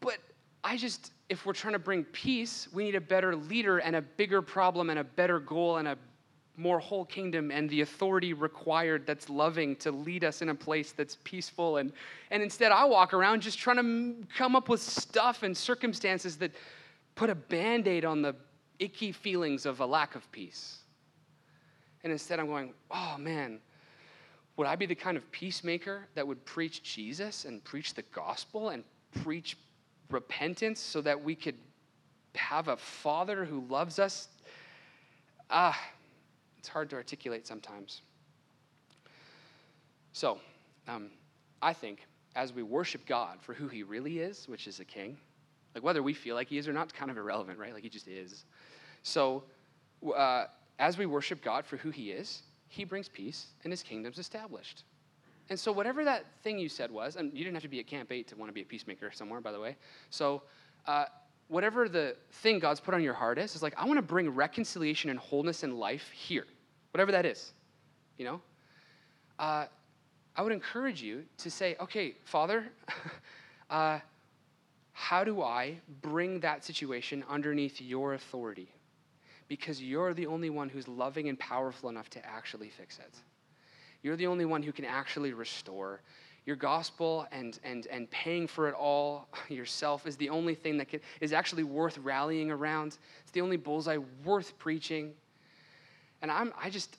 But 0.00 0.18
I 0.62 0.76
just, 0.76 1.12
if 1.28 1.44
we're 1.44 1.52
trying 1.52 1.74
to 1.74 1.78
bring 1.78 2.04
peace, 2.04 2.68
we 2.72 2.84
need 2.84 2.94
a 2.94 3.00
better 3.00 3.36
leader 3.36 3.78
and 3.78 3.96
a 3.96 4.02
bigger 4.02 4.42
problem 4.42 4.90
and 4.90 4.98
a 4.98 5.04
better 5.04 5.38
goal 5.40 5.78
and 5.78 5.88
a 5.88 5.98
more 6.56 6.78
whole 6.78 7.04
kingdom 7.04 7.50
and 7.50 7.68
the 7.68 7.80
authority 7.80 8.32
required 8.32 9.06
that's 9.06 9.28
loving 9.28 9.74
to 9.76 9.90
lead 9.90 10.24
us 10.24 10.40
in 10.40 10.50
a 10.50 10.54
place 10.54 10.92
that's 10.92 11.18
peaceful. 11.24 11.78
And, 11.78 11.92
and 12.30 12.42
instead, 12.42 12.70
I 12.70 12.84
walk 12.84 13.12
around 13.12 13.42
just 13.42 13.58
trying 13.58 13.76
to 13.76 14.26
come 14.36 14.54
up 14.54 14.68
with 14.68 14.80
stuff 14.80 15.42
and 15.42 15.56
circumstances 15.56 16.36
that 16.36 16.52
put 17.16 17.30
a 17.30 17.34
band 17.34 17.88
aid 17.88 18.04
on 18.04 18.22
the 18.22 18.36
icky 18.78 19.12
feelings 19.12 19.66
of 19.66 19.80
a 19.80 19.86
lack 19.86 20.14
of 20.14 20.30
peace. 20.30 20.78
And 22.02 22.12
instead, 22.12 22.38
I'm 22.38 22.46
going, 22.46 22.72
oh 22.90 23.16
man, 23.18 23.58
would 24.56 24.66
I 24.66 24.76
be 24.76 24.86
the 24.86 24.94
kind 24.94 25.16
of 25.16 25.30
peacemaker 25.32 26.06
that 26.14 26.26
would 26.26 26.44
preach 26.44 26.82
Jesus 26.82 27.44
and 27.46 27.64
preach 27.64 27.94
the 27.94 28.02
gospel 28.14 28.68
and 28.68 28.84
preach 29.22 29.56
repentance 30.10 30.78
so 30.78 31.00
that 31.00 31.20
we 31.20 31.34
could 31.34 31.56
have 32.36 32.68
a 32.68 32.76
father 32.76 33.44
who 33.44 33.64
loves 33.68 33.98
us? 33.98 34.28
Ah, 35.50 35.78
it's 36.64 36.70
hard 36.70 36.88
to 36.88 36.96
articulate 36.96 37.46
sometimes. 37.46 38.00
So, 40.14 40.38
um, 40.88 41.10
I 41.60 41.74
think 41.74 42.06
as 42.36 42.54
we 42.54 42.62
worship 42.62 43.04
God 43.04 43.36
for 43.42 43.52
who 43.52 43.68
He 43.68 43.82
really 43.82 44.20
is, 44.20 44.48
which 44.48 44.66
is 44.66 44.80
a 44.80 44.84
king, 44.86 45.18
like 45.74 45.84
whether 45.84 46.02
we 46.02 46.14
feel 46.14 46.34
like 46.34 46.48
He 46.48 46.56
is 46.56 46.66
or 46.66 46.72
not, 46.72 46.94
kind 46.94 47.10
of 47.10 47.18
irrelevant, 47.18 47.58
right? 47.58 47.74
Like 47.74 47.82
He 47.82 47.90
just 47.90 48.08
is. 48.08 48.46
So, 49.02 49.44
uh, 50.16 50.46
as 50.78 50.96
we 50.96 51.04
worship 51.04 51.42
God 51.42 51.66
for 51.66 51.76
who 51.76 51.90
He 51.90 52.12
is, 52.12 52.44
He 52.68 52.84
brings 52.84 53.10
peace 53.10 53.48
and 53.64 53.70
His 53.70 53.82
kingdom's 53.82 54.18
established. 54.18 54.84
And 55.50 55.60
so, 55.60 55.70
whatever 55.70 56.02
that 56.06 56.24
thing 56.42 56.58
you 56.58 56.70
said 56.70 56.90
was, 56.90 57.16
and 57.16 57.30
you 57.34 57.44
didn't 57.44 57.56
have 57.56 57.62
to 57.64 57.68
be 57.68 57.80
at 57.80 57.86
Camp 57.86 58.10
8 58.10 58.26
to 58.28 58.36
want 58.36 58.48
to 58.48 58.54
be 58.54 58.62
a 58.62 58.64
peacemaker 58.64 59.10
somewhere, 59.12 59.42
by 59.42 59.52
the 59.52 59.60
way. 59.60 59.76
So, 60.08 60.44
uh, 60.86 61.04
whatever 61.48 61.88
the 61.88 62.16
thing 62.30 62.58
God's 62.58 62.80
put 62.80 62.94
on 62.94 63.02
your 63.02 63.14
heart 63.14 63.38
is, 63.38 63.54
is 63.54 63.62
like, 63.62 63.74
I 63.76 63.84
want 63.84 63.98
to 63.98 64.02
bring 64.02 64.30
reconciliation 64.30 65.10
and 65.10 65.18
wholeness 65.18 65.62
in 65.62 65.78
life 65.78 66.10
here 66.10 66.46
whatever 66.94 67.10
that 67.10 67.26
is, 67.26 67.52
you 68.18 68.24
know? 68.24 68.40
Uh, 69.36 69.66
I 70.36 70.42
would 70.42 70.52
encourage 70.52 71.02
you 71.02 71.24
to 71.38 71.50
say, 71.50 71.74
okay, 71.80 72.14
Father, 72.24 72.66
uh, 73.70 73.98
how 74.92 75.24
do 75.24 75.42
I 75.42 75.80
bring 76.02 76.38
that 76.40 76.64
situation 76.64 77.24
underneath 77.28 77.80
your 77.80 78.14
authority? 78.14 78.68
Because 79.48 79.82
you're 79.82 80.14
the 80.14 80.26
only 80.26 80.50
one 80.50 80.68
who's 80.68 80.86
loving 80.86 81.28
and 81.28 81.36
powerful 81.36 81.88
enough 81.88 82.08
to 82.10 82.24
actually 82.24 82.68
fix 82.68 83.00
it. 83.00 83.14
You're 84.04 84.16
the 84.16 84.28
only 84.28 84.44
one 84.44 84.62
who 84.62 84.70
can 84.70 84.84
actually 84.84 85.32
restore. 85.32 86.00
Your 86.46 86.56
gospel 86.56 87.26
and, 87.32 87.58
and, 87.64 87.86
and 87.86 88.10
paying 88.10 88.46
for 88.46 88.68
it 88.68 88.74
all 88.74 89.28
yourself 89.48 90.06
is 90.06 90.16
the 90.16 90.28
only 90.28 90.54
thing 90.54 90.76
that 90.76 90.88
is 91.20 91.32
actually 91.32 91.64
worth 91.64 91.98
rallying 91.98 92.50
around. 92.50 92.98
It's 93.22 93.30
the 93.32 93.40
only 93.40 93.56
bullseye 93.56 93.98
worth 94.24 94.58
preaching. 94.58 95.12
And 96.20 96.30
I'm, 96.30 96.52
I 96.60 96.70
just, 96.70 96.98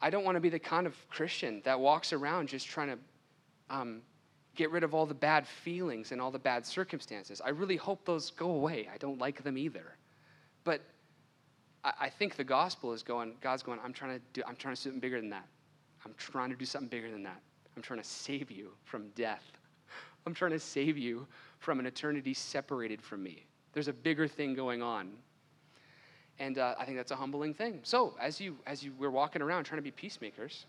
I 0.00 0.10
don't 0.10 0.24
want 0.24 0.36
to 0.36 0.40
be 0.40 0.48
the 0.48 0.58
kind 0.58 0.86
of 0.86 0.96
Christian 1.08 1.60
that 1.64 1.78
walks 1.78 2.12
around 2.12 2.48
just 2.48 2.66
trying 2.66 2.88
to 2.88 2.98
um, 3.70 4.02
get 4.54 4.70
rid 4.70 4.84
of 4.84 4.94
all 4.94 5.06
the 5.06 5.14
bad 5.14 5.46
feelings 5.46 6.12
and 6.12 6.20
all 6.20 6.30
the 6.30 6.38
bad 6.38 6.64
circumstances. 6.66 7.40
I 7.44 7.50
really 7.50 7.76
hope 7.76 8.04
those 8.04 8.30
go 8.30 8.50
away. 8.50 8.88
I 8.92 8.96
don't 8.98 9.18
like 9.18 9.42
them 9.42 9.56
either. 9.56 9.96
But 10.64 10.80
I, 11.84 11.92
I 12.02 12.08
think 12.08 12.36
the 12.36 12.44
gospel 12.44 12.92
is 12.92 13.02
going, 13.02 13.34
God's 13.40 13.62
going, 13.62 13.78
I'm 13.84 13.92
trying 13.92 14.18
to 14.18 14.24
do, 14.32 14.42
I'm 14.46 14.56
trying 14.56 14.74
to 14.74 14.80
do 14.80 14.84
something 14.84 15.00
bigger 15.00 15.20
than 15.20 15.30
that. 15.30 15.46
I'm 16.04 16.14
trying 16.16 16.50
to 16.50 16.56
do 16.56 16.64
something 16.64 16.88
bigger 16.88 17.10
than 17.10 17.22
that. 17.22 17.40
I'm 17.76 17.82
trying 17.82 18.00
to 18.00 18.08
save 18.08 18.50
you 18.50 18.70
from 18.84 19.08
death. 19.10 19.44
I'm 20.26 20.34
trying 20.34 20.52
to 20.52 20.60
save 20.60 20.96
you 20.96 21.26
from 21.58 21.80
an 21.80 21.86
eternity 21.86 22.34
separated 22.34 23.02
from 23.02 23.22
me. 23.22 23.44
There's 23.72 23.88
a 23.88 23.92
bigger 23.92 24.28
thing 24.28 24.54
going 24.54 24.82
on 24.82 25.12
and 26.38 26.58
uh, 26.58 26.74
I 26.78 26.84
think 26.84 26.96
that's 26.96 27.10
a 27.10 27.16
humbling 27.16 27.54
thing. 27.54 27.80
So 27.82 28.14
as 28.20 28.40
you 28.40 28.56
as 28.66 28.82
you 28.82 28.92
we're 28.98 29.10
walking 29.10 29.42
around 29.42 29.64
trying 29.64 29.78
to 29.78 29.82
be 29.82 29.90
peacemakers, 29.90 30.66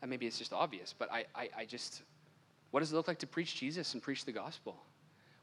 and 0.00 0.10
maybe 0.10 0.26
it's 0.26 0.38
just 0.38 0.52
obvious, 0.52 0.94
but 0.96 1.10
I, 1.12 1.24
I, 1.34 1.48
I 1.58 1.64
just 1.64 2.02
what 2.70 2.80
does 2.80 2.92
it 2.92 2.96
look 2.96 3.08
like 3.08 3.18
to 3.18 3.26
preach 3.26 3.54
Jesus 3.54 3.94
and 3.94 4.02
preach 4.02 4.24
the 4.24 4.32
gospel? 4.32 4.76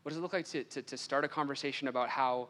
What 0.03 0.09
does 0.09 0.17
it 0.17 0.21
look 0.21 0.33
like 0.33 0.45
to, 0.47 0.63
to, 0.63 0.81
to 0.81 0.97
start 0.97 1.23
a 1.23 1.27
conversation 1.27 1.87
about 1.87 2.09
how 2.09 2.49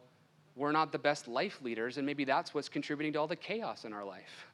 we're 0.56 0.72
not 0.72 0.92
the 0.92 1.00
best 1.00 1.28
life 1.28 1.60
leaders, 1.62 1.98
and 1.98 2.06
maybe 2.06 2.24
that's 2.24 2.54
what's 2.54 2.70
contributing 2.70 3.13
to 3.13 3.20
all 3.20 3.28
the 3.28 3.36
chaos 3.36 3.86
in 3.86 3.94
our 3.94 4.06
life? 4.06 4.48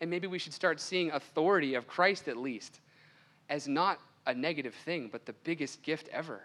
And 0.00 0.10
maybe 0.10 0.26
we 0.26 0.38
should 0.38 0.52
start 0.52 0.80
seeing 0.80 1.10
authority 1.10 1.74
of 1.74 1.86
Christ 1.86 2.28
at 2.28 2.36
least 2.36 2.80
as 3.48 3.66
not 3.66 3.98
a 4.26 4.34
negative 4.34 4.74
thing, 4.84 5.08
but 5.10 5.26
the 5.26 5.32
biggest 5.44 5.82
gift 5.82 6.08
ever, 6.12 6.40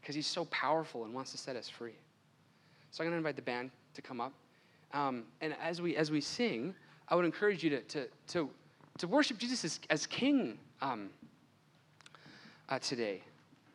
because 0.00 0.14
he's 0.14 0.26
so 0.26 0.44
powerful 0.46 1.04
and 1.04 1.12
wants 1.12 1.32
to 1.32 1.38
set 1.38 1.56
us 1.56 1.68
free. 1.68 1.96
So 2.90 3.02
I'm 3.02 3.10
going 3.10 3.14
to 3.14 3.18
invite 3.18 3.36
the 3.36 3.42
band 3.42 3.70
to 3.94 4.02
come 4.02 4.20
up. 4.20 4.32
Um, 4.92 5.24
and 5.40 5.54
as 5.60 5.82
we, 5.82 5.96
as 5.96 6.10
we 6.10 6.20
sing, 6.20 6.74
I 7.08 7.16
would 7.16 7.24
encourage 7.24 7.62
you 7.62 7.70
to, 7.70 7.80
to, 7.80 8.06
to, 8.28 8.50
to 8.98 9.08
worship 9.08 9.38
Jesus 9.38 9.64
as, 9.64 9.80
as 9.90 10.06
King 10.06 10.58
um, 10.80 11.10
uh, 12.68 12.78
today. 12.78 13.20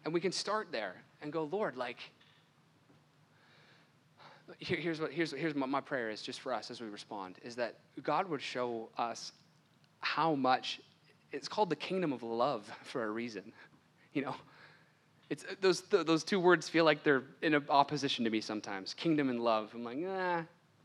And 0.05 0.13
we 0.13 0.19
can 0.19 0.31
start 0.31 0.69
there 0.71 0.95
and 1.21 1.31
go, 1.31 1.43
Lord, 1.43 1.77
like, 1.77 1.97
here, 4.59 4.77
here's 4.77 5.01
what 5.01 5.11
here's, 5.11 5.31
here's 5.31 5.55
my 5.55 5.81
prayer 5.81 6.09
is 6.09 6.21
just 6.21 6.39
for 6.39 6.53
us 6.53 6.71
as 6.71 6.81
we 6.81 6.87
respond 6.87 7.37
is 7.43 7.55
that 7.55 7.75
God 8.03 8.29
would 8.29 8.41
show 8.41 8.89
us 8.97 9.31
how 9.99 10.35
much 10.35 10.81
it's 11.31 11.47
called 11.47 11.69
the 11.69 11.75
kingdom 11.75 12.11
of 12.11 12.23
love 12.23 12.69
for 12.83 13.03
a 13.03 13.09
reason. 13.09 13.51
You 14.13 14.23
know, 14.23 14.35
it's, 15.29 15.45
uh, 15.45 15.55
those, 15.61 15.83
those 15.83 16.25
two 16.25 16.37
words 16.37 16.67
feel 16.67 16.83
like 16.83 17.01
they're 17.01 17.23
in 17.41 17.55
opposition 17.69 18.25
to 18.25 18.29
me 18.29 18.41
sometimes 18.41 18.93
kingdom 18.93 19.29
and 19.29 19.39
love. 19.39 19.71
I'm 19.73 19.85
like, 19.85 19.99
nah, 19.99 20.41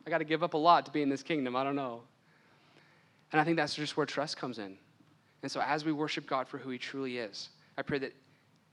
I 0.07 0.11
got 0.11 0.19
to 0.19 0.25
give 0.25 0.45
up 0.45 0.55
a 0.55 0.57
lot 0.57 0.87
to 0.87 0.93
be 0.93 1.03
in 1.03 1.09
this 1.09 1.25
kingdom. 1.25 1.57
I 1.57 1.65
don't 1.65 1.75
know. 1.75 2.03
And 3.33 3.41
I 3.41 3.45
think 3.45 3.57
that's 3.57 3.75
just 3.75 3.97
where 3.97 4.07
trust 4.07 4.37
comes 4.37 4.61
in. 4.61 4.79
And 5.43 5.51
so 5.51 5.61
as 5.61 5.85
we 5.85 5.91
worship 5.91 6.29
God 6.29 6.47
for 6.47 6.59
who 6.59 6.71
he 6.71 6.79
truly 6.79 7.19
is, 7.19 7.49
I 7.77 7.83
pray 7.83 7.99
that, 7.99 8.13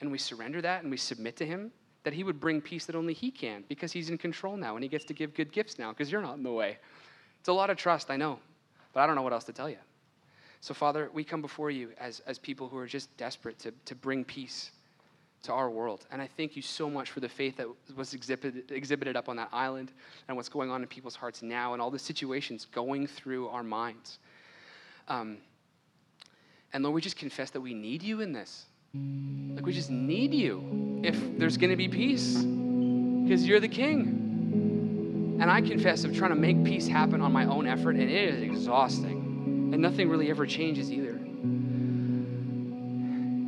and 0.02 0.12
we 0.12 0.20
surrender 0.20 0.62
that 0.62 0.84
and 0.84 0.92
we 0.92 0.98
submit 0.98 1.36
to 1.38 1.46
him, 1.48 1.72
that 2.04 2.14
he 2.14 2.24
would 2.24 2.40
bring 2.40 2.62
peace 2.62 2.86
that 2.86 2.96
only 2.96 3.14
he 3.14 3.32
can 3.32 3.64
because 3.68 3.92
he's 3.92 4.10
in 4.10 4.18
control 4.18 4.58
now 4.58 4.76
and 4.76 4.84
he 4.84 4.90
gets 4.90 5.06
to 5.06 5.14
give 5.14 5.34
good 5.34 5.52
gifts 5.52 5.80
now 5.80 5.90
because 5.92 6.12
you're 6.12 6.22
not 6.22 6.38
in 6.38 6.44
the 6.44 6.52
way. 6.52 6.78
It's 7.40 7.50
a 7.50 7.54
lot 7.54 7.70
of 7.70 7.78
trust, 7.78 8.12
I 8.12 8.18
know, 8.18 8.40
but 8.94 9.02
I 9.02 9.08
don't 9.08 9.16
know 9.16 9.22
what 9.22 9.34
else 9.34 9.46
to 9.46 9.54
tell 9.54 9.70
you. 9.70 9.78
So, 10.62 10.74
Father, 10.74 11.10
we 11.14 11.24
come 11.26 11.42
before 11.42 11.72
you 11.72 11.90
as, 12.00 12.22
as 12.26 12.40
people 12.40 12.70
who 12.70 12.78
are 12.78 12.88
just 12.88 13.16
desperate 13.18 13.60
to, 13.60 13.74
to 13.86 13.96
bring 13.96 14.24
peace 14.24 14.72
to 15.44 15.52
our 15.52 15.70
world. 15.70 16.06
And 16.10 16.22
I 16.22 16.28
thank 16.38 16.56
you 16.56 16.62
so 16.62 16.90
much 16.90 17.12
for 17.12 17.20
the 17.20 17.28
faith 17.28 17.58
that 17.58 17.68
was 17.98 18.14
exhibited, 18.14 18.72
exhibited 18.72 19.18
up 19.18 19.28
on 19.28 19.36
that 19.36 19.50
island 19.52 19.92
and 20.28 20.38
what's 20.38 20.48
going 20.48 20.72
on 20.72 20.82
in 20.82 20.88
people's 20.88 21.16
hearts 21.16 21.42
now 21.42 21.74
and 21.74 21.82
all 21.82 21.92
the 21.92 22.00
situations 22.00 22.66
going 22.72 23.08
through 23.08 23.50
our 23.50 23.64
minds. 23.64 24.20
Um, 25.10 25.38
and 26.72 26.82
Lord, 26.82 26.96
we 26.96 27.02
just 27.02 27.18
confess 27.18 27.50
that 27.52 27.62
we 27.62 27.74
need 27.74 28.02
you 28.02 28.22
in 28.22 28.32
this. 28.32 28.66
Like, 29.64 29.68
we 29.68 29.74
just 29.74 29.90
need 29.90 30.34
you 30.34 31.02
if 31.06 31.40
there's 31.40 31.56
going 31.56 31.70
to 31.70 31.78
be 31.78 31.88
peace 31.88 32.36
because 32.36 33.48
you're 33.48 33.62
the 33.62 33.70
king. 33.70 35.38
And 35.40 35.50
I 35.50 35.62
confess 35.62 36.04
of 36.04 36.14
trying 36.14 36.32
to 36.32 36.36
make 36.36 36.64
peace 36.66 36.86
happen 36.86 37.22
on 37.22 37.32
my 37.32 37.46
own 37.46 37.66
effort, 37.66 37.92
and 37.92 38.04
it 38.04 38.12
is 38.12 38.42
exhausting. 38.42 39.72
And 39.74 39.82
nothing 39.82 40.10
really 40.10 40.30
ever 40.30 40.46
changes 40.46 40.92
either. 40.92 41.12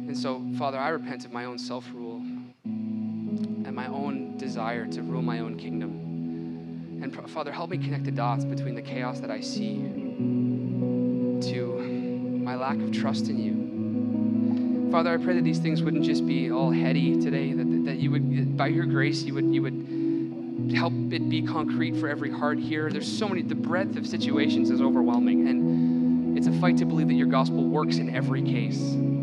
And 0.05 0.17
so, 0.17 0.41
Father, 0.57 0.79
I 0.79 0.87
repent 0.87 1.25
of 1.25 1.33
my 1.33 1.43
own 1.43 1.59
self 1.59 1.85
rule 1.93 2.21
and 2.63 3.75
my 3.75 3.87
own 3.87 4.37
desire 4.37 4.87
to 4.87 5.01
rule 5.01 5.21
my 5.21 5.39
own 5.39 5.57
kingdom. 5.57 7.01
And 7.03 7.13
Father, 7.29 7.51
help 7.51 7.71
me 7.71 7.77
connect 7.77 8.05
the 8.05 8.11
dots 8.11 8.45
between 8.45 8.73
the 8.73 8.81
chaos 8.81 9.19
that 9.19 9.29
I 9.29 9.41
see 9.41 9.75
to 11.41 11.65
my 12.41 12.55
lack 12.55 12.77
of 12.77 12.93
trust 12.93 13.27
in 13.27 13.37
you. 13.37 13.64
Father, 14.91 15.13
I 15.13 15.17
pray 15.17 15.35
that 15.35 15.43
these 15.43 15.59
things 15.59 15.81
wouldn't 15.81 16.05
just 16.05 16.25
be 16.25 16.51
all 16.51 16.71
heady 16.71 17.19
today, 17.19 17.53
that, 17.53 17.85
that 17.85 17.97
you 17.97 18.11
would, 18.11 18.55
by 18.55 18.67
your 18.67 18.85
grace, 18.85 19.23
you 19.23 19.33
would, 19.33 19.53
you 19.53 19.61
would 19.61 20.71
help 20.73 20.93
it 21.11 21.29
be 21.29 21.41
concrete 21.41 21.95
for 21.97 22.07
every 22.07 22.31
heart 22.31 22.59
here. 22.59 22.89
There's 22.89 23.07
so 23.07 23.27
many, 23.27 23.41
the 23.41 23.55
breadth 23.55 23.97
of 23.97 24.07
situations 24.07 24.69
is 24.69 24.81
overwhelming. 24.81 25.47
And 25.47 26.37
it's 26.37 26.47
a 26.47 26.51
fight 26.59 26.77
to 26.77 26.85
believe 26.85 27.07
that 27.07 27.13
your 27.15 27.27
gospel 27.27 27.63
works 27.63 27.97
in 27.97 28.15
every 28.15 28.41
case 28.41 28.79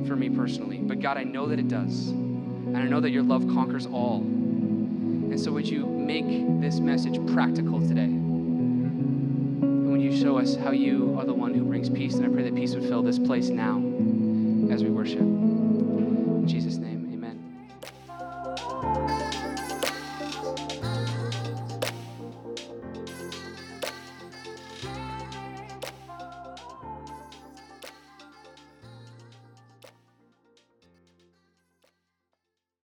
for 0.06 0.16
me 0.16 0.28
personally. 0.30 0.78
But 0.78 1.00
God, 1.00 1.16
I 1.16 1.24
know 1.24 1.46
that 1.48 1.58
it 1.58 1.68
does. 1.68 2.08
And 2.08 2.76
I 2.76 2.84
know 2.84 3.00
that 3.00 3.10
your 3.10 3.22
love 3.22 3.46
conquers 3.48 3.86
all. 3.86 4.20
And 4.20 5.38
so 5.40 5.52
would 5.52 5.68
you 5.68 5.86
make 5.86 6.26
this 6.60 6.80
message 6.80 7.18
practical 7.32 7.80
today? 7.80 8.04
And 8.04 9.92
would 9.92 10.02
you 10.02 10.16
show 10.18 10.38
us 10.38 10.56
how 10.56 10.70
you 10.70 11.16
are 11.18 11.24
the 11.24 11.34
one 11.34 11.54
who 11.54 11.64
brings 11.64 11.90
peace? 11.90 12.14
And 12.14 12.26
I 12.26 12.28
pray 12.28 12.42
that 12.44 12.54
peace 12.54 12.74
would 12.74 12.84
fill 12.84 13.02
this 13.02 13.18
place 13.18 13.48
now 13.48 13.76
as 14.72 14.82
we 14.82 14.90
worship. 14.90 15.41